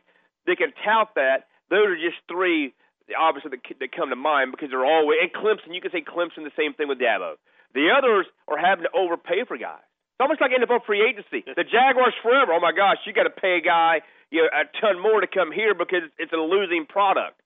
[0.46, 1.48] that can tout that.
[1.70, 2.74] Those are just three,
[3.14, 6.42] obviously, that, that come to mind because they're always, and Clemson, you can say Clemson
[6.42, 7.38] the same thing with Dabo.
[7.74, 9.84] The others are having to overpay for guys.
[10.16, 11.44] It's almost like NFL free agency.
[11.56, 12.56] The Jaguars forever.
[12.56, 14.00] Oh my gosh, you got to pay a guy
[14.30, 17.40] you know, a ton more to come here because it's a losing product.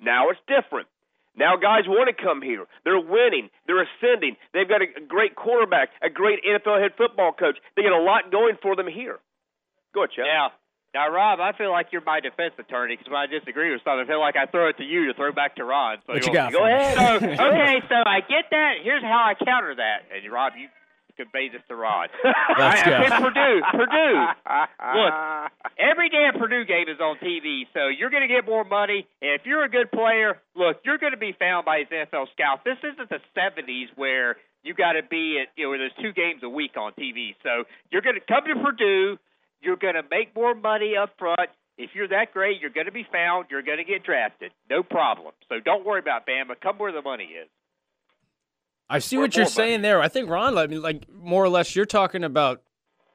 [0.00, 0.88] Now it's different.
[1.36, 2.64] Now guys want to come here.
[2.84, 3.50] They're winning.
[3.66, 4.36] They're ascending.
[4.52, 7.58] They've got a, a great quarterback, a great NFL head football coach.
[7.76, 9.18] They got a lot going for them here.
[9.94, 10.26] Go ahead, Chuck.
[10.26, 10.48] Yeah.
[10.96, 14.00] Now, Rob, I feel like you're my defense attorney because when I disagree with something,
[14.00, 15.98] I feel like I throw it to you to throw back to Ron.
[16.06, 17.36] So What you want- got for me?
[17.36, 18.80] So, okay, so I get that.
[18.82, 20.08] Here's how I counter that.
[20.08, 20.68] And Rob, you
[21.20, 22.08] convey this to Ron.
[22.24, 22.96] Let's I, go.
[22.96, 23.60] I said Purdue.
[23.76, 24.16] Purdue.
[24.96, 25.12] Look,
[25.76, 29.06] every damn Purdue game is on TV, so you're going to get more money.
[29.20, 32.32] And if you're a good player, look, you're going to be found by his NFL
[32.32, 32.62] scouts.
[32.64, 36.12] This isn't the 70s where you got to be at, you know, where there's two
[36.12, 37.36] games a week on TV.
[37.42, 39.18] So you're going to come to Purdue.
[39.60, 41.50] You're going to make more money up front.
[41.78, 43.46] If you're that great, you're going to be found.
[43.50, 44.52] You're going to get drafted.
[44.70, 45.32] No problem.
[45.48, 46.58] So don't worry about Bama.
[46.60, 47.48] Come where the money is.
[48.88, 50.00] I see what you're saying there.
[50.00, 52.62] I think Ron, I mean, like more or less, you're talking about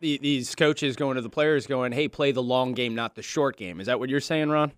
[0.01, 3.22] the, these coaches going to the players, going, "Hey, play the long game, not the
[3.22, 4.73] short game." Is that what you're saying, Ron?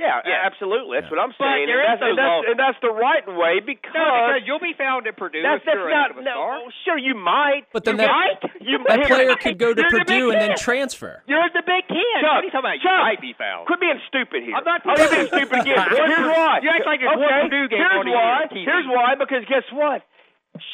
[0.00, 0.96] Yeah, absolutely.
[0.96, 1.68] That's what I'm saying.
[1.68, 5.04] and, that's, and, that's, and that's the right way because, No, because you'll be found
[5.04, 6.16] at Purdue that's, if that's you're a not.
[6.16, 7.68] a No, sure, you might.
[7.76, 8.40] But then you that- might.
[8.64, 11.20] You, That here- player could go to You're Purdue Big and then transfer.
[11.28, 12.00] You're in the Big Ten.
[12.24, 12.80] Chuck, what are you talking about?
[12.80, 13.66] Chuck, you might be found.
[13.68, 14.56] Quit being stupid here.
[14.56, 15.76] I'm not Oh, you're being stupid again.
[15.76, 16.58] Well, here's why.
[16.64, 18.48] You act like there's okay, one Purdue game here's on why.
[18.48, 18.64] TV.
[18.64, 19.14] Here's why.
[19.20, 20.00] Because guess what?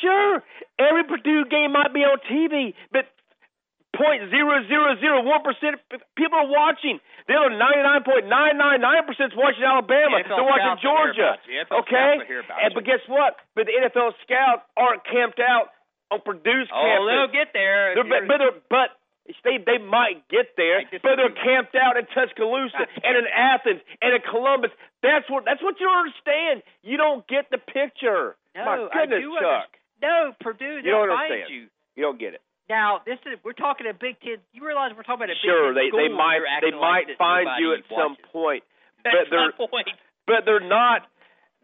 [0.00, 0.42] Sure,
[0.78, 3.04] every Purdue game might be on TV, but
[3.96, 5.80] point zero zero zero one percent
[6.16, 7.00] people are watching.
[7.26, 10.22] The other ninety nine point nine nine nine percent is watching Alabama.
[10.22, 11.30] The They're watching scouts will hear Georgia.
[11.34, 11.56] about you.
[11.64, 13.32] NFL Okay, scouts will hear about and but guess what?
[13.56, 15.72] But the NFL scouts aren't camped out
[16.14, 17.06] on Purdue's Oh, campus.
[17.10, 17.94] they'll get there.
[17.98, 18.88] They're, but, they're, but
[19.42, 24.14] they they might get there, but they're camped out in Tuscaloosa and in Athens and
[24.14, 24.70] in Columbus.
[25.02, 26.62] That's what that's what you don't understand.
[26.86, 28.38] You don't get the picture.
[28.54, 29.42] No, My I do Chuck.
[29.42, 29.70] understand.
[30.02, 30.78] No, Purdue.
[30.84, 31.50] You don't understand.
[31.50, 31.66] you.
[31.96, 32.42] You don't get it.
[32.68, 34.42] Now, this is we're talking a Big Ten.
[34.52, 37.46] You realize we're talking about a Big Sure, they they might they might like find
[37.62, 38.64] you at some point,
[39.02, 39.88] but they're some point.
[40.26, 41.06] but they're not.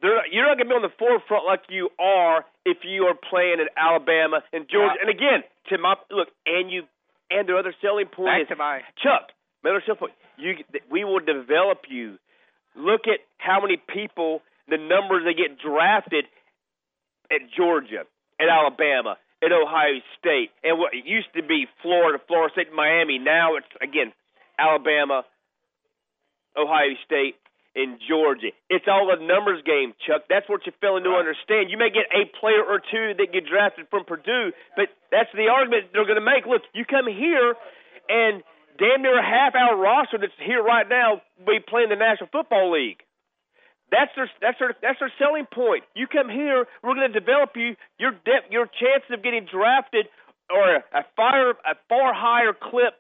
[0.01, 3.59] They're you're not gonna be on the forefront like you are if you are playing
[3.59, 4.99] in Alabama and Georgia.
[5.01, 6.87] And again, to my look, and you
[7.31, 9.35] and their other selling point Back is to my Chuck.
[9.63, 10.15] My other selling point.
[10.39, 10.55] You
[10.91, 12.19] we will develop you.
[12.75, 16.25] Look at how many people, the numbers they get drafted
[17.31, 18.07] at Georgia,
[18.41, 23.19] at Alabama, at Ohio State, and what it used to be Florida, Florida State, Miami.
[23.19, 24.13] Now it's again
[24.59, 25.25] Alabama,
[26.57, 27.35] Ohio State,
[27.75, 28.55] and Georgia.
[28.71, 30.29] It's all a numbers game, Chuck.
[30.29, 31.71] That's what you're failing to understand.
[31.71, 35.49] You may get a player or two that get drafted from Purdue, but that's the
[35.49, 36.47] argument they're going to make.
[36.47, 37.57] Look, you come here,
[38.09, 38.45] and
[38.79, 42.73] damn near a half our roster that's here right now be playing the National Football
[42.73, 43.03] League.
[43.93, 45.85] That's their that's their that's their selling point.
[45.95, 47.77] You come here, we're going to develop you.
[48.01, 50.09] Your depth, your chances of getting drafted
[50.49, 52.97] are a far a far higher clip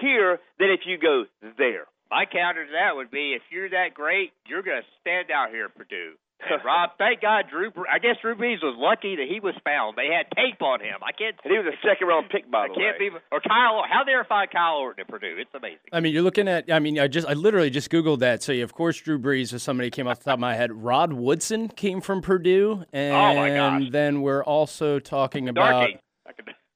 [0.00, 1.24] here than if you go
[1.58, 1.84] there.
[2.10, 5.50] My counter to that would be if you're that great, you're going to stand out
[5.50, 6.16] here at Purdue.
[6.48, 7.70] And Rob, thank God, Drew.
[7.90, 9.96] I guess Drew Brees was lucky that he was found.
[9.96, 10.96] They had tape on him.
[11.02, 11.36] I can't.
[11.44, 13.10] And he was a second round pick, by I the can't way.
[13.10, 13.16] be.
[13.32, 13.82] Or Kyle.
[13.88, 15.36] How they ever find Kyle Orton at Purdue?
[15.38, 15.78] It's amazing.
[15.92, 16.70] I mean, you're looking at.
[16.72, 18.42] I mean, I just, I literally just googled that.
[18.42, 20.54] So, yeah, of course, Drew Brees was somebody who came off the top of my
[20.54, 20.72] head.
[20.72, 23.90] Rod Woodson came from Purdue, and Oh, my gosh.
[23.90, 25.96] then we're also talking about Age.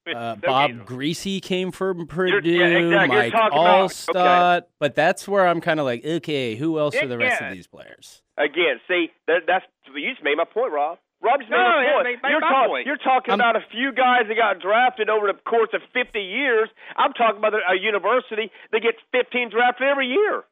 [0.05, 0.81] I could- uh, Bob games.
[0.83, 2.49] Griese came from Purdue.
[2.49, 3.17] yeah, exactly.
[3.17, 7.07] Mike talking about- Alstott, but that's where I'm kind of like, okay, who else are
[7.07, 7.49] the rest Yeah.
[7.49, 8.21] of these players?
[8.37, 9.65] Again, see, that, that's
[9.95, 10.99] you just made my point, Rob.
[11.21, 12.03] Rob just made No, my point.
[12.05, 12.85] made- made you're, my talk- point.
[12.85, 16.69] you're talking about a few guys that got drafted over the course of 50 years.
[16.97, 20.43] I'm talking about a university that gets 15 drafted every year.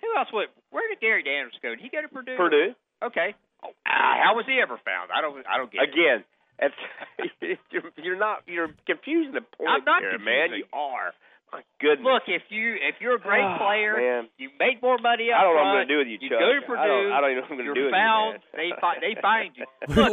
[0.00, 0.48] Who else would?
[0.70, 1.70] Where did Derek Daniels go?
[1.70, 2.36] Did he go to Purdue?
[2.36, 2.74] Purdue.
[3.02, 3.34] Okay.
[3.64, 5.10] Oh, ah, how was he ever found?
[5.12, 5.44] I don't.
[5.48, 6.24] I don't get it.
[6.58, 6.74] It's,
[7.70, 10.56] you're, you're not you're confusing the point I'm not here, man.
[10.56, 11.12] You are.
[11.52, 12.04] My goodness.
[12.04, 14.28] Look, if you if you're a great Oh, player, man.
[14.36, 16.28] you make more money up I don't know what I'm gonna do with you, you
[16.28, 16.40] Chuck.
[16.42, 18.02] go to I don't- I don't even know what I'm gonna you're do with you,
[18.02, 18.32] found.
[18.32, 18.40] man.
[18.58, 19.64] They fi- they find you.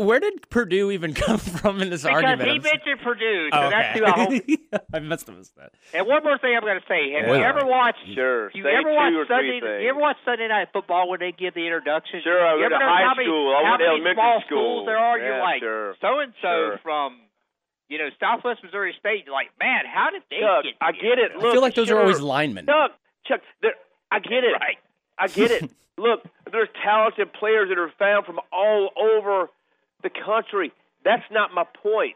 [0.05, 2.49] Where did Purdue even come from in this because argument?
[2.49, 4.05] he I'm mentioned Purdue, so Oh, that's who.
[4.05, 4.43] I hope.
[4.93, 5.73] I must have missed that.
[5.93, 7.41] And one more thing I'm going to say: Have Yeah.
[7.41, 8.05] you ever watched?
[8.13, 8.51] Sure.
[8.53, 9.57] You Say ever two watch or Sunday?
[9.57, 9.81] three things.
[9.83, 12.21] You ever watch Sunday Night Football when they give the introduction?
[12.23, 13.49] Sure, I you went ever to notice high how many, school.
[13.49, 14.45] I how went to many elementary small school.
[14.45, 15.17] schools there are?
[15.17, 15.61] You're like
[15.99, 16.77] so and so Sure.
[16.85, 17.09] from,
[17.89, 19.25] you know, Southwest Missouri State.
[19.31, 20.73] Like, man, how did they Chuck, get?
[20.81, 21.31] I get it.
[21.31, 21.97] I Look, feel like those sure.
[21.97, 22.65] are always linemen.
[22.65, 22.91] Chuck,
[23.25, 23.41] Chuck,
[24.11, 24.53] I get it.
[24.59, 24.77] Right.
[25.17, 25.69] I get it.
[25.97, 29.49] Look, there's talented players that are found from all over
[30.01, 30.71] the country.
[31.05, 32.15] That's not my point.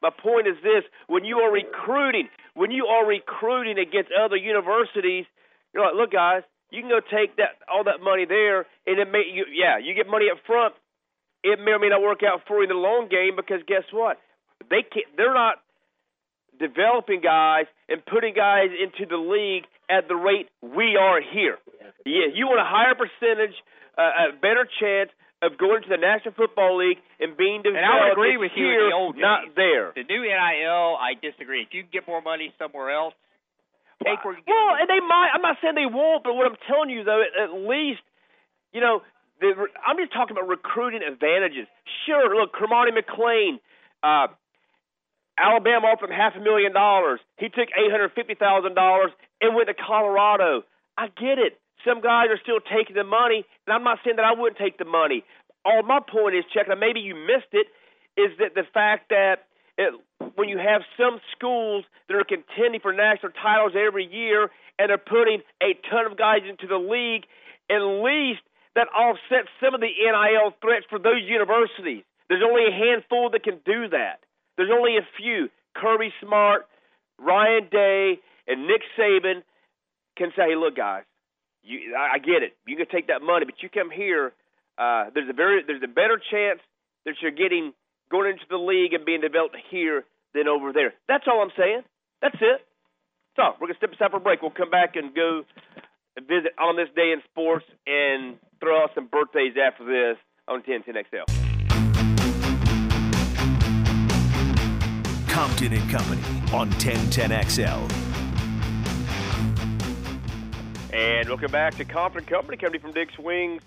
[0.00, 5.26] My point is this: when you are recruiting, when you are recruiting against other universities,
[5.74, 9.10] you're like, look, guys, you can go take that all that money there, and it
[9.10, 10.74] may, you, yeah, you get money up front.
[11.42, 13.84] It may or may not work out for you in the long game because guess
[13.92, 14.18] what?
[14.70, 15.06] They can't.
[15.16, 15.62] They're not
[16.58, 21.56] developing guys and putting guys into the league at the rate we are here.
[22.04, 23.54] Yeah, you want a higher percentage,
[23.96, 25.10] uh, a better chance
[25.40, 27.78] of going to the National Football League and being developed.
[27.78, 29.22] And I would agree with you here, in the old days.
[29.22, 29.94] not there.
[29.94, 31.62] The new NIL, I disagree.
[31.62, 33.14] If you can get more money somewhere else,
[34.02, 34.50] take where you get.
[34.50, 35.30] Well, and they might.
[35.34, 38.02] I'm not saying they won't, but what I'm telling you though, at, least,
[38.74, 39.02] you know,
[39.40, 39.54] the,
[39.86, 41.70] I'm just talking about recruiting advantages.
[42.06, 43.62] Sure, look, Cormani McClain,
[44.02, 44.34] uh,
[45.38, 47.20] Alabama offered him half a million dollars.
[47.38, 49.10] He took eight hundred fifty thousand dollars
[49.40, 50.62] and went to Colorado.
[50.96, 51.60] I get it.
[51.86, 54.78] Some guys are still taking the money, and I'm not saying that I wouldn't take
[54.78, 55.24] the money.
[55.64, 57.68] All my point is, Chuck, and maybe you missed it,
[58.18, 59.46] is that the fact that
[59.78, 59.94] it,
[60.34, 64.98] when you have some schools that are contending for national titles every year and are
[64.98, 67.26] putting a ton of guys into the league,
[67.70, 68.42] at least
[68.74, 72.02] that offsets some of the NIL threats for those universities.
[72.28, 74.20] There's only a handful that can do that.
[74.58, 75.48] There's only a few.
[75.74, 76.66] Kirby Smart,
[77.18, 79.42] Ryan Day, and Nick Saban
[80.18, 81.04] can say, "Hey, look, guys,
[81.62, 82.56] you, I, get it.
[82.66, 84.32] You can take that money, but you come here.
[84.76, 86.60] Uh, there's a very, there's a better chance
[87.04, 87.72] that you're getting
[88.10, 90.04] going into the league and being developed here
[90.34, 90.94] than over there.
[91.06, 91.82] That's all I'm saying.
[92.20, 92.60] That's it.
[93.36, 94.42] So we're gonna step aside for a break.
[94.42, 95.42] We'll come back and go
[96.16, 100.18] and visit on this day in sports and throw out some birthdays after this
[100.48, 101.37] on 1010XL.
[105.38, 106.20] Compton and Company
[106.52, 107.92] on 1010XL.
[110.92, 113.62] And welcome back to Compton Company, company from Dick's Wings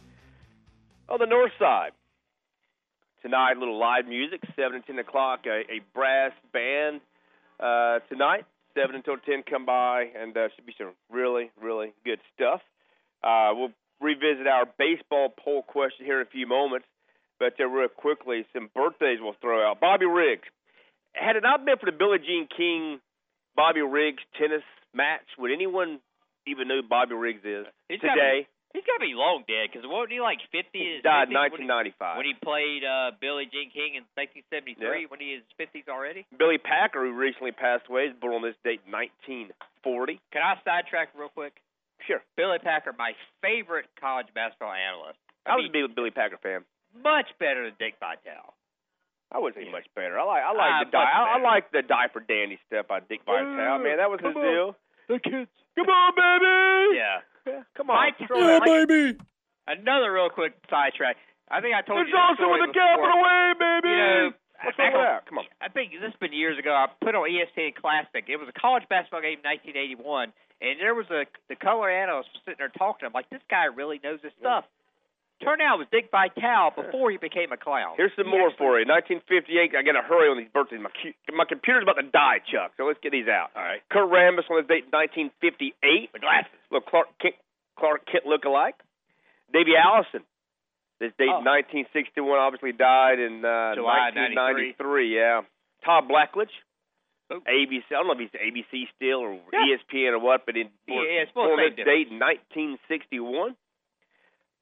[1.08, 1.92] on the north side.
[3.22, 7.00] Tonight, a little live music, 7 and 10 o'clock, a, a brass band
[7.58, 8.44] uh, tonight.
[8.76, 12.60] 7 until 10 come by, and uh, should be some really, really good stuff.
[13.24, 13.72] Uh, we'll
[14.02, 16.88] revisit our baseball poll question here in a few moments,
[17.40, 19.80] but uh, real quickly, some birthdays we'll throw out.
[19.80, 20.50] Bobby Riggs.
[21.14, 23.00] Had it not been for the Billie Jean King
[23.56, 24.64] Bobby Riggs tennis
[24.94, 26.00] match, would anyone
[26.48, 28.40] even know who Bobby Riggs is He's gotta today?
[28.48, 30.72] be- he's got to be long dead because wasn't he like 50?
[30.72, 31.68] He died in 50s when he-
[32.00, 32.18] 1995.
[32.18, 35.12] When he played uh, Billie Jean King in 1973, Yeah.
[35.12, 36.24] when he is 50s already.
[36.40, 40.20] Billy Packer, who recently passed away, is born on this date, 1940.
[40.32, 41.54] Can I sidetrack real quick?
[42.08, 42.22] Sure.
[42.38, 45.20] Billy Packer, my favorite college basketball analyst.
[45.46, 46.64] I was a big Billy Packer fan.
[47.04, 48.54] Much better than Dick Vitale.
[49.32, 50.20] I wouldn't say much better.
[50.20, 51.44] I like I like Ah, the die, I, I better.
[51.44, 53.80] like the Diaper Dandy stuff by Dick Vitale.
[53.80, 54.44] Man, that was his on.
[54.44, 54.76] deal.
[55.08, 55.50] The kids.
[55.76, 57.00] Come on, baby.
[57.00, 57.64] Yeah.
[57.76, 57.96] Come on.
[57.96, 58.64] Mike- throw that.
[58.64, 59.18] baby.
[59.68, 61.16] Another real quick sidetrack.
[61.50, 62.16] I think I told It's you.
[62.16, 62.96] this also story with the before.
[62.96, 63.90] capital A, baby.
[63.92, 64.32] You know,
[64.64, 65.26] What's back up on- that?
[65.28, 65.46] Come on.
[65.60, 66.72] I think this has been years ago.
[66.76, 68.24] I put on ESPN Classic.
[68.28, 72.30] It was a college basketball game, in 1981, and there was a the color analyst
[72.46, 73.08] sitting there talking.
[73.08, 74.66] I'm like, this guy really knows his stuff.
[75.44, 77.98] Turned out it was Dick Vitale before he became a clown.
[77.98, 78.86] Here's some more for you.
[78.86, 79.74] 1958.
[79.74, 80.80] I got to hurry on these birthdays.
[80.80, 80.94] My
[81.34, 82.78] my computer's about to die, Chuck.
[82.78, 83.50] So let's get these out.
[83.58, 83.82] All right.
[83.90, 86.14] Kurt Rambis on this date, 1958.
[86.14, 86.54] The glasses.
[86.70, 87.36] Look, Clark Kent,
[87.78, 88.76] Clark Kent look-alike.
[89.52, 90.24] Davey Allison,
[91.02, 93.82] This date in 1961 obviously died in uh, Oh.
[93.82, 95.12] July 1993.
[95.18, 95.42] Yeah,
[95.84, 96.54] Todd Blackledge.
[97.34, 97.42] Oh.
[97.50, 97.84] ABC.
[97.92, 101.02] I don't know if he's ABC still or E ESPN or what, but in Yeah,
[101.02, 103.56] yeah, it's both this date 1961.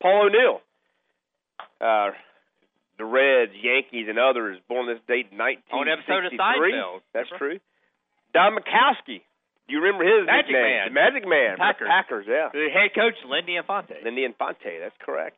[0.01, 0.61] Paul O'Neill,
[1.81, 2.11] uh,
[2.97, 5.79] the Reds, Yankees, and others born this date in 1963.
[5.79, 7.01] On episode of Seinfeld.
[7.13, 7.59] That's true.
[8.33, 9.21] Don Majkowski.
[9.67, 10.63] Do you remember his Magic nickname?
[10.63, 10.87] Man.
[10.89, 11.57] The Magic Man.
[11.57, 11.87] Packers.
[11.87, 12.49] Packers, yeah.
[12.51, 13.93] The head coach, Lindy Infante.
[14.03, 15.37] Lindy Infante, that's correct.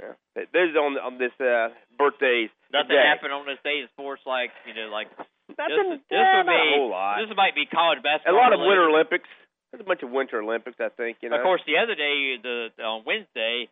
[0.00, 0.14] Yeah.
[0.50, 2.50] There's on on this uh birthdays.
[2.74, 3.06] Nothing today.
[3.06, 5.06] happened on this day in sports like you know like
[5.54, 6.00] Nothing.
[6.00, 7.20] This, this yeah, would be a whole lot.
[7.20, 8.34] this might be college basketball.
[8.34, 8.74] a lot of related.
[8.74, 9.30] Winter Olympics.
[9.74, 11.18] There's a bunch of Winter Olympics, I think.
[11.20, 11.36] You know.
[11.36, 13.66] Of course, the other day, the on Wednesday,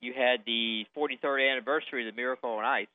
[0.00, 2.86] you had the 43rd anniversary of the Miracle on Ice.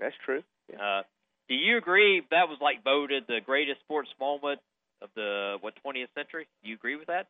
[0.00, 0.42] That's true.
[0.72, 1.02] Uh,
[1.46, 4.60] do you agree that was like voted the greatest sports moment
[5.02, 6.48] of the what 20th century?
[6.62, 7.26] Do you agree with that?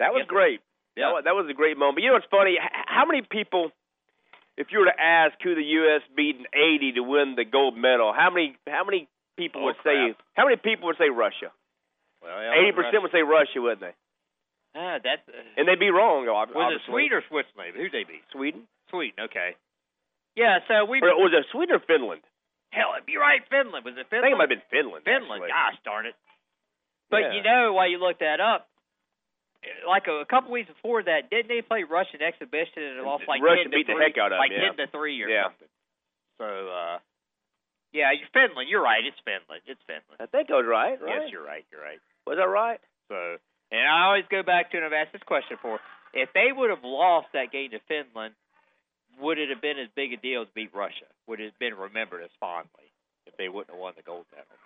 [0.00, 0.58] That was great.
[0.96, 1.12] Yeah.
[1.22, 2.02] That, was, a great moment.
[2.02, 2.58] You know what's funny?
[2.58, 3.70] How many people,
[4.56, 6.02] if you were to ask who the U.S.
[6.16, 9.06] beat in '80 to win the gold medal, how many how many
[9.36, 11.52] people Oh, would say how many people would say Russia?
[12.26, 13.94] Well, Eighty percent would say Russia, wouldn't they?
[14.74, 15.24] Ah, that
[15.56, 16.28] And they'd be wrong.
[16.28, 16.82] ob- was it.
[16.90, 17.72] Sweden or Switzerland?
[17.76, 18.22] Who they beat?
[18.32, 18.66] Sweden?
[18.90, 19.16] Sweden.
[19.30, 19.56] Okay.
[20.36, 20.58] Yeah.
[20.68, 21.00] So we.
[21.00, 22.20] Or was it Sweden or Finland?
[22.74, 23.40] Hell, you're right.
[23.48, 24.20] Finland was it Finland.
[24.20, 25.04] I think it might have been Finland.
[25.06, 25.40] Finland.
[25.44, 25.48] actually.
[25.54, 26.14] Gosh darn it.
[27.08, 27.32] But Yeah.
[27.38, 28.68] you know why you looked that up?
[29.88, 33.40] Like a, a couple weeks before that, didn't they play Russian exhibition and lost like
[33.42, 34.70] Russia 10 to beat the heck out of 'em, like yeah.
[34.70, 35.44] 10 to three or Yeah.
[35.48, 35.68] something.
[36.38, 36.98] So uh
[37.96, 38.68] yeah, you're Finland.
[38.68, 39.00] You're right.
[39.06, 39.62] It's Finland.
[39.64, 40.20] It's Finland.
[40.20, 41.00] I think I was right.
[41.00, 41.22] Right?
[41.22, 41.64] Yes, you're right.
[41.72, 41.98] You're right.
[42.26, 42.80] Was that right?
[43.08, 43.38] So,
[43.70, 45.78] and I always go back to, and I've asked this question before:
[46.12, 48.34] if they would have lost that game to Finland,
[49.20, 51.06] would it have been as big a deal to beat Russia?
[51.26, 52.90] Would it have been remembered as fondly
[53.26, 54.58] if they wouldn't have won the gold medal?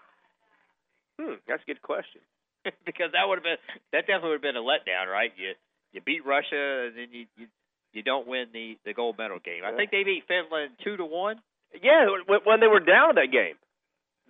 [1.20, 2.24] Hmm, that's a good question.
[2.84, 3.60] because that would have been
[3.92, 5.32] that definitely would have been a letdown, right?
[5.36, 5.52] You
[5.92, 7.46] you beat Russia and then you you,
[7.92, 9.62] you don't win the the gold medal game.
[9.64, 11.40] I think they beat Finland two to one.
[11.82, 13.54] Yeah, when, when they were down in that game,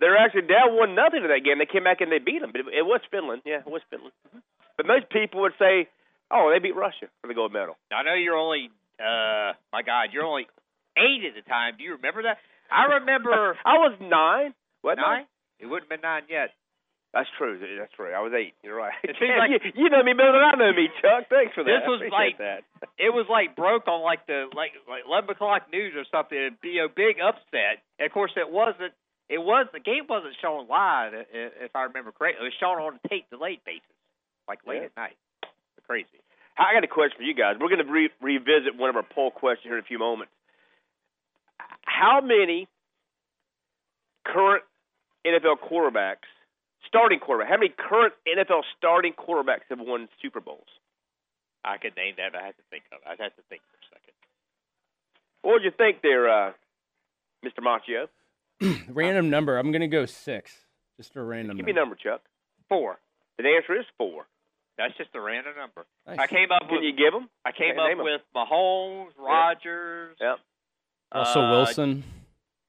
[0.01, 1.61] they were actually down one nothing in that game.
[1.61, 2.51] They came back and they beat them.
[2.51, 3.45] But it, it was Finland.
[3.45, 4.11] Yeah, it was Finland.
[4.75, 5.87] But most people would say,
[6.33, 10.09] "Oh, they beat Russia for the gold medal." I know you're only uh my God,
[10.11, 10.47] you're only
[10.97, 11.77] eight at the time.
[11.77, 12.37] Do you remember that?
[12.73, 13.31] I remember
[13.65, 14.53] I was nine.
[14.81, 15.25] What nine?
[15.61, 16.49] It wouldn't have been nine yet.
[17.13, 17.59] That's true.
[17.59, 18.07] That's true.
[18.15, 18.55] I was eight.
[18.63, 18.95] You're right.
[19.03, 21.27] It seems like- you, you know me better than I know me, Chuck.
[21.27, 21.83] Thanks for that.
[21.83, 22.63] This was like- that.
[22.97, 26.37] It was like broke on like the like like eleven o'clock news or something.
[26.39, 27.83] It'd be a big upset.
[27.99, 28.95] And of course, it wasn't.
[29.31, 32.41] It was the game wasn't shown live, i- i- if I remember correctly.
[32.45, 33.87] It was shown on a tape delayed basis,
[34.47, 34.85] like late Yeah.
[34.91, 35.17] at night.
[35.87, 36.19] Crazy.
[36.57, 37.57] I got a question for you guys.
[37.57, 40.33] We're going to re- revisit one of our poll questions here in a few moments.
[41.85, 42.67] How many
[44.25, 44.63] current
[45.25, 46.27] NFL quarterbacks,
[46.87, 50.67] starting quarterback, how many current NFL starting quarterbacks have won Super Bowls?
[51.63, 52.33] I could name that.
[52.33, 52.99] but I had to think of.
[53.01, 53.07] it.
[53.07, 54.13] I'd have to think for a second.
[55.41, 56.53] What would you think there, uh,
[57.43, 57.59] Mr.
[57.61, 58.07] Machio?
[58.89, 59.57] Random number.
[59.57, 60.65] I'm gonna go six.
[60.97, 61.57] Just a random.
[61.57, 62.21] Give me a number, Chuck.
[62.69, 62.99] Four.
[63.37, 64.27] The answer is four.
[64.77, 65.85] That's just a random number.
[66.07, 66.19] Nice.
[66.19, 66.83] I came up Can with.
[66.83, 67.29] you give them?
[67.45, 68.05] I came up name 'em.
[68.05, 70.15] with Mahomes, Rodgers.
[70.19, 70.39] Yep.
[71.13, 72.03] Russell uh, Wilson.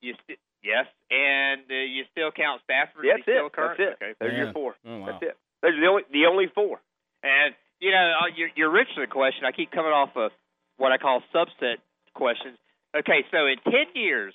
[0.01, 3.05] You st- yes, and uh, you still count Stafford.
[3.07, 3.53] That's He's still it.
[3.53, 3.79] current.
[3.79, 4.05] That's it.
[4.05, 4.15] Okay.
[4.21, 4.45] There's Yeah.
[4.45, 4.75] your four.
[4.87, 5.07] Oh, wow.
[5.07, 5.37] That's it.
[5.63, 6.81] Those are the only the only four.
[7.23, 9.45] And you know, uh, your your Richardson question.
[9.45, 10.33] I keep coming off of
[10.79, 11.77] what I call subset
[12.15, 12.59] questions.
[12.97, 14.35] Okay, so in ten years,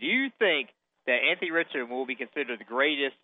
[0.00, 0.70] do you think
[1.06, 3.16] that Anthony Richardson will be considered the greatest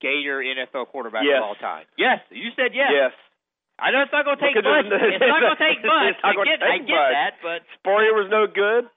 [0.00, 1.38] Gator NFL quarterback Yes.
[1.38, 1.84] of all time?
[1.98, 2.90] Yes, you said yes.
[2.92, 3.12] Yes.
[3.78, 4.84] I know it's not going to take much.
[4.92, 6.16] It's not going to take much.
[6.22, 7.12] I gonna get, I take get much.
[7.16, 8.88] that, but Spurrier was no good.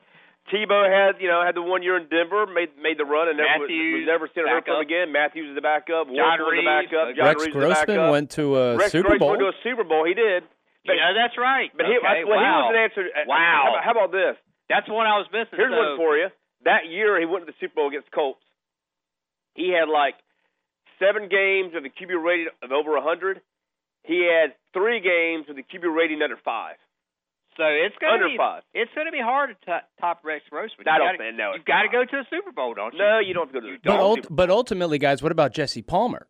[0.52, 3.40] Tebow had, you know, had the one year in Denver, made made the run, and
[3.40, 5.08] never was, Matthews, was never seen or heard from again.
[5.16, 6.12] Matthews is the backup.
[6.12, 7.08] John Warren was the Reeves, backup.
[7.08, 8.12] uh, John Rex Reeves was the Grossman backup.
[8.12, 9.32] went to a Rex Super Grossman Bowl.
[9.32, 10.04] went to a Super Bowl.
[10.04, 10.44] He did.
[10.84, 11.72] You know, that's right.
[11.72, 12.44] But he, okay, well, wow.
[12.44, 13.04] he was an answer.
[13.08, 13.40] uh, Wow.
[13.40, 14.36] How about, how about this?
[14.68, 15.56] That's the one I was missing.
[15.56, 16.28] Here's so, one for you.
[16.66, 18.40] That year, he went to the Super Bowl against Colts.
[19.56, 20.16] He had like
[21.00, 23.42] seven games with a QB rating of over 100.
[24.04, 26.76] He had three games with a QB rating under five.
[27.56, 28.64] So it's going Under to be five.
[28.74, 30.88] it's going to be hard to t- top Rex Grossman.
[30.88, 32.94] I You don't gotta- think- no, You've got to go to a Super Bowl, don't
[32.94, 33.00] you?
[33.00, 34.00] No, you don't have to go to the But, don't.
[34.00, 36.28] ult- but ultimately, guys, what about Jesse Palmer?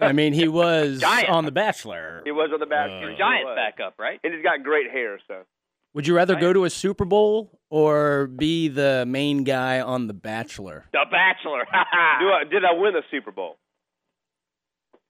[0.00, 2.22] I mean, he was on The Bachelor.
[2.24, 2.88] He was on the back.
[2.88, 3.16] Uh, he.
[3.16, 4.20] Giants back up, right?
[4.22, 5.42] And he's got great hair, so.
[5.94, 10.12] Would you rather go to a Super Bowl or be the main guy on The
[10.14, 10.86] Bachelor?
[10.92, 11.64] The Bachelor.
[12.20, 13.56] Do I, did I win the Super Bowl?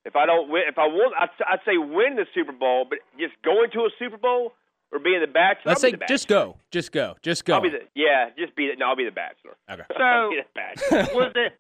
[0.06, 2.86] If I don't win, if I won, I'd, I'd say win the Super Bowl.
[2.88, 4.52] But just going to a Super Bowl
[4.92, 5.72] or being the Bachelor.
[5.72, 7.54] Let's I'll say be the just go, just go, just go.
[7.54, 9.56] I'll be the yeah, just be the no, I'll be the Bachelor.
[9.70, 9.82] Okay.
[9.92, 11.14] So I'll be the Bachelor.
[11.14, 11.52] was it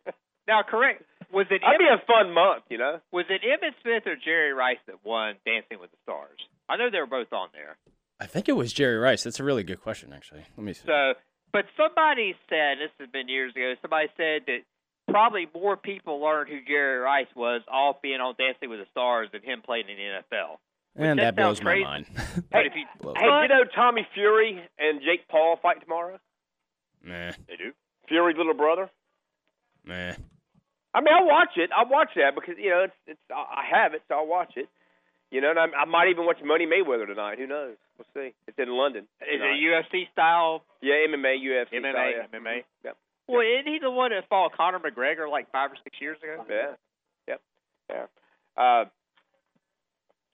[0.48, 1.02] now correct?
[1.30, 2.98] Was it That'd be a fun month, you know.
[3.12, 6.40] was it Emmitt Smith or Jerry Rice that won Dancing with the Stars?
[6.68, 7.76] I know they were both on there.
[8.20, 9.24] I think it was Jerry Rice.
[9.24, 10.44] That's a really good question, actually.
[10.56, 10.82] Let me see.
[10.86, 11.14] So,
[11.52, 13.74] but somebody said this has been years ago.
[13.80, 14.58] Somebody said that
[15.10, 19.28] probably more people learned who Jerry Rice was off being on Dancing with the Stars
[19.32, 20.58] than him playing in the NFL.
[20.96, 22.06] and that that blows sounds my mind.
[22.52, 26.18] But if you Blows Hey, you know Tommy Fury and Jake Paul fight tomorrow?
[27.02, 27.72] Nah, They do.
[28.08, 28.90] Fury's little brother.
[29.84, 30.12] nah.
[30.92, 31.70] I mean, I'll watch it.
[31.74, 34.54] I'll watch that because you know it's it's I I have it, so I'll watch
[34.56, 34.68] it.
[35.30, 37.38] You know, and I, I might even watch Money Mayweather tonight.
[37.38, 37.76] Who knows?
[37.96, 38.34] We'll see.
[38.48, 39.06] It's in London.
[39.22, 40.64] is it UFC style?
[40.82, 41.78] Yeah, MMA, UFC.
[41.78, 42.38] MMA, style, yeah.
[42.38, 42.56] MMA.
[42.84, 42.96] Yep.
[43.28, 46.44] Well, isn't he the one that fought Conor McGregor like five or six years ago?
[46.50, 46.74] Yeah.
[47.28, 47.40] Yep.
[47.90, 48.06] Yeah.
[48.56, 48.84] Uh,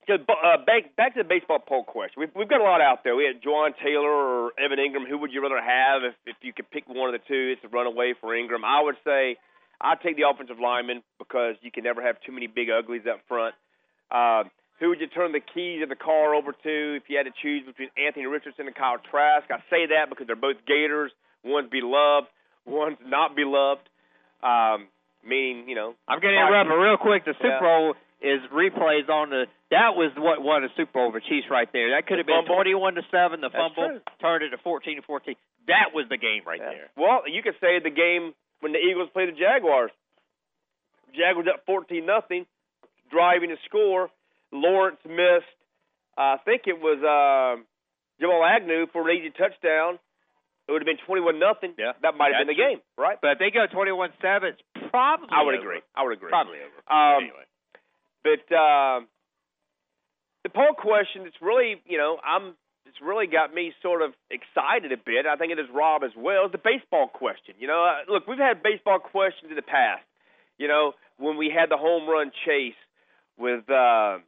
[0.07, 2.21] so, uh, back back to the baseball poll question.
[2.21, 3.17] We've we've got a lot out there.
[3.17, 5.09] We had Jawaan Taylor or Evan Engram.
[5.09, 7.55] Who would you rather have if if you could pick one of the two?
[7.55, 8.65] It's a runaway for Engram.
[8.65, 9.37] I would say
[9.81, 13.21] I'd take the offensive lineman because you can never have too many big uglies up
[13.27, 13.55] front.
[14.11, 14.45] Uh,
[14.81, 17.33] who would you turn the keys of the car over to if you had to
[17.43, 19.49] choose between Anthony Richardson and Kyle Trask?
[19.51, 21.13] I say that because they're both Gators.
[21.45, 22.29] One's beloved,
[22.67, 23.89] one's not beloved.
[24.43, 24.89] Um,
[25.25, 27.61] meaning, you know, I'm going to interrupt, but real quick, the Super Yeah.
[27.61, 29.47] Bowl is replays on the.
[29.71, 31.91] That was what won the Super Bowl for Chiefs right there.
[31.97, 32.55] That could have been fumble.
[32.63, 33.41] 21 to seven.
[33.41, 34.01] The That's fumble true.
[34.21, 35.35] turned it to 14 to 14.
[35.69, 36.71] That was the game right Yeah.
[36.71, 36.89] there.
[36.97, 39.91] Well, you could say the game when the Eagles played the Jaguars.
[41.15, 42.47] Jaguars up fourteen nothing,
[43.11, 44.11] driving to score.
[44.53, 45.51] Lawrence missed.
[46.17, 47.61] I think it was uh,
[48.21, 49.99] Jamal Agnew for an easy touchdown.
[50.67, 51.75] It would have been twenty-one nothing.
[51.79, 51.93] Yeah.
[52.03, 53.19] that might have been the game, right?
[53.21, 55.29] But if they go 21 7, it's probably.
[55.31, 55.63] I would over.
[55.63, 55.81] agree.
[55.95, 56.29] I would agree.
[56.29, 56.79] Probably over.
[56.91, 57.47] Um, anyway.
[58.27, 59.01] But uh,
[60.43, 62.55] the poll question, it's really, you know, I'm,
[62.87, 65.23] it's really got me sort of excited a bit.
[65.27, 66.47] I think it is Rob as well.
[66.47, 67.55] Is the baseball question.
[67.61, 70.03] You know, uh, look, we've had baseball questions in the past.
[70.59, 72.75] You know, when we had the home run chase
[73.39, 74.19] with, uh,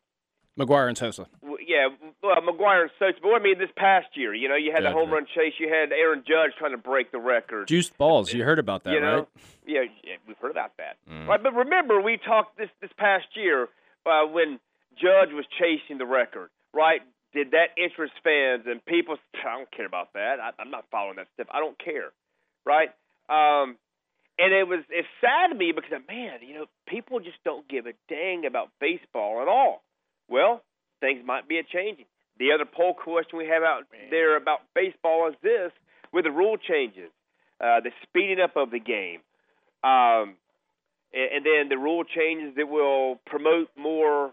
[0.58, 1.26] McGwire and Sosa.
[1.66, 1.88] yeah,
[2.22, 3.18] well, McGwire and Sosa.
[3.22, 5.54] But I mean, this past year, you know, you had the home run chase.
[5.58, 7.68] You had Aaron Judge trying to break the record.
[7.68, 8.32] Juiced balls.
[8.32, 9.28] You heard about that, you know, right?
[9.66, 10.96] yeah, yeah, we've heard about that.
[11.08, 11.28] Mm.
[11.28, 13.68] Right, but remember, we talked this this past year
[14.04, 14.58] uh, when
[14.96, 16.50] Judge was chasing the record.
[16.74, 17.02] Right?
[17.32, 19.16] Did that interest fans and people?
[19.34, 20.40] I don't care about that.
[20.40, 21.46] I, I'm not following that stuff.
[21.50, 22.10] I don't care.
[22.66, 22.88] Right?
[23.28, 23.76] Um,
[24.38, 27.86] and it was it's sad to me because man, you know, people just don't give
[27.86, 29.82] a dang about baseball at all.
[30.28, 30.62] Well,
[31.00, 32.06] things might be a changing.
[32.38, 35.72] The other poll question we have out there about baseball is this:
[36.12, 37.10] with the rule changes,
[37.60, 39.20] uh, the speeding up of the game,
[39.82, 40.36] um,
[41.12, 44.32] and, and then the rule changes that will promote more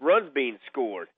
[0.00, 1.08] runs being scored.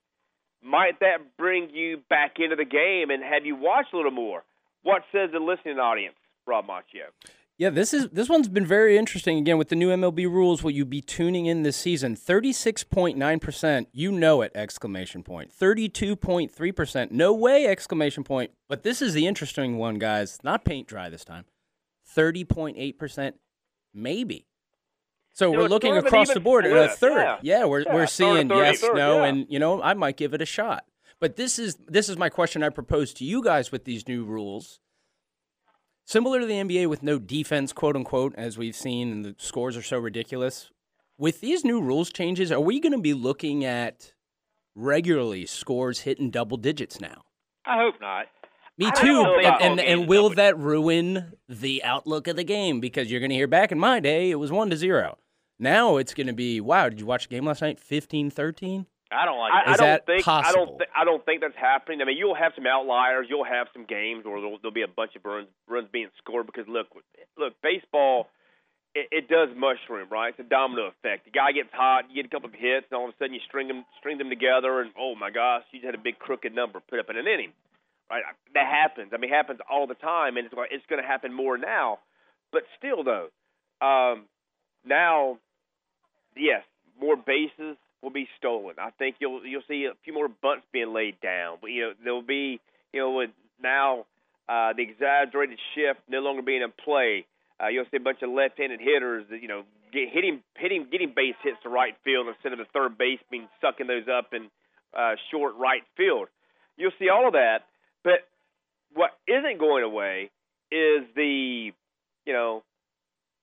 [0.63, 4.43] Might that bring you back into the game and have you watch a little more?
[4.83, 6.15] What says the listening audience,
[6.45, 7.11] Rob Macchio?
[7.59, 9.37] Yeah, this is this one's been very interesting.
[9.37, 12.15] Again, with the new MLB rules, will you be tuning in this season?
[12.15, 14.53] Thirty-six point nine percent, you know it!
[14.55, 15.51] Exclamation point.
[15.51, 17.67] Thirty-two point three percent, no way!
[17.67, 18.51] Exclamation point.
[18.69, 20.39] But this is the interesting one, guys.
[20.41, 21.43] Not paint dry this time.
[22.05, 23.35] Thirty point eight percent,
[23.93, 24.47] maybe.
[25.33, 27.17] So You know, we're looking sort of an across the board split, a third.
[27.17, 27.37] yeah.
[27.41, 29.25] Yeah, we're Yeah, we're seeing yes, no, yeah.
[29.25, 30.85] and you know I might give it a shot.
[31.19, 34.23] But this is this is my question I propose to you guys with these new
[34.23, 34.79] rules.
[36.09, 39.77] Similar to the NBA with no defense, quote unquote, as we've seen, and the scores
[39.77, 40.71] are so ridiculous.
[41.19, 44.13] With these new rules changes, are we going to be looking at
[44.73, 47.25] regularly scores hitting double digits now?
[47.63, 48.25] I hope not.
[48.75, 49.23] Me too.
[49.43, 52.79] And, and, and will that ruin the outlook of the game?
[52.79, 55.15] Because you're going to hear back in my day, it was 1 to 0.
[55.59, 57.79] Now it's going to be, wow, did you watch the game last night?
[57.79, 58.87] 15 13?
[59.11, 59.67] I don't like I, that.
[59.67, 62.01] I don't that think I don't th- I don't think that's happening.
[62.01, 63.27] I mean, you'll have some outliers.
[63.29, 66.45] You'll have some games where there'll, there'll be a bunch of runs runs being scored
[66.45, 66.87] because look,
[67.37, 68.27] look, baseball
[68.95, 70.29] it, it does mushroom, right?
[70.29, 71.25] It's a domino effect.
[71.25, 73.33] The guy gets hot, you get a couple of hits, and all of a sudden
[73.33, 76.17] you string them string them together, and oh my gosh, you just had a big
[76.19, 77.53] crooked number put up in an inning,
[78.09, 78.23] right?
[78.53, 79.11] That happens.
[79.13, 81.57] I mean, it happens all the time, and it's like- it's going to happen more
[81.57, 81.99] now.
[82.51, 83.29] But still, though,
[83.81, 84.25] um,
[84.85, 85.37] now,
[86.35, 86.63] yes,
[86.99, 88.75] more bases will be stolen.
[88.79, 91.57] I think you'll you'll see a few more bunts being laid down.
[91.61, 92.59] But you know, there'll be
[92.93, 93.31] you know with
[93.61, 94.05] now
[94.47, 97.25] uh, the exaggerated shift no longer being in play.
[97.61, 101.13] Uh, you'll see a bunch of left-handed hitters that you know get, hitting hitting getting
[101.15, 104.49] base hits to right field instead of the third baseman sucking those up in
[104.97, 106.27] uh, short right field.
[106.77, 107.67] You'll see all of that,
[108.03, 108.27] but
[108.93, 110.31] what isn't going away
[110.71, 111.71] is the
[112.25, 112.63] you know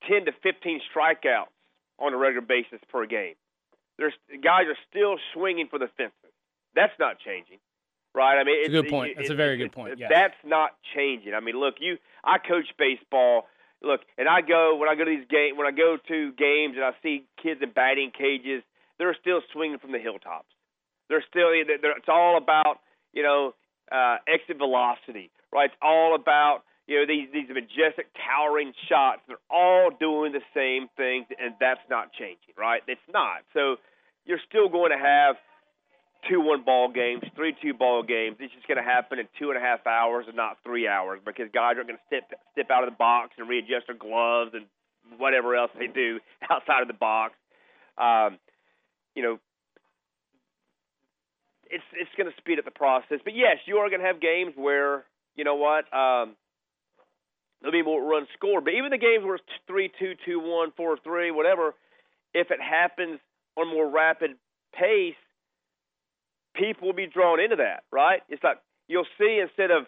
[0.09, 1.53] 10 to 15 strikeouts
[1.99, 3.35] on a regular basis per game.
[3.99, 6.33] There's guys are still swinging for the fences.
[6.75, 7.59] That's not changing,
[8.15, 8.39] right?
[8.39, 9.17] I mean, It's a good point.
[9.17, 10.11] That's a very good point, yes.
[10.13, 11.35] That's not changing.
[11.35, 11.97] I mean, look, you.
[12.23, 13.49] I coach baseball.
[13.83, 15.57] Look, and I go when I go to these games.
[15.57, 18.63] When I go to games and I see kids in batting cages,
[18.99, 20.53] they're still swinging from the hilltops.
[21.09, 21.49] They're still.
[21.51, 22.81] They're, it's all about
[23.13, 23.55] you know
[23.91, 25.67] uh, exit velocity, right?
[25.71, 29.23] It's all about you know these these majestic towering shots.
[29.27, 32.83] They're all doing the same things, and that's not changing, right?
[32.87, 33.43] It's not.
[33.55, 33.77] So
[34.25, 35.37] you're still going to have
[36.29, 38.37] two one ball games, three two ball games.
[38.39, 41.21] It's just going to happen in two and a half hours and not three hours
[41.25, 44.53] because guys are going to step step out of the box and readjust their gloves
[44.55, 44.67] and
[45.19, 46.19] whatever else they do
[46.51, 47.35] outside of the box.
[47.99, 48.39] Um,
[49.15, 49.39] you know,
[51.71, 53.19] it's it's going to speed up the process.
[53.25, 55.05] But yes, you are going to have games where
[55.35, 56.37] you know what um,
[57.61, 58.65] there'll be more runs scored.
[58.65, 61.75] But even the games where it's three two, two one, four three, whatever,
[62.35, 63.19] if it happens
[63.57, 64.33] on a more rapid
[64.75, 65.15] pace,
[66.55, 68.23] people will be drawn into that, right?
[68.29, 68.59] It's like
[68.89, 69.87] you'll see instead of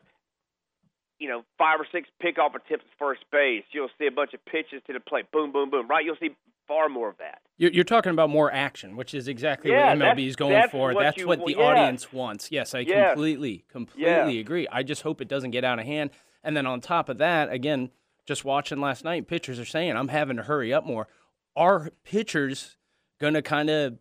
[1.19, 4.45] you know five or six pickoff attempts at first base, you'll see a bunch of
[4.45, 6.05] pitches to the plate, boom, boom, boom, right?
[6.05, 6.31] You'll see
[6.67, 7.41] far more of that.
[7.57, 10.71] You're, you're talking about more action, which is exactly Yeah, what MLB is going that's
[10.71, 10.93] for.
[10.93, 11.59] what that's you what the yes.
[11.59, 12.53] audience wants.
[12.53, 13.15] Yes, I Yes.
[13.15, 14.41] completely, completely Yeah.
[14.41, 14.69] agree.
[14.71, 16.11] I just hope it doesn't get out of hand.
[16.43, 17.91] And then on top of that, again,
[18.27, 21.09] just watching last night, pitchers are saying, I'm having to hurry up more.
[21.57, 22.77] Are pitchers
[23.21, 23.99] going to kind of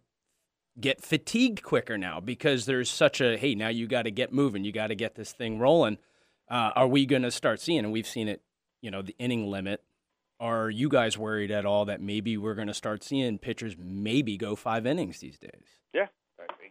[0.79, 4.63] get fatigued quicker now because there's such a, hey, now you got to get moving.
[4.63, 5.97] You got to get this thing rolling.
[6.49, 8.41] Uh, are we going to start seeing, and we've seen it,
[8.81, 9.83] you know, the inning limit.
[10.39, 14.37] Are you guys worried at all that maybe we're going to start seeing pitchers maybe
[14.37, 15.65] go five innings these days?
[15.93, 16.05] Yeah.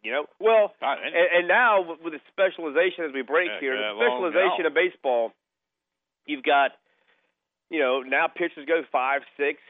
[0.04, 3.76] You know, well, and, and now with- with the specialization as we break Yeah, here,
[3.76, 5.32] the specialization of baseball,
[6.26, 6.72] you've got,
[7.70, 9.60] you know, now pitchers go five, six.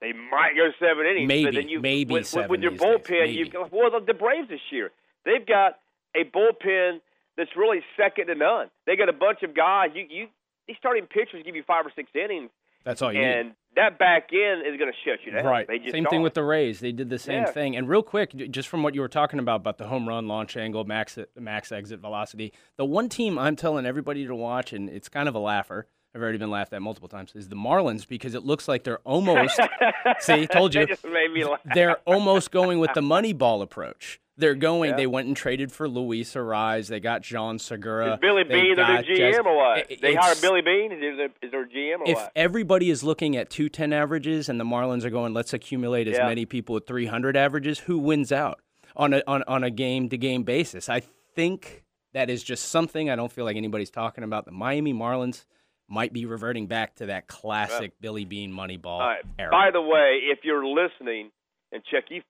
[0.00, 3.34] They might go seven innings, but Maybe, then you maybe with, seven with your bullpen,
[3.34, 4.90] you've got well the, the Braves this year.
[5.24, 5.78] They've got
[6.14, 7.00] a bullpen
[7.36, 8.68] that's really second to none.
[8.86, 9.90] They got a bunch of guys.
[9.94, 10.28] You you
[10.68, 12.50] these starting pitchers give you five or six innings,
[12.84, 15.44] That's all you and that back end is going to shut you down.
[15.44, 15.66] Right.
[15.90, 16.22] Same thing are.
[16.22, 16.80] with the Rays.
[16.80, 17.52] They did the same Yeah.
[17.52, 17.76] thing.
[17.76, 20.56] And real quick, just from what you were talking about about the home run launch
[20.56, 25.08] angle, max max exit velocity, the one team I'm telling everybody to watch, and it's
[25.08, 25.86] kind of a laugher.
[26.14, 27.32] I've already been laughed at multiple times.
[27.34, 29.58] Is the Marlins because it looks like they're almost.
[30.20, 30.86] see, told you.
[30.86, 31.60] Just made me laugh.
[31.74, 34.20] they're almost going with the money ball approach.
[34.36, 34.94] They're going.
[34.96, 36.86] They went and traded for Luis Arraez.
[36.86, 38.14] They got Jean Segura.
[38.14, 39.90] Is Billy Beane their got new Jazz- GM or what?
[39.90, 40.92] It- they hired Billy Beane.
[40.92, 42.32] Is there, is there a GM or if what?
[42.36, 46.26] everybody is looking at 210 averages and the Marlins are going, let's accumulate as Yeah.
[46.28, 48.60] many people with 300 averages, who wins out
[48.96, 50.88] on a on, on a game to game basis?
[50.88, 51.00] I
[51.34, 51.82] think
[52.14, 54.44] that is just something I don't feel like anybody's talking about.
[54.46, 55.44] The Miami Marlins
[55.88, 59.24] might be reverting back to that classic Billy Beane Moneyball All right.
[59.38, 59.50] era.
[59.50, 61.30] By the way, if you're listening,
[61.72, 62.22] and Chuck, you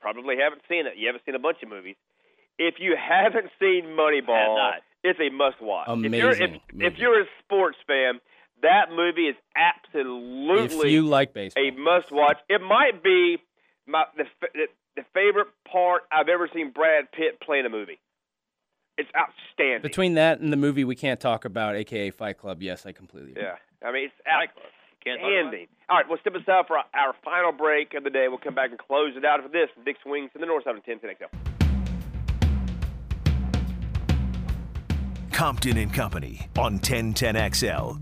[0.00, 0.94] probably haven't seen it.
[0.96, 1.96] You haven't seen a bunch of movies.
[2.58, 4.74] If you haven't seen Moneyball, not.
[5.04, 5.88] it's a must watch.
[5.88, 8.20] if you're, if, Amazing if you're a sports fan,
[8.62, 12.38] that movie is absolutely if you like baseball, a must watch.
[12.48, 13.36] It might be
[13.86, 14.24] my the,
[14.54, 14.66] the
[14.96, 17.98] the favorite part I've ever seen Brad Pitt play in a movie.
[18.98, 19.82] It's outstanding.
[19.82, 23.32] between that and the movie we can't talk about, aka Fight Club, yes, I completely
[23.32, 23.42] agree.
[23.42, 24.14] Yeah, I mean it's
[25.04, 25.66] Can't talk about outstanding.
[25.88, 28.26] All right, we'll step aside for our, our final break of the day.
[28.28, 30.64] We'll come back and close it out for this from Dick's Wings in the North
[30.64, 31.36] Side of 10 XL.
[35.30, 38.00] Compton and Company on 1010XL.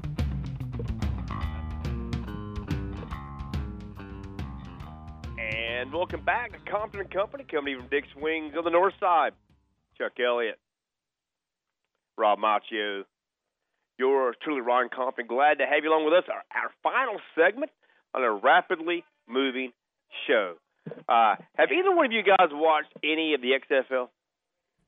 [5.37, 9.33] And welcome back to Compton and Company, coming from Dick's Wings on the North Side.
[9.99, 10.59] Chuck Elliott,
[12.17, 13.05] Rob Macchio,
[13.99, 15.27] yours truly, Ron Compton.
[15.27, 16.25] Glad to have you along with us.
[16.29, 17.71] Our, our final segment
[18.15, 19.73] on a rapidly moving
[20.27, 20.55] show.
[21.09, 24.09] Uh, have either one of you guys watched any of the XFL?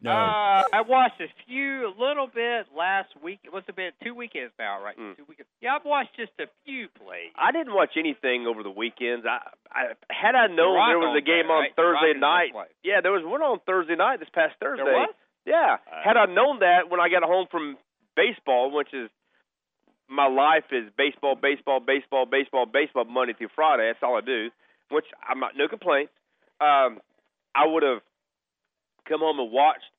[0.02, 0.10] No.
[0.12, 3.40] Uh, I watched a few, a little bit last week.
[3.44, 4.92] It must have been two weekends now, right?
[4.92, 5.16] Mm.
[5.16, 5.48] Two weekends.
[5.62, 7.32] Yeah, I've watched just a few plays.
[7.34, 9.24] I didn't watch anything over the weekends.
[9.24, 9.40] I,
[9.72, 11.72] I had I known Rock there was a game there, on right?
[11.74, 12.52] Thursday night.
[12.84, 14.84] Yeah, there was one on Thursday night this past Thursday.
[14.84, 15.14] was?
[15.46, 15.78] Yeah.
[15.86, 17.78] Uh, had I known that when I got home from
[18.16, 19.08] baseball, which is
[20.08, 23.88] my life is baseball, baseball, baseball, baseball, baseball Monday through Friday.
[23.88, 24.50] That's all I do.
[24.90, 26.12] Which I'm not no complaints.
[26.60, 26.98] Um,
[27.54, 28.02] I would have
[29.08, 29.90] come home and watched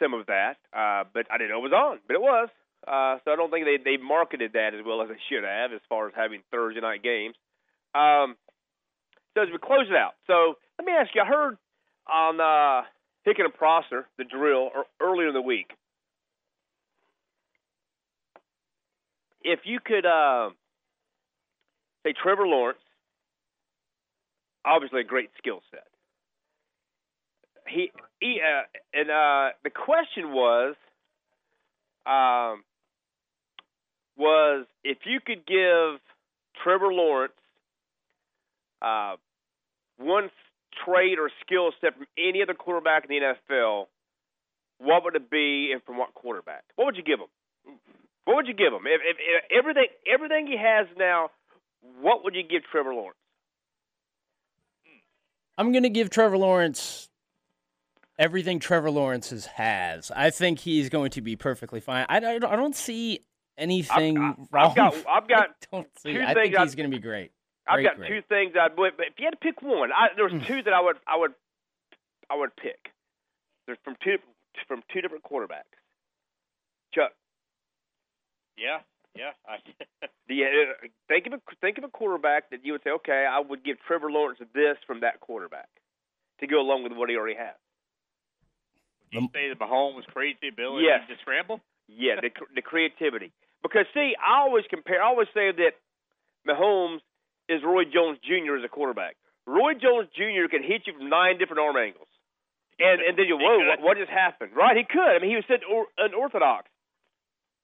[0.00, 1.98] some of that, uh, but I didn't know it was on.
[2.06, 2.48] But it was.
[2.86, 5.72] Uh, so I don't think they they marketed that as well as they should have,
[5.72, 7.34] as far as having Thursday night games.
[7.94, 8.36] Um,
[9.34, 11.20] so as we close it out, so let me ask you.
[11.20, 11.58] I heard
[12.06, 12.86] on uh,
[13.26, 15.70] Hicken and Prosser the drill or earlier in the week.
[19.42, 20.50] If you could uh,
[22.04, 22.78] say Trevor Lawrence,
[24.64, 25.84] obviously a great skill set.
[27.68, 27.90] He,
[28.20, 28.62] he uh,
[28.94, 30.76] and uh, the question was,
[32.06, 32.62] um,
[34.16, 36.00] was if you could give
[36.62, 37.32] Trevor Lawrence
[38.82, 39.16] uh,
[39.98, 40.30] one
[40.84, 43.86] trait or skill set from any other quarterback in the NFL,
[44.78, 46.64] what would it be, and from what quarterback?
[46.76, 47.28] What would you give him?
[48.24, 48.82] What would you give him?
[48.86, 51.30] If, if, if everything everything he has now,
[52.00, 53.16] what would you give Trevor Lawrence?
[55.58, 57.08] I'm going to give Trevor Lawrence
[58.18, 60.10] everything Trevor Lawrence has.
[60.14, 62.06] I think he's going to be perfectly fine.
[62.08, 63.20] I, I, I don't see
[63.56, 64.70] anything I've, wrong.
[64.70, 66.20] I've got I've got don't see.
[66.20, 67.30] I think he's going to be great.
[67.68, 68.08] I've got great.
[68.10, 70.46] two things I'd but if you had to pick one, I, there was Mm.
[70.46, 71.34] two that I would I would
[72.30, 72.92] I would pick.
[73.66, 74.18] They're from two
[74.68, 75.74] from two different quarterbacks.
[76.94, 77.12] Chuck,
[78.56, 78.80] Yeah,
[79.14, 79.32] yeah.
[79.46, 79.58] I,
[80.28, 83.40] do uh, think of a think of a quarterback that you would say, okay, I
[83.40, 85.68] would give Trevor Lawrence this from that quarterback
[86.40, 87.54] to go along with what he already has.
[89.10, 91.00] you say that Mahomes' crazy ability Yes.
[91.08, 91.60] to scramble.
[91.88, 93.32] Yeah, the the creativity.
[93.62, 95.02] Because see, I always compare.
[95.02, 95.72] I always say that
[96.46, 97.00] Mahomes
[97.48, 98.56] is Roy Jones Jr.
[98.56, 99.16] as a quarterback.
[99.46, 100.50] Roy Jones Jr.
[100.50, 102.10] can hit you from nine different arm angles,
[102.78, 104.50] and and then you whoa, what, what just happened?
[104.56, 104.76] Right?
[104.76, 105.14] He could.
[105.14, 106.66] I mean, he was said or, unorthodox,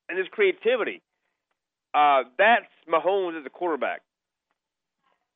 [0.09, 1.03] and his creativity.
[1.93, 4.01] Uh, that's Mahomes as a quarterback.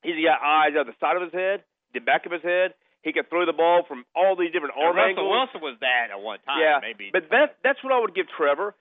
[0.02, 2.73] He's got eyes out the side of his head, the back of his head.
[3.02, 5.31] He can throw the ball from all these different arm Russell angles.
[5.31, 6.62] Wilson was that at one time.
[6.62, 7.10] Yeah, maybe.
[7.12, 8.74] but that that's what I would give Trevor.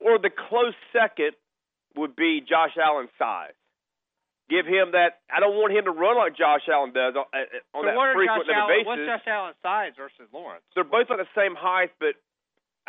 [0.00, 1.36] Or the close second
[1.96, 3.56] would be Josh Allen's size.
[4.50, 5.22] Give him that.
[5.30, 7.94] I don't want him to run like Josh Allen does on, uh, on so that
[7.94, 8.86] what frequent Josh Allen, basis.
[8.90, 10.66] what's Josh Allen's size versus Lawrence?
[10.74, 12.18] They're both at the same height, but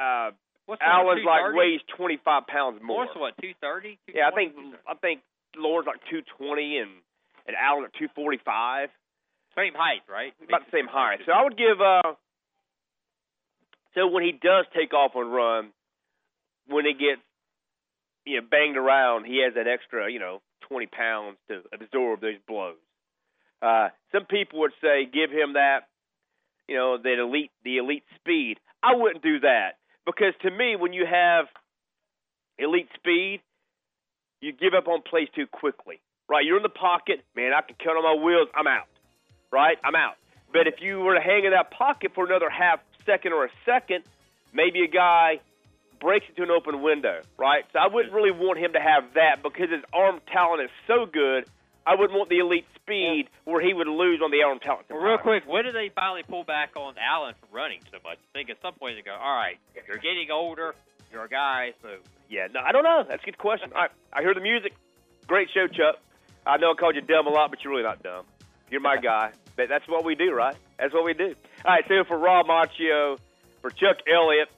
[0.01, 0.33] uh,
[0.65, 3.05] What's Allen's like weighs 25 pounds more.
[3.05, 3.99] Lawrence what two thirty?
[4.07, 4.53] Yeah, I think
[4.88, 5.21] I think
[5.55, 6.91] Lawrence like 220 and
[7.45, 8.89] and Allen at 245.
[9.53, 10.33] Same height, right?
[10.41, 11.19] about the same height.
[11.25, 11.81] So I would give.
[11.81, 12.15] uh
[13.93, 15.69] So when he does take off and run,
[16.67, 17.21] when it gets
[18.25, 20.41] you know banged around, he has that extra you know
[20.72, 22.80] 20 pounds to absorb those blows.
[23.61, 25.89] Uh Some people would say give him that
[26.68, 28.57] you know that elite the elite speed.
[28.81, 31.45] I wouldn't do that because to me when you have
[32.57, 33.41] elite speed,
[34.39, 35.99] you give up on plays too quickly.
[36.30, 36.45] Right?
[36.45, 37.52] You're in the pocket, man.
[37.53, 38.48] I can count on my wheels.
[38.56, 38.88] I'm out
[39.52, 39.77] right?
[39.84, 40.15] I'm out.
[40.52, 43.49] But if you were to hang in that pocket for another half second or a
[43.65, 44.03] second,
[44.53, 45.39] maybe a guy
[46.02, 47.64] breaks into an open window, right?
[47.72, 51.06] So I wouldn't really want him to have that because his arm talent is so
[51.06, 51.45] good.
[51.86, 54.86] I wouldn't want the elite speed where he would lose on the arm talent.
[54.90, 58.18] Well, real quick, when did they finally pull back on Allen from running so much?
[58.18, 59.57] I think at some point they go, all right,
[59.88, 60.76] you're getting older,
[61.11, 61.90] you're a guy, so
[62.30, 63.03] Yeah, no, I don't know.
[63.07, 63.72] That's a good question.
[63.73, 64.73] All right, I hear the music.
[65.28, 66.02] Great show, Chuck.
[66.45, 68.26] I know I called you dumb a lot, but you're really not dumb.
[68.69, 69.32] You're my guy.
[69.56, 70.56] But that's what we do, right?
[70.80, 71.36] That's what we do.
[71.65, 73.18] All right, so for Rob Macchio,
[73.61, 74.49] for Chuck Elliott,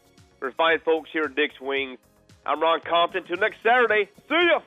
[0.44, 1.98] for fine folks here at Dick's Wings,
[2.46, 3.24] I'm Ron Compton.
[3.24, 4.10] Till next Saturday.
[4.28, 4.60] See ya.